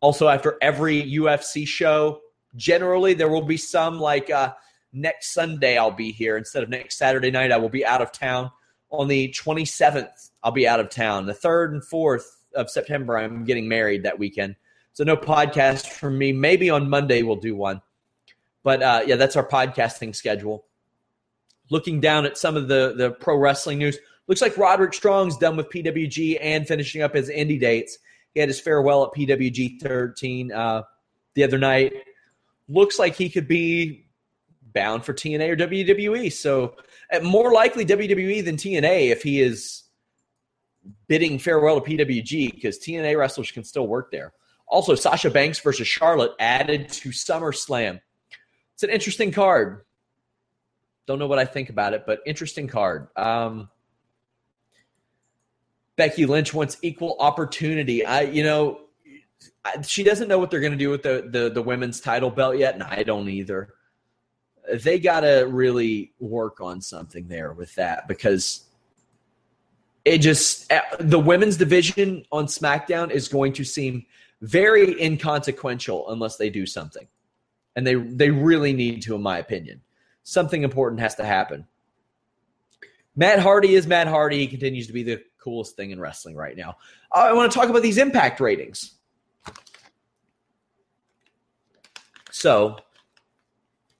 Also, 0.00 0.28
after 0.28 0.56
every 0.62 1.02
UFC 1.02 1.66
show, 1.66 2.20
generally 2.54 3.14
there 3.14 3.28
will 3.28 3.42
be 3.42 3.56
some 3.56 3.98
like 3.98 4.30
uh, 4.30 4.52
next 4.92 5.34
Sunday 5.34 5.76
I'll 5.76 5.90
be 5.90 6.12
here 6.12 6.36
instead 6.36 6.62
of 6.62 6.68
next 6.68 6.98
Saturday 6.98 7.30
night. 7.30 7.52
I 7.52 7.56
will 7.56 7.68
be 7.68 7.84
out 7.84 8.00
of 8.00 8.12
town. 8.12 8.50
On 8.90 9.08
the 9.08 9.28
27th, 9.36 10.30
I'll 10.42 10.52
be 10.52 10.66
out 10.66 10.80
of 10.80 10.88
town. 10.88 11.26
The 11.26 11.34
3rd 11.34 11.72
and 11.72 11.82
4th 11.82 12.24
of 12.54 12.70
September, 12.70 13.18
I'm 13.18 13.44
getting 13.44 13.68
married 13.68 14.04
that 14.04 14.18
weekend. 14.18 14.56
So 14.92 15.04
no 15.04 15.16
podcast 15.16 15.88
from 15.88 16.18
me. 16.18 16.32
Maybe 16.32 16.70
on 16.70 16.88
Monday 16.88 17.22
we'll 17.22 17.36
do 17.36 17.54
one. 17.54 17.82
But 18.62 18.82
uh, 18.82 19.02
yeah, 19.06 19.16
that's 19.16 19.36
our 19.36 19.46
podcasting 19.46 20.14
schedule 20.14 20.64
looking 21.70 22.00
down 22.00 22.26
at 22.26 22.36
some 22.36 22.56
of 22.56 22.68
the, 22.68 22.94
the 22.96 23.12
pro 23.12 23.36
wrestling 23.36 23.78
news, 23.78 23.98
looks 24.26 24.42
like 24.42 24.56
Roderick 24.58 24.94
Strong's 24.94 25.36
done 25.36 25.56
with 25.56 25.70
PWG 25.70 26.38
and 26.40 26.66
finishing 26.66 27.02
up 27.02 27.14
his 27.14 27.30
indie 27.30 27.58
dates. 27.58 27.98
He 28.34 28.40
had 28.40 28.48
his 28.48 28.60
farewell 28.60 29.04
at 29.04 29.12
PWG 29.12 29.80
13 29.80 30.52
uh, 30.52 30.82
the 31.34 31.44
other 31.44 31.58
night. 31.58 31.94
Looks 32.68 32.98
like 32.98 33.16
he 33.16 33.28
could 33.28 33.48
be 33.48 34.06
bound 34.72 35.04
for 35.04 35.12
TNA 35.12 35.50
or 35.50 35.56
WWE. 35.56 36.32
So, 36.32 36.76
uh, 37.12 37.20
more 37.20 37.52
likely 37.52 37.84
WWE 37.84 38.44
than 38.44 38.56
TNA 38.56 39.10
if 39.10 39.22
he 39.22 39.40
is 39.40 39.84
bidding 41.08 41.38
farewell 41.38 41.80
to 41.80 41.90
PWG 41.90 42.54
because 42.54 42.78
TNA 42.78 43.18
wrestlers 43.18 43.50
can 43.50 43.64
still 43.64 43.86
work 43.86 44.10
there. 44.12 44.32
Also, 44.68 44.94
Sasha 44.94 45.30
Banks 45.30 45.58
versus 45.58 45.88
Charlotte 45.88 46.32
added 46.38 46.88
to 46.90 47.08
SummerSlam. 47.08 48.00
It's 48.74 48.84
an 48.84 48.90
interesting 48.90 49.32
card. 49.32 49.84
Don't 51.10 51.18
know 51.18 51.26
what 51.26 51.40
I 51.40 51.44
think 51.44 51.70
about 51.70 51.92
it, 51.92 52.04
but 52.06 52.20
interesting 52.24 52.68
card. 52.68 53.08
Um, 53.16 53.68
Becky 55.96 56.24
Lynch 56.24 56.54
wants 56.54 56.76
equal 56.82 57.16
opportunity. 57.18 58.06
I, 58.06 58.20
you 58.20 58.44
know, 58.44 58.82
she 59.82 60.04
doesn't 60.04 60.28
know 60.28 60.38
what 60.38 60.52
they're 60.52 60.60
going 60.60 60.70
to 60.70 60.78
do 60.78 60.88
with 60.88 61.02
the, 61.02 61.28
the 61.28 61.50
the 61.50 61.62
women's 61.62 61.98
title 62.00 62.30
belt 62.30 62.58
yet, 62.58 62.74
and 62.74 62.84
I 62.84 63.02
don't 63.02 63.28
either. 63.28 63.74
They 64.72 65.00
got 65.00 65.22
to 65.22 65.48
really 65.50 66.12
work 66.20 66.60
on 66.60 66.80
something 66.80 67.26
there 67.26 67.54
with 67.54 67.74
that 67.74 68.06
because 68.06 68.66
it 70.04 70.18
just 70.18 70.70
eh, 70.70 70.80
the 71.00 71.18
women's 71.18 71.56
division 71.56 72.24
on 72.30 72.46
SmackDown 72.46 73.10
is 73.10 73.26
going 73.26 73.52
to 73.54 73.64
seem 73.64 74.06
very 74.42 75.02
inconsequential 75.02 76.08
unless 76.10 76.36
they 76.36 76.50
do 76.50 76.66
something, 76.66 77.08
and 77.74 77.84
they 77.84 77.96
they 77.96 78.30
really 78.30 78.72
need 78.72 79.02
to, 79.02 79.16
in 79.16 79.22
my 79.22 79.38
opinion 79.38 79.80
something 80.22 80.62
important 80.62 81.00
has 81.00 81.14
to 81.16 81.24
happen. 81.24 81.66
Matt 83.16 83.40
Hardy 83.40 83.74
is 83.74 83.86
Matt 83.86 84.06
Hardy. 84.06 84.38
He 84.38 84.46
continues 84.46 84.86
to 84.86 84.92
be 84.92 85.02
the 85.02 85.22
coolest 85.42 85.76
thing 85.76 85.90
in 85.90 86.00
wrestling 86.00 86.36
right 86.36 86.56
now. 86.56 86.76
Uh, 87.14 87.20
I 87.20 87.32
want 87.32 87.50
to 87.50 87.58
talk 87.58 87.68
about 87.68 87.82
these 87.82 87.98
impact 87.98 88.40
ratings. 88.40 88.94
So, 92.30 92.78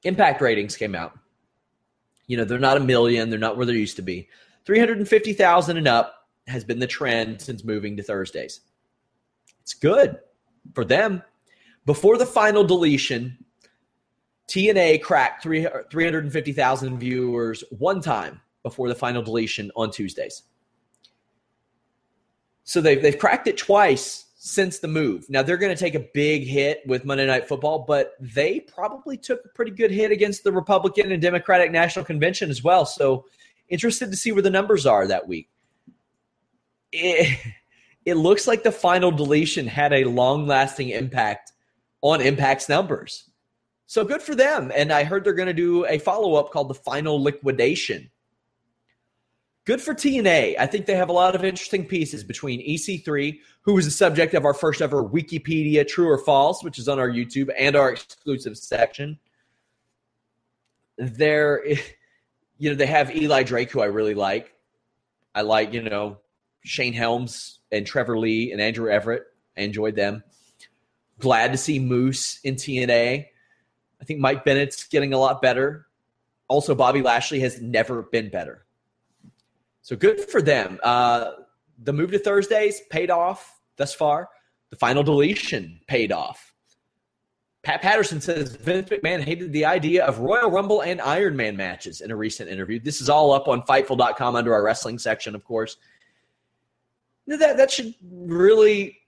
impact 0.04 0.40
ratings 0.40 0.76
came 0.76 0.94
out. 0.94 1.18
You 2.26 2.36
know, 2.36 2.44
they're 2.44 2.58
not 2.58 2.76
a 2.76 2.80
million, 2.80 3.28
they're 3.28 3.38
not 3.38 3.56
where 3.56 3.66
they 3.66 3.72
used 3.72 3.96
to 3.96 4.02
be. 4.02 4.28
350,000 4.64 5.76
and 5.76 5.88
up 5.88 6.28
has 6.46 6.64
been 6.64 6.78
the 6.78 6.86
trend 6.86 7.40
since 7.40 7.64
moving 7.64 7.96
to 7.96 8.02
Thursdays. 8.02 8.60
It's 9.62 9.74
good 9.74 10.18
for 10.74 10.84
them. 10.84 11.22
Before 11.86 12.16
the 12.16 12.26
final 12.26 12.64
deletion, 12.64 13.36
TNA 14.50 15.00
cracked 15.00 15.44
3, 15.44 15.68
350,000 15.90 16.98
viewers 16.98 17.62
one 17.70 18.00
time 18.00 18.40
before 18.64 18.88
the 18.88 18.94
final 18.94 19.22
deletion 19.22 19.70
on 19.76 19.92
Tuesdays. 19.92 20.42
So 22.64 22.80
they've, 22.80 23.00
they've 23.00 23.18
cracked 23.18 23.46
it 23.46 23.56
twice 23.56 24.26
since 24.34 24.80
the 24.80 24.88
move. 24.88 25.30
Now 25.30 25.42
they're 25.42 25.56
going 25.56 25.74
to 25.74 25.78
take 25.78 25.94
a 25.94 26.04
big 26.14 26.44
hit 26.44 26.82
with 26.84 27.04
Monday 27.04 27.26
Night 27.26 27.46
Football, 27.46 27.84
but 27.86 28.14
they 28.18 28.60
probably 28.60 29.16
took 29.16 29.44
a 29.44 29.48
pretty 29.50 29.70
good 29.70 29.92
hit 29.92 30.10
against 30.10 30.42
the 30.42 30.52
Republican 30.52 31.12
and 31.12 31.22
Democratic 31.22 31.70
National 31.70 32.04
Convention 32.04 32.50
as 32.50 32.64
well. 32.64 32.84
So 32.84 33.26
interested 33.68 34.10
to 34.10 34.16
see 34.16 34.32
where 34.32 34.42
the 34.42 34.50
numbers 34.50 34.84
are 34.84 35.06
that 35.06 35.28
week. 35.28 35.48
It, 36.90 37.38
it 38.04 38.14
looks 38.14 38.48
like 38.48 38.64
the 38.64 38.72
final 38.72 39.12
deletion 39.12 39.68
had 39.68 39.92
a 39.92 40.04
long 40.04 40.46
lasting 40.48 40.88
impact 40.88 41.52
on 42.02 42.20
Impact's 42.20 42.68
numbers. 42.68 43.29
So 43.90 44.04
good 44.04 44.22
for 44.22 44.36
them. 44.36 44.70
And 44.72 44.92
I 44.92 45.02
heard 45.02 45.24
they're 45.24 45.32
going 45.32 45.48
to 45.48 45.52
do 45.52 45.84
a 45.84 45.98
follow 45.98 46.36
up 46.36 46.52
called 46.52 46.68
the 46.68 46.74
Final 46.74 47.20
Liquidation. 47.20 48.08
Good 49.64 49.80
for 49.80 49.94
TNA. 49.94 50.54
I 50.56 50.66
think 50.66 50.86
they 50.86 50.94
have 50.94 51.08
a 51.08 51.12
lot 51.12 51.34
of 51.34 51.44
interesting 51.44 51.84
pieces 51.84 52.22
between 52.22 52.64
EC3, 52.64 53.40
who 53.62 53.74
was 53.74 53.86
the 53.86 53.90
subject 53.90 54.34
of 54.34 54.44
our 54.44 54.54
first 54.54 54.80
ever 54.80 55.02
Wikipedia 55.02 55.84
True 55.84 56.08
or 56.08 56.18
False, 56.18 56.62
which 56.62 56.78
is 56.78 56.88
on 56.88 57.00
our 57.00 57.10
YouTube 57.10 57.50
and 57.58 57.74
our 57.74 57.90
exclusive 57.90 58.56
section. 58.56 59.18
There, 60.96 61.66
you 62.58 62.70
know, 62.70 62.76
they 62.76 62.86
have 62.86 63.12
Eli 63.12 63.42
Drake, 63.42 63.72
who 63.72 63.80
I 63.80 63.86
really 63.86 64.14
like. 64.14 64.54
I 65.34 65.40
like, 65.40 65.72
you 65.72 65.82
know, 65.82 66.18
Shane 66.64 66.92
Helms 66.92 67.58
and 67.72 67.84
Trevor 67.84 68.20
Lee 68.20 68.52
and 68.52 68.60
Andrew 68.60 68.88
Everett. 68.88 69.24
I 69.56 69.62
enjoyed 69.62 69.96
them. 69.96 70.22
Glad 71.18 71.50
to 71.50 71.58
see 71.58 71.80
Moose 71.80 72.38
in 72.44 72.54
TNA. 72.54 73.26
I 74.00 74.04
think 74.04 74.20
Mike 74.20 74.44
Bennett's 74.44 74.84
getting 74.84 75.12
a 75.12 75.18
lot 75.18 75.42
better. 75.42 75.86
Also, 76.48 76.74
Bobby 76.74 77.02
Lashley 77.02 77.40
has 77.40 77.60
never 77.60 78.02
been 78.02 78.30
better. 78.30 78.64
So 79.82 79.96
good 79.96 80.20
for 80.20 80.42
them. 80.42 80.78
Uh, 80.82 81.32
the 81.82 81.92
move 81.92 82.10
to 82.12 82.18
Thursdays 82.18 82.80
paid 82.90 83.10
off 83.10 83.60
thus 83.76 83.94
far. 83.94 84.28
The 84.70 84.76
final 84.76 85.02
deletion 85.02 85.80
paid 85.86 86.12
off. 86.12 86.50
Pat 87.62 87.82
Patterson 87.82 88.20
says 88.20 88.56
Vince 88.56 88.88
McMahon 88.88 89.22
hated 89.22 89.52
the 89.52 89.66
idea 89.66 90.04
of 90.06 90.18
Royal 90.18 90.50
Rumble 90.50 90.80
and 90.80 91.00
Iron 91.00 91.36
Man 91.36 91.56
matches 91.56 92.00
in 92.00 92.10
a 92.10 92.16
recent 92.16 92.48
interview. 92.48 92.80
This 92.80 93.00
is 93.00 93.10
all 93.10 93.32
up 93.32 93.48
on 93.48 93.62
Fightful.com 93.62 94.34
under 94.34 94.54
our 94.54 94.62
wrestling 94.62 94.98
section, 94.98 95.34
of 95.34 95.44
course. 95.44 95.76
That, 97.26 97.58
that 97.58 97.70
should 97.70 97.94
really 98.02 98.98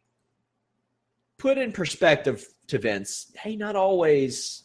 put 1.39 1.57
in 1.57 1.73
perspective 1.73 2.47
to 2.69 2.79
Vince. 2.79 3.33
Hey, 3.37 3.57
not 3.57 3.75
always 3.75 4.62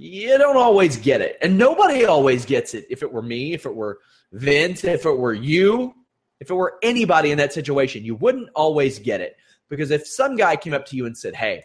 you 0.00 0.38
don't 0.38 0.56
always 0.56 0.96
get 0.96 1.20
it. 1.20 1.36
And 1.42 1.58
nobody 1.58 2.06
always 2.06 2.46
gets 2.46 2.72
it. 2.72 2.86
If 2.88 3.02
it 3.02 3.12
were 3.12 3.20
me, 3.20 3.52
if 3.52 3.66
it 3.66 3.74
were 3.74 3.98
Vince, 4.32 4.82
if 4.82 5.04
it 5.04 5.18
were 5.18 5.34
you, 5.34 5.94
if 6.40 6.50
it 6.50 6.54
were 6.54 6.78
anybody 6.82 7.32
in 7.32 7.38
that 7.38 7.52
situation, 7.52 8.02
you 8.02 8.14
wouldn't 8.14 8.48
always 8.54 8.98
get 8.98 9.20
it. 9.20 9.36
Because 9.68 9.90
if 9.90 10.06
some 10.06 10.36
guy 10.36 10.56
came 10.56 10.72
up 10.72 10.86
to 10.86 10.96
you 10.96 11.04
and 11.04 11.16
said, 11.16 11.34
hey, 11.34 11.64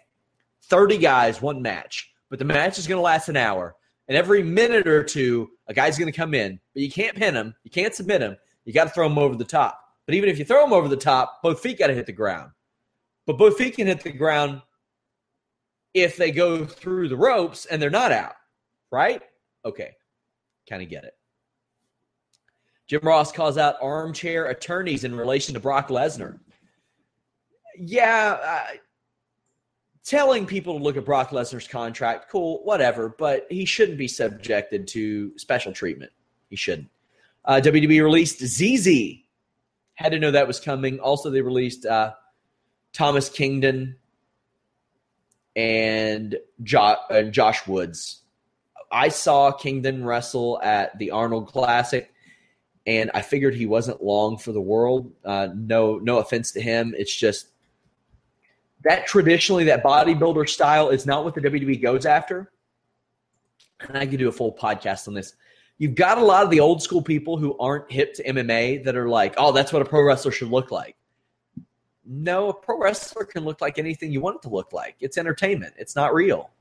30 0.64 0.98
guys, 0.98 1.42
one 1.42 1.62
match, 1.62 2.12
but 2.30 2.38
the 2.38 2.46
match 2.46 2.78
is 2.78 2.88
going 2.88 2.98
to 2.98 3.02
last 3.02 3.30
an 3.30 3.38
hour, 3.38 3.74
and 4.10 4.18
every 4.18 4.44
minute 4.44 4.86
or 4.86 5.02
two, 5.02 5.50
a 5.68 5.74
guy's 5.74 5.98
going 5.98 6.12
to 6.12 6.18
come 6.18 6.34
in, 6.34 6.60
but 6.74 6.84
you 6.84 6.92
can't 6.92 7.16
pin 7.16 7.36
him, 7.36 7.56
you 7.64 7.72
can't 7.72 7.96
submit 7.96 8.22
him, 8.22 8.36
you 8.66 8.74
got 8.74 8.84
to 8.84 8.90
throw 8.90 9.08
him 9.08 9.18
over 9.18 9.36
the 9.36 9.46
top. 9.46 9.80
But 10.06 10.16
even 10.16 10.28
if 10.28 10.38
you 10.38 10.44
throw 10.44 10.66
him 10.66 10.74
over 10.74 10.90
the 10.90 10.98
top, 10.98 11.42
both 11.42 11.62
feet 11.62 11.80
got 11.80 11.88
to 11.88 11.96
hit 11.96 12.06
the 12.06 12.12
ground. 12.12 12.52
But 13.26 13.38
both 13.38 13.58
feet 13.58 13.78
can 13.78 13.88
hit 13.88 14.02
the 14.02 14.12
ground 14.12 14.62
if 15.96 16.18
they 16.18 16.30
go 16.30 16.66
through 16.66 17.08
the 17.08 17.16
ropes 17.16 17.66
and 17.66 17.82
they're 17.82 17.90
not 17.90 18.12
out, 18.12 18.36
right? 18.92 19.22
Okay, 19.64 19.96
kind 20.70 20.84
of 20.84 20.90
get 20.90 21.06
it. 21.06 21.14
Jim 22.86 23.00
Ross 23.02 23.32
calls 23.32 23.58
out 23.58 23.78
armchair 23.82 24.48
attorneys 24.48 25.06
in 25.06 25.16
relation 25.16 25.54
to 25.56 25.60
Brock 25.60 25.88
Lesnar. 25.88 26.38
Yeah, 27.78 28.38
uh, 28.44 28.76
telling 30.04 30.46
people 30.46 30.78
to 30.78 30.84
look 30.84 30.98
at 30.98 31.06
Brock 31.06 31.30
Lesnar's 31.30 31.68
contract, 31.68 32.30
cool, 32.30 32.62
whatever, 32.64 33.16
but 33.18 33.48
he 33.50 33.66
shouldn't 33.66 33.98
be 33.98 34.08
subjected 34.08 34.88
to 34.90 35.36
special 35.40 35.72
treatment. 35.72 36.12
He 36.50 36.58
shouldn't. 36.58 36.90
Uh, 37.46 37.62
WWE 37.64 38.04
released 38.04 38.46
ZZ. 38.46 39.22
Had 39.94 40.12
to 40.12 40.20
know 40.20 40.32
that 40.32 40.46
was 40.46 40.60
coming. 40.60 41.00
Also, 41.00 41.30
they 41.30 41.42
released 41.42 41.86
uh, 41.86 42.14
Thomas 42.92 43.30
Kingdon 43.30 43.96
and 45.56 46.36
jo- 46.64 46.98
uh, 47.10 47.24
Josh 47.24 47.66
Woods. 47.68 48.22
I 48.92 49.10
saw 49.10 49.52
Kingdon 49.52 50.06
wrestle 50.06 50.60
at 50.62 50.98
the 51.00 51.12
Arnold 51.12 51.48
Classic. 51.48 52.12
and 52.88 53.10
I 53.14 53.22
figured 53.22 53.56
he 53.56 53.66
wasn't 53.66 54.04
long 54.04 54.38
for 54.38 54.52
the 54.52 54.62
world. 54.62 55.12
Uh, 55.24 55.48
no, 55.56 55.98
no 55.98 56.20
offense 56.20 56.52
to 56.52 56.62
him. 56.62 56.94
It's 56.98 57.14
just 57.14 57.48
that 58.84 59.08
traditionally 59.08 59.64
that 59.66 59.84
bodybuilder 59.84 60.48
style 60.48 60.90
is 60.90 61.06
not 61.06 61.24
what 61.24 61.34
the 61.34 61.42
WWE 61.42 61.82
goes 61.82 62.06
after. 62.06 62.52
And 63.82 63.98
I 63.98 64.06
could 64.06 64.20
do 64.20 64.30
a 64.30 64.32
full 64.32 64.54
podcast 64.54 65.08
on 65.08 65.16
this. 65.16 65.34
You've 65.80 65.96
got 65.96 66.20
a 66.20 66.24
lot 66.24 66.44
of 66.44 66.52
the 66.52 66.60
old 66.60 66.82
school 66.82 67.02
people 67.02 67.38
who 67.38 67.58
aren't 67.58 67.92
hip 67.92 68.14
to 68.14 68.24
MMA 68.24 68.84
that 68.86 68.96
are 68.96 69.10
like, 69.10 69.34
"Oh, 69.38 69.52
that's 69.52 69.74
what 69.74 69.82
a 69.82 69.86
pro 69.86 70.04
wrestler 70.04 70.32
should 70.32 70.50
look 70.50 70.72
like." 70.72 70.96
No, 72.06 72.50
a 72.50 72.54
pro 72.54 72.80
wrestler 72.80 73.26
can 73.26 73.44
look 73.44 73.62
like 73.62 73.80
anything 73.80 74.12
you 74.12 74.22
want 74.22 74.38
it 74.38 74.42
to 74.44 74.50
look 74.50 74.72
like. 74.72 74.96
It's 75.00 75.18
entertainment. 75.18 75.74
It's 75.78 75.96
not 75.96 76.14
real. 76.14 76.52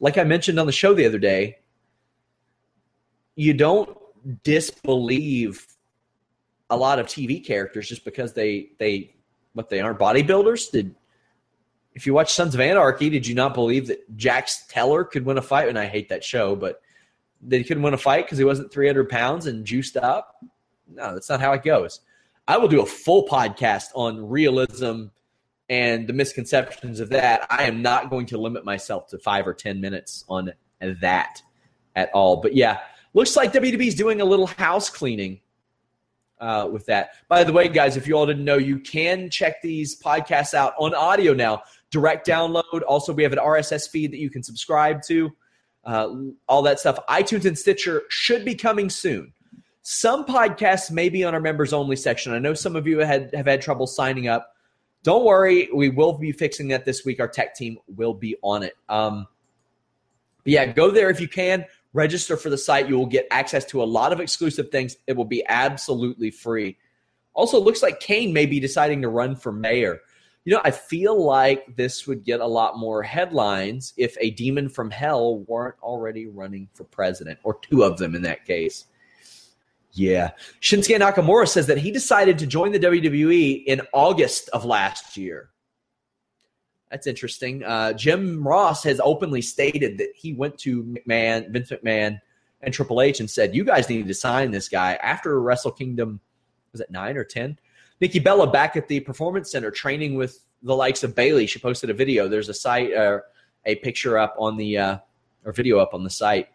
Like 0.00 0.18
I 0.18 0.24
mentioned 0.24 0.60
on 0.60 0.66
the 0.66 0.72
show 0.72 0.94
the 0.94 1.06
other 1.06 1.18
day, 1.18 1.58
you 3.34 3.54
don't 3.54 3.96
disbelieve 4.44 5.66
a 6.70 6.76
lot 6.76 6.98
of 6.98 7.06
TV 7.06 7.44
characters 7.44 7.88
just 7.88 8.04
because 8.04 8.34
they 8.34 8.70
they 8.78 9.14
what 9.54 9.70
they 9.70 9.80
aren't 9.80 9.98
bodybuilders. 9.98 10.70
Did 10.70 10.94
if 11.94 12.06
you 12.06 12.14
watch 12.14 12.32
Sons 12.32 12.54
of 12.54 12.60
Anarchy, 12.60 13.10
did 13.10 13.26
you 13.26 13.34
not 13.34 13.54
believe 13.54 13.88
that 13.88 14.16
Jax 14.16 14.66
Teller 14.68 15.02
could 15.02 15.24
win 15.24 15.38
a 15.38 15.42
fight? 15.42 15.68
And 15.68 15.78
I 15.78 15.86
hate 15.86 16.10
that 16.10 16.22
show, 16.22 16.54
but 16.54 16.80
they 17.40 17.64
couldn't 17.64 17.82
win 17.82 17.94
a 17.94 17.98
fight 17.98 18.26
because 18.26 18.38
he 18.38 18.44
wasn't 18.44 18.72
300 18.72 19.08
pounds 19.08 19.46
and 19.46 19.64
juiced 19.64 19.96
up? 19.96 20.36
No, 20.86 21.14
that's 21.14 21.28
not 21.28 21.40
how 21.40 21.52
it 21.52 21.64
goes. 21.64 22.00
I 22.48 22.56
will 22.56 22.68
do 22.68 22.80
a 22.80 22.86
full 22.86 23.28
podcast 23.28 23.88
on 23.94 24.26
realism 24.26 25.08
and 25.68 26.06
the 26.06 26.14
misconceptions 26.14 26.98
of 26.98 27.10
that. 27.10 27.46
I 27.50 27.64
am 27.64 27.82
not 27.82 28.08
going 28.08 28.24
to 28.26 28.38
limit 28.38 28.64
myself 28.64 29.06
to 29.08 29.18
five 29.18 29.46
or 29.46 29.52
10 29.52 29.82
minutes 29.82 30.24
on 30.30 30.54
that 30.80 31.42
at 31.94 32.10
all. 32.14 32.38
But 32.38 32.56
yeah, 32.56 32.78
looks 33.12 33.36
like 33.36 33.52
WWE 33.52 33.86
is 33.86 33.94
doing 33.94 34.22
a 34.22 34.24
little 34.24 34.46
house 34.46 34.88
cleaning 34.88 35.40
uh, 36.40 36.70
with 36.72 36.86
that. 36.86 37.10
By 37.28 37.44
the 37.44 37.52
way, 37.52 37.68
guys, 37.68 37.98
if 37.98 38.08
you 38.08 38.14
all 38.14 38.24
didn't 38.24 38.46
know, 38.46 38.56
you 38.56 38.78
can 38.78 39.28
check 39.28 39.60
these 39.60 40.00
podcasts 40.00 40.54
out 40.54 40.72
on 40.78 40.94
audio 40.94 41.34
now. 41.34 41.64
Direct 41.90 42.26
download. 42.26 42.80
Also, 42.88 43.12
we 43.12 43.24
have 43.24 43.32
an 43.34 43.40
RSS 43.40 43.90
feed 43.90 44.10
that 44.12 44.20
you 44.20 44.30
can 44.30 44.42
subscribe 44.42 45.02
to. 45.02 45.30
Uh, 45.84 46.14
all 46.48 46.62
that 46.62 46.80
stuff. 46.80 46.98
iTunes 47.10 47.44
and 47.44 47.58
Stitcher 47.58 48.04
should 48.08 48.44
be 48.44 48.54
coming 48.54 48.88
soon. 48.88 49.34
Some 49.90 50.26
podcasts 50.26 50.90
may 50.90 51.08
be 51.08 51.24
on 51.24 51.32
our 51.32 51.40
members 51.40 51.72
only 51.72 51.96
section. 51.96 52.34
I 52.34 52.38
know 52.38 52.52
some 52.52 52.76
of 52.76 52.86
you 52.86 52.98
had, 52.98 53.30
have 53.32 53.46
had 53.46 53.62
trouble 53.62 53.86
signing 53.86 54.28
up. 54.28 54.52
Don't 55.02 55.24
worry, 55.24 55.70
we 55.74 55.88
will 55.88 56.12
be 56.12 56.30
fixing 56.30 56.68
that 56.68 56.84
this 56.84 57.06
week. 57.06 57.20
Our 57.20 57.26
tech 57.26 57.54
team 57.54 57.78
will 57.96 58.12
be 58.12 58.36
on 58.42 58.64
it. 58.64 58.74
Um, 58.90 59.26
but 60.44 60.52
yeah, 60.52 60.66
go 60.66 60.90
there 60.90 61.08
if 61.08 61.22
you 61.22 61.26
can. 61.26 61.64
Register 61.94 62.36
for 62.36 62.50
the 62.50 62.58
site. 62.58 62.86
You 62.86 62.98
will 62.98 63.06
get 63.06 63.26
access 63.30 63.64
to 63.64 63.82
a 63.82 63.84
lot 63.84 64.12
of 64.12 64.20
exclusive 64.20 64.68
things. 64.68 64.98
It 65.06 65.16
will 65.16 65.24
be 65.24 65.42
absolutely 65.48 66.32
free. 66.32 66.76
Also, 67.32 67.56
it 67.56 67.64
looks 67.64 67.82
like 67.82 67.98
Kane 67.98 68.34
may 68.34 68.44
be 68.44 68.60
deciding 68.60 69.00
to 69.00 69.08
run 69.08 69.36
for 69.36 69.52
mayor. 69.52 70.00
You 70.44 70.52
know, 70.52 70.60
I 70.64 70.70
feel 70.70 71.24
like 71.24 71.64
this 71.76 72.06
would 72.06 72.24
get 72.24 72.40
a 72.40 72.46
lot 72.46 72.76
more 72.76 73.02
headlines 73.02 73.94
if 73.96 74.18
a 74.20 74.32
demon 74.32 74.68
from 74.68 74.90
hell 74.90 75.38
weren't 75.44 75.76
already 75.82 76.26
running 76.26 76.68
for 76.74 76.84
president, 76.84 77.38
or 77.42 77.58
two 77.62 77.84
of 77.84 77.96
them 77.96 78.14
in 78.14 78.20
that 78.20 78.44
case. 78.44 78.84
Yeah. 79.92 80.30
Shinsuke 80.60 80.98
Nakamura 80.98 81.48
says 81.48 81.66
that 81.66 81.78
he 81.78 81.90
decided 81.90 82.38
to 82.38 82.46
join 82.46 82.72
the 82.72 82.78
WWE 82.78 83.64
in 83.64 83.80
August 83.92 84.48
of 84.50 84.64
last 84.64 85.16
year. 85.16 85.50
That's 86.90 87.06
interesting. 87.06 87.64
Uh, 87.64 87.92
Jim 87.92 88.46
Ross 88.46 88.82
has 88.84 89.00
openly 89.02 89.42
stated 89.42 89.98
that 89.98 90.10
he 90.14 90.32
went 90.34 90.56
to 90.58 90.84
McMahon, 90.84 91.50
Vince 91.50 91.70
McMahon, 91.70 92.18
and 92.62 92.72
Triple 92.72 93.02
H 93.02 93.20
and 93.20 93.30
said, 93.30 93.54
"You 93.54 93.64
guys 93.64 93.88
need 93.88 94.08
to 94.08 94.14
sign 94.14 94.50
this 94.50 94.68
guy." 94.68 94.94
After 94.94 95.40
Wrestle 95.40 95.70
Kingdom, 95.70 96.20
was 96.72 96.80
it 96.80 96.90
nine 96.90 97.16
or 97.16 97.24
ten? 97.24 97.58
Nikki 98.00 98.18
Bella 98.20 98.50
back 98.50 98.76
at 98.76 98.88
the 98.88 99.00
Performance 99.00 99.50
Center 99.50 99.70
training 99.70 100.14
with 100.14 100.40
the 100.62 100.74
likes 100.74 101.04
of 101.04 101.14
Bayley. 101.14 101.46
She 101.46 101.58
posted 101.58 101.90
a 101.90 101.94
video. 101.94 102.26
There's 102.26 102.48
a 102.48 102.54
site, 102.54 102.94
uh, 102.94 103.20
a 103.64 103.76
picture 103.76 104.18
up 104.18 104.34
on 104.38 104.56
the 104.56 104.78
uh, 104.78 104.98
or 105.44 105.52
video 105.52 105.78
up 105.78 105.94
on 105.94 106.04
the 106.04 106.10
site. 106.10 106.48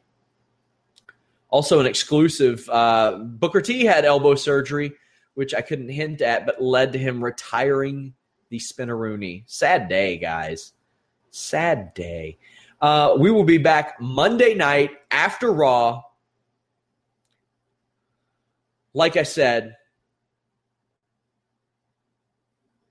Also, 1.53 1.79
an 1.79 1.85
exclusive. 1.85 2.67
Uh, 2.67 3.19
Booker 3.19 3.61
T 3.61 3.85
had 3.85 4.05
elbow 4.05 4.33
surgery, 4.33 4.91
which 5.35 5.53
I 5.53 5.61
couldn't 5.61 5.89
hint 5.89 6.23
at, 6.23 6.47
but 6.47 6.59
led 6.59 6.93
to 6.93 6.97
him 6.97 7.23
retiring 7.23 8.15
the 8.49 8.57
Spinaroonie. 8.57 9.43
Sad 9.45 9.87
day, 9.87 10.17
guys. 10.17 10.73
Sad 11.29 11.93
day. 11.93 12.39
Uh, 12.81 13.17
we 13.19 13.29
will 13.29 13.43
be 13.43 13.59
back 13.59 14.01
Monday 14.01 14.55
night 14.55 14.93
after 15.11 15.53
Raw. 15.53 16.01
Like 18.95 19.15
I 19.15 19.21
said, 19.21 19.75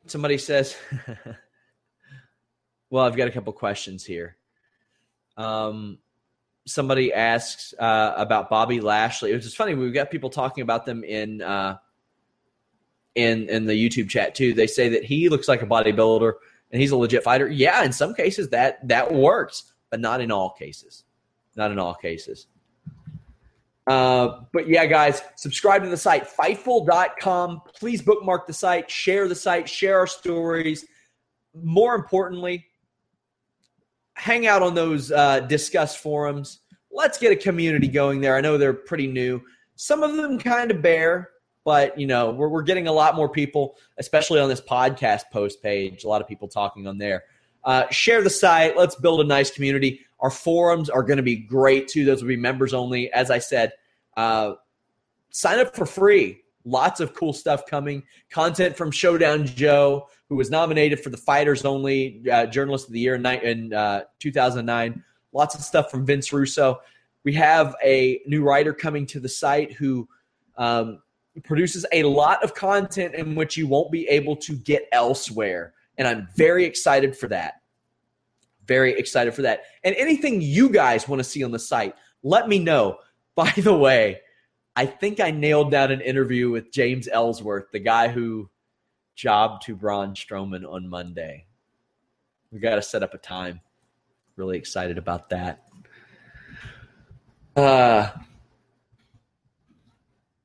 somebody 0.06 0.38
says, 0.38 0.76
well, 2.90 3.04
I've 3.04 3.16
got 3.16 3.26
a 3.26 3.32
couple 3.32 3.52
questions 3.54 4.04
here. 4.04 4.36
Um, 5.36 5.98
somebody 6.66 7.12
asks 7.12 7.74
uh, 7.78 8.14
about 8.16 8.48
Bobby 8.50 8.80
Lashley. 8.80 9.32
Was 9.34 9.44
just 9.44 9.56
funny. 9.56 9.74
We've 9.74 9.94
got 9.94 10.10
people 10.10 10.30
talking 10.30 10.62
about 10.62 10.86
them 10.86 11.04
in 11.04 11.42
uh, 11.42 11.78
in 13.14 13.48
in 13.48 13.66
the 13.66 13.74
YouTube 13.74 14.08
chat 14.08 14.34
too. 14.34 14.54
They 14.54 14.66
say 14.66 14.88
that 14.90 15.04
he 15.04 15.28
looks 15.28 15.48
like 15.48 15.62
a 15.62 15.66
bodybuilder 15.66 16.32
and 16.70 16.80
he's 16.80 16.90
a 16.90 16.96
legit 16.96 17.22
fighter. 17.22 17.48
Yeah, 17.48 17.82
in 17.84 17.92
some 17.92 18.14
cases 18.14 18.48
that 18.50 18.86
that 18.88 19.12
works, 19.12 19.72
but 19.90 20.00
not 20.00 20.20
in 20.20 20.30
all 20.30 20.50
cases. 20.50 21.04
Not 21.56 21.70
in 21.70 21.78
all 21.78 21.94
cases. 21.94 22.46
Uh, 23.86 24.42
but 24.52 24.68
yeah, 24.68 24.86
guys, 24.86 25.22
subscribe 25.36 25.82
to 25.82 25.88
the 25.88 25.96
site, 25.96 26.26
fightful.com. 26.28 27.62
Please 27.74 28.00
bookmark 28.00 28.46
the 28.46 28.52
site, 28.52 28.88
share 28.88 29.26
the 29.28 29.34
site, 29.34 29.68
share 29.68 29.98
our 29.98 30.06
stories. 30.06 30.86
More 31.54 31.94
importantly, 31.94 32.66
hang 34.14 34.46
out 34.46 34.62
on 34.62 34.74
those 34.74 35.10
uh, 35.10 35.40
Disqus 35.48 35.96
forums. 35.96 36.60
Let's 36.90 37.18
get 37.18 37.32
a 37.32 37.36
community 37.36 37.88
going 37.88 38.20
there. 38.20 38.36
I 38.36 38.40
know 38.40 38.58
they're 38.58 38.74
pretty 38.74 39.06
new. 39.06 39.42
Some 39.76 40.02
of 40.02 40.16
them 40.16 40.38
kind 40.38 40.70
of 40.70 40.82
bare, 40.82 41.30
but 41.64 41.98
you 41.98 42.06
know 42.06 42.30
we're, 42.30 42.48
we're 42.48 42.62
getting 42.62 42.88
a 42.88 42.92
lot 42.92 43.14
more 43.14 43.28
people 43.28 43.76
especially 43.98 44.40
on 44.40 44.48
this 44.48 44.60
podcast 44.60 45.22
post 45.32 45.62
page 45.62 46.04
a 46.04 46.08
lot 46.08 46.20
of 46.20 46.28
people 46.28 46.48
talking 46.48 46.86
on 46.86 46.98
there. 46.98 47.24
Uh, 47.64 47.88
share 47.90 48.22
the 48.22 48.30
site. 48.30 48.76
Let's 48.76 48.96
build 48.96 49.20
a 49.20 49.24
nice 49.24 49.50
community. 49.50 50.00
Our 50.18 50.30
forums 50.30 50.90
are 50.90 51.02
going 51.02 51.18
to 51.18 51.22
be 51.22 51.36
great 51.36 51.88
too. 51.88 52.04
Those 52.04 52.20
will 52.20 52.28
be 52.28 52.36
members 52.36 52.74
only. 52.74 53.12
As 53.12 53.30
i 53.30 53.38
said 53.38 53.72
uh, 54.16 54.54
sign 55.30 55.58
up 55.58 55.74
for 55.74 55.86
free. 55.86 56.40
Lots 56.64 57.00
of 57.00 57.14
cool 57.14 57.32
stuff 57.32 57.66
coming. 57.66 58.04
Content 58.30 58.76
from 58.76 58.90
showdown 58.90 59.46
joe 59.46 60.08
who 60.32 60.38
was 60.38 60.50
nominated 60.50 61.00
for 61.00 61.10
the 61.10 61.16
fighters 61.16 61.64
only 61.64 62.22
uh, 62.30 62.46
journalist 62.46 62.86
of 62.86 62.92
the 62.92 63.00
year 63.00 63.14
in, 63.14 63.26
in 63.26 63.72
uh, 63.72 64.02
2009 64.18 65.02
lots 65.32 65.54
of 65.54 65.60
stuff 65.60 65.90
from 65.90 66.06
vince 66.06 66.32
russo 66.32 66.80
we 67.24 67.32
have 67.32 67.74
a 67.84 68.20
new 68.26 68.42
writer 68.42 68.72
coming 68.72 69.06
to 69.06 69.20
the 69.20 69.28
site 69.28 69.72
who 69.72 70.08
um, 70.56 71.00
produces 71.44 71.86
a 71.92 72.02
lot 72.02 72.42
of 72.42 72.54
content 72.54 73.14
in 73.14 73.34
which 73.34 73.56
you 73.56 73.66
won't 73.66 73.90
be 73.90 74.06
able 74.08 74.36
to 74.36 74.54
get 74.54 74.88
elsewhere. 74.92 75.74
And 75.98 76.06
I'm 76.06 76.28
very 76.36 76.64
excited 76.64 77.16
for 77.16 77.28
that. 77.28 77.54
Very 78.66 78.92
excited 78.98 79.34
for 79.34 79.42
that. 79.42 79.62
And 79.84 79.94
anything 79.96 80.40
you 80.40 80.68
guys 80.68 81.08
want 81.08 81.20
to 81.20 81.24
see 81.24 81.42
on 81.42 81.50
the 81.50 81.58
site, 81.58 81.94
let 82.22 82.48
me 82.48 82.58
know. 82.58 82.98
By 83.34 83.50
the 83.56 83.74
way, 83.74 84.20
I 84.76 84.84
think 84.84 85.18
I 85.18 85.30
nailed 85.30 85.70
down 85.70 85.90
an 85.90 86.02
interview 86.02 86.50
with 86.50 86.70
James 86.70 87.08
Ellsworth, 87.10 87.64
the 87.72 87.78
guy 87.78 88.08
who 88.08 88.50
jobbed 89.14 89.62
to 89.66 89.76
Braun 89.76 90.14
Strowman 90.14 90.70
on 90.70 90.88
Monday. 90.88 91.46
We 92.50 92.58
got 92.58 92.76
to 92.76 92.82
set 92.82 93.02
up 93.02 93.14
a 93.14 93.18
time. 93.18 93.60
Really 94.36 94.58
excited 94.58 94.98
about 94.98 95.30
that. 95.30 95.64
Uh, 97.56 98.10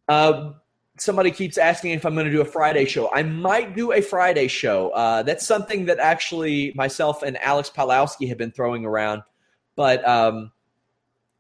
uh, 0.07 0.51
somebody 0.99 1.31
keeps 1.31 1.57
asking 1.57 1.91
if 1.91 2.05
I'm 2.05 2.13
going 2.13 2.25
to 2.25 2.31
do 2.31 2.41
a 2.41 2.45
Friday 2.45 2.85
show. 2.85 3.09
I 3.13 3.23
might 3.23 3.75
do 3.75 3.91
a 3.91 4.01
Friday 4.01 4.47
show. 4.47 4.89
Uh, 4.89 5.23
that's 5.23 5.45
something 5.45 5.85
that 5.85 5.99
actually 5.99 6.73
myself 6.75 7.23
and 7.23 7.37
Alex 7.41 7.71
Palowski 7.75 8.27
have 8.29 8.37
been 8.37 8.51
throwing 8.51 8.85
around, 8.85 9.23
but 9.75 10.05
um, 10.07 10.51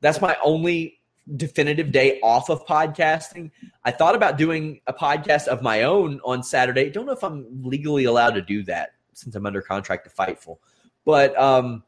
that's 0.01 0.21
my 0.21 0.37
only 0.43 0.96
definitive 1.35 1.91
day 1.91 2.19
off 2.21 2.49
of 2.49 2.65
podcasting. 2.65 3.51
I 3.83 3.91
thought 3.91 4.15
about 4.15 4.37
doing 4.37 4.81
a 4.87 4.93
podcast 4.93 5.47
of 5.47 5.61
my 5.61 5.83
own 5.83 6.19
on 6.23 6.43
Saturday. 6.43 6.89
Don't 6.89 7.05
know 7.05 7.11
if 7.11 7.23
I'm 7.23 7.45
legally 7.63 8.05
allowed 8.05 8.35
to 8.35 8.41
do 8.41 8.63
that 8.63 8.91
since 9.13 9.35
I'm 9.35 9.45
under 9.45 9.61
contract 9.61 10.05
to 10.05 10.09
Fightful, 10.09 10.57
but 11.05 11.37
um, 11.37 11.83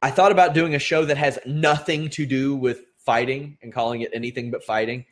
I 0.00 0.10
thought 0.10 0.32
about 0.32 0.54
doing 0.54 0.74
a 0.74 0.78
show 0.78 1.04
that 1.04 1.16
has 1.16 1.38
nothing 1.44 2.08
to 2.10 2.24
do 2.24 2.56
with 2.56 2.82
fighting 2.98 3.58
and 3.62 3.72
calling 3.72 4.02
it 4.02 4.10
anything 4.14 4.50
but 4.50 4.62
fighting 4.62 5.04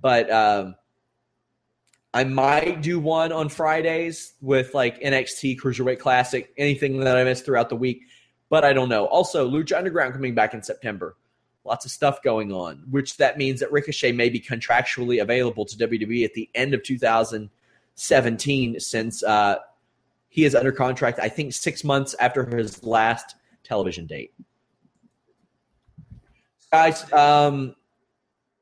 but 0.00 0.30
um, 0.30 0.76
I 2.14 2.24
might 2.24 2.82
do 2.82 2.98
one 2.98 3.32
on 3.32 3.48
Fridays 3.48 4.34
with 4.40 4.74
like 4.74 5.00
NXT 5.00 5.58
Cruiserweight 5.58 5.98
Classic, 5.98 6.52
anything 6.56 7.00
that 7.00 7.16
I 7.16 7.24
missed 7.24 7.44
throughout 7.44 7.68
the 7.68 7.76
week, 7.76 8.02
but 8.48 8.64
I 8.64 8.72
don't 8.72 8.88
know. 8.88 9.06
Also, 9.06 9.48
Lucha 9.50 9.76
Underground 9.76 10.14
coming 10.14 10.34
back 10.34 10.54
in 10.54 10.62
September. 10.62 11.16
Lots 11.68 11.84
of 11.84 11.90
stuff 11.90 12.22
going 12.22 12.52
on, 12.52 12.82
which 12.90 13.16
that 13.18 13.38
means 13.38 13.60
that 13.60 13.70
Ricochet 13.70 14.12
may 14.12 14.28
be 14.28 14.40
contractually 14.40 15.22
available 15.22 15.64
to 15.66 15.76
WWE 15.76 16.24
at 16.24 16.34
the 16.34 16.48
end 16.54 16.74
of 16.74 16.82
2017 16.82 18.80
since 18.80 19.22
uh, 19.22 19.56
he 20.28 20.44
is 20.44 20.54
under 20.54 20.72
contract, 20.72 21.18
I 21.20 21.28
think, 21.28 21.52
six 21.52 21.84
months 21.84 22.14
after 22.18 22.44
his 22.44 22.82
last 22.82 23.36
television 23.64 24.06
date. 24.06 24.32
Guys, 26.72 27.10
um, 27.12 27.74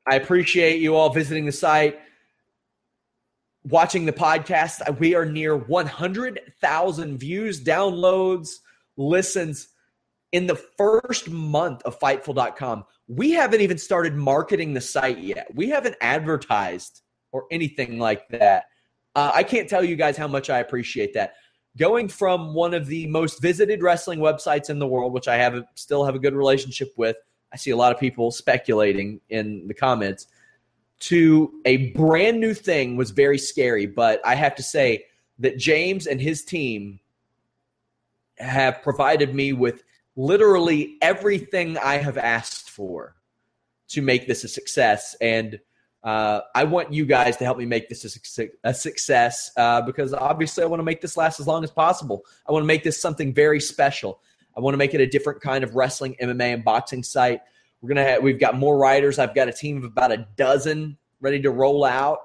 I 0.05 0.15
appreciate 0.15 0.79
you 0.79 0.95
all 0.95 1.09
visiting 1.09 1.45
the 1.45 1.51
site, 1.51 1.99
watching 3.63 4.05
the 4.05 4.13
podcast. 4.13 4.99
We 4.99 5.15
are 5.15 5.25
near 5.25 5.55
100,000 5.57 7.17
views, 7.17 7.63
downloads, 7.63 8.59
listens 8.95 9.69
in 10.31 10.47
the 10.47 10.55
first 10.55 11.29
month 11.29 11.81
of 11.83 11.99
Fightful.com. 11.99 12.85
We 13.07 13.31
haven't 13.31 13.61
even 13.61 13.77
started 13.77 14.15
marketing 14.15 14.73
the 14.73 14.81
site 14.81 15.19
yet. 15.19 15.47
We 15.53 15.69
haven't 15.69 15.95
advertised 16.01 17.01
or 17.31 17.45
anything 17.51 17.99
like 17.99 18.27
that. 18.29 18.65
Uh, 19.15 19.31
I 19.33 19.43
can't 19.43 19.69
tell 19.69 19.83
you 19.83 19.95
guys 19.95 20.17
how 20.17 20.27
much 20.27 20.49
I 20.49 20.59
appreciate 20.59 21.13
that. 21.13 21.35
Going 21.77 22.07
from 22.07 22.53
one 22.53 22.73
of 22.73 22.87
the 22.87 23.07
most 23.07 23.41
visited 23.41 23.81
wrestling 23.81 24.19
websites 24.19 24.69
in 24.69 24.79
the 24.79 24.87
world, 24.87 25.13
which 25.13 25.27
I 25.27 25.35
have 25.37 25.63
still 25.75 26.03
have 26.05 26.15
a 26.15 26.19
good 26.19 26.33
relationship 26.33 26.93
with, 26.97 27.15
I 27.53 27.57
see 27.57 27.71
a 27.71 27.77
lot 27.77 27.93
of 27.93 27.99
people 27.99 28.31
speculating 28.31 29.21
in 29.29 29.67
the 29.67 29.73
comments 29.73 30.27
to 30.99 31.53
a 31.65 31.91
brand 31.91 32.39
new 32.39 32.53
thing 32.53 32.95
was 32.95 33.11
very 33.11 33.37
scary. 33.37 33.85
But 33.85 34.21
I 34.25 34.35
have 34.35 34.55
to 34.55 34.63
say 34.63 35.05
that 35.39 35.57
James 35.57 36.07
and 36.07 36.19
his 36.19 36.43
team 36.43 36.99
have 38.37 38.81
provided 38.81 39.33
me 39.33 39.53
with 39.53 39.83
literally 40.15 40.97
everything 41.01 41.77
I 41.77 41.97
have 41.97 42.17
asked 42.17 42.66
for 42.77 43.15
to 43.89 44.01
make 44.01 44.27
this 44.27 44.43
a 44.43 44.47
success. 44.47 45.15
And 45.19 45.59
uh, 46.03 46.41
I 46.55 46.63
want 46.63 46.93
you 46.93 47.05
guys 47.05 47.35
to 47.37 47.43
help 47.43 47.57
me 47.57 47.65
make 47.65 47.89
this 47.89 48.05
a, 48.37 48.49
a 48.63 48.73
success 48.73 49.51
uh, 49.57 49.81
because 49.81 50.13
obviously 50.13 50.63
I 50.63 50.67
want 50.67 50.79
to 50.79 50.85
make 50.85 51.01
this 51.01 51.17
last 51.17 51.39
as 51.39 51.47
long 51.47 51.63
as 51.63 51.71
possible. 51.71 52.23
I 52.47 52.51
want 52.51 52.63
to 52.63 52.67
make 52.67 52.83
this 52.83 53.01
something 53.01 53.33
very 53.33 53.59
special. 53.59 54.21
I 54.55 54.61
want 54.61 54.75
to 54.75 54.77
make 54.77 54.93
it 54.93 55.01
a 55.01 55.07
different 55.07 55.41
kind 55.41 55.63
of 55.63 55.75
wrestling, 55.75 56.15
MMA, 56.21 56.53
and 56.53 56.63
boxing 56.63 57.03
site. 57.03 57.41
We're 57.81 57.89
gonna 57.89 58.03
have, 58.03 58.23
we've 58.23 58.39
got 58.39 58.57
more 58.57 58.77
writers. 58.77 59.19
I've 59.19 59.35
got 59.35 59.47
a 59.47 59.53
team 59.53 59.77
of 59.77 59.83
about 59.83 60.11
a 60.11 60.27
dozen 60.35 60.97
ready 61.19 61.41
to 61.41 61.51
roll 61.51 61.83
out 61.83 62.19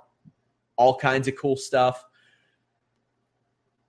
all 0.76 0.96
kinds 0.98 1.28
of 1.28 1.36
cool 1.36 1.56
stuff. 1.56 2.04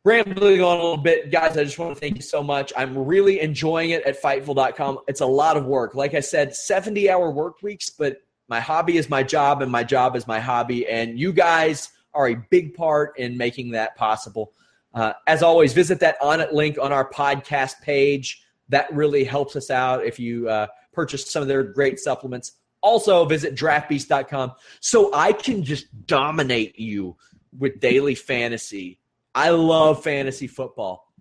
Rambling 0.06 0.62
on 0.62 0.78
a 0.78 0.82
little 0.82 0.98
bit, 0.98 1.32
guys. 1.32 1.58
I 1.58 1.64
just 1.64 1.80
want 1.80 1.96
to 1.96 2.00
thank 2.00 2.18
you 2.18 2.22
so 2.22 2.44
much. 2.44 2.74
I'm 2.76 2.98
really 2.98 3.40
enjoying 3.40 3.92
it 3.92 4.04
at 4.04 4.22
Fightful.com. 4.22 5.00
It's 5.08 5.22
a 5.22 5.26
lot 5.26 5.56
of 5.56 5.66
work. 5.66 5.96
Like 5.96 6.14
I 6.14 6.20
said, 6.20 6.54
70 6.54 7.10
hour 7.10 7.32
work 7.32 7.62
weeks, 7.62 7.90
but 7.90 8.18
my 8.50 8.60
hobby 8.60 8.98
is 8.98 9.10
my 9.10 9.24
job, 9.24 9.62
and 9.62 9.72
my 9.72 9.86
job 9.86 10.18
is 10.18 10.28
my 10.28 10.42
hobby. 10.42 10.86
And 10.90 11.18
you 11.18 11.32
guys 11.32 11.90
are 12.14 12.28
a 12.28 12.36
big 12.36 12.74
part 12.74 13.18
in 13.18 13.38
making 13.38 13.72
that 13.72 13.96
possible. 13.96 14.52
Uh, 14.94 15.14
as 15.26 15.42
always, 15.42 15.72
visit 15.72 16.02
that 16.02 16.20
Onnit 16.20 16.52
link 16.52 16.78
on 16.78 16.92
our 16.92 17.10
podcast 17.10 17.82
page. 17.82 18.46
That 18.68 18.94
really 18.94 19.24
helps 19.24 19.56
us 19.56 19.72
out 19.72 20.06
if 20.06 20.20
you 20.20 20.50
uh, 20.50 20.68
purchase 20.92 21.32
some 21.32 21.42
of 21.42 21.48
their 21.48 21.64
great 21.64 21.98
supplements. 22.00 22.52
Also, 22.82 23.24
visit 23.24 23.56
draftbeast.com 23.56 24.52
so 24.82 25.14
I 25.14 25.32
can 25.32 25.64
just 25.64 26.06
dominate 26.06 26.78
you 26.78 27.16
with 27.58 27.80
daily 27.80 28.16
fantasy. 28.16 29.00
I 29.36 29.50
love 29.50 30.04
fantasy 30.04 30.48
football. 30.48 31.12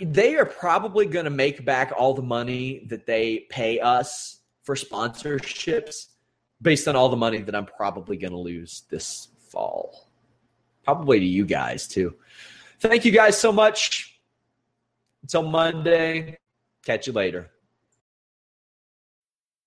They 0.00 0.36
are 0.36 0.46
probably 0.46 1.04
going 1.06 1.26
to 1.26 1.30
make 1.30 1.64
back 1.64 1.92
all 1.96 2.14
the 2.14 2.22
money 2.22 2.86
that 2.88 3.06
they 3.06 3.46
pay 3.50 3.80
us 3.80 4.40
for 4.62 4.74
sponsorships 4.74 6.06
based 6.62 6.88
on 6.88 6.96
all 6.96 7.10
the 7.10 7.16
money 7.16 7.42
that 7.42 7.54
I'm 7.54 7.66
probably 7.66 8.16
going 8.16 8.32
to 8.32 8.38
lose 8.38 8.84
this 8.88 9.28
fall 9.50 10.08
probably 10.84 11.18
to 11.18 11.26
you 11.26 11.44
guys 11.44 11.88
too. 11.88 12.14
Thank 12.80 13.04
you 13.04 13.12
guys 13.12 13.38
so 13.38 13.50
much. 13.50 14.20
Until 15.22 15.42
Monday, 15.42 16.38
catch 16.84 17.06
you 17.06 17.14
later. 17.14 17.50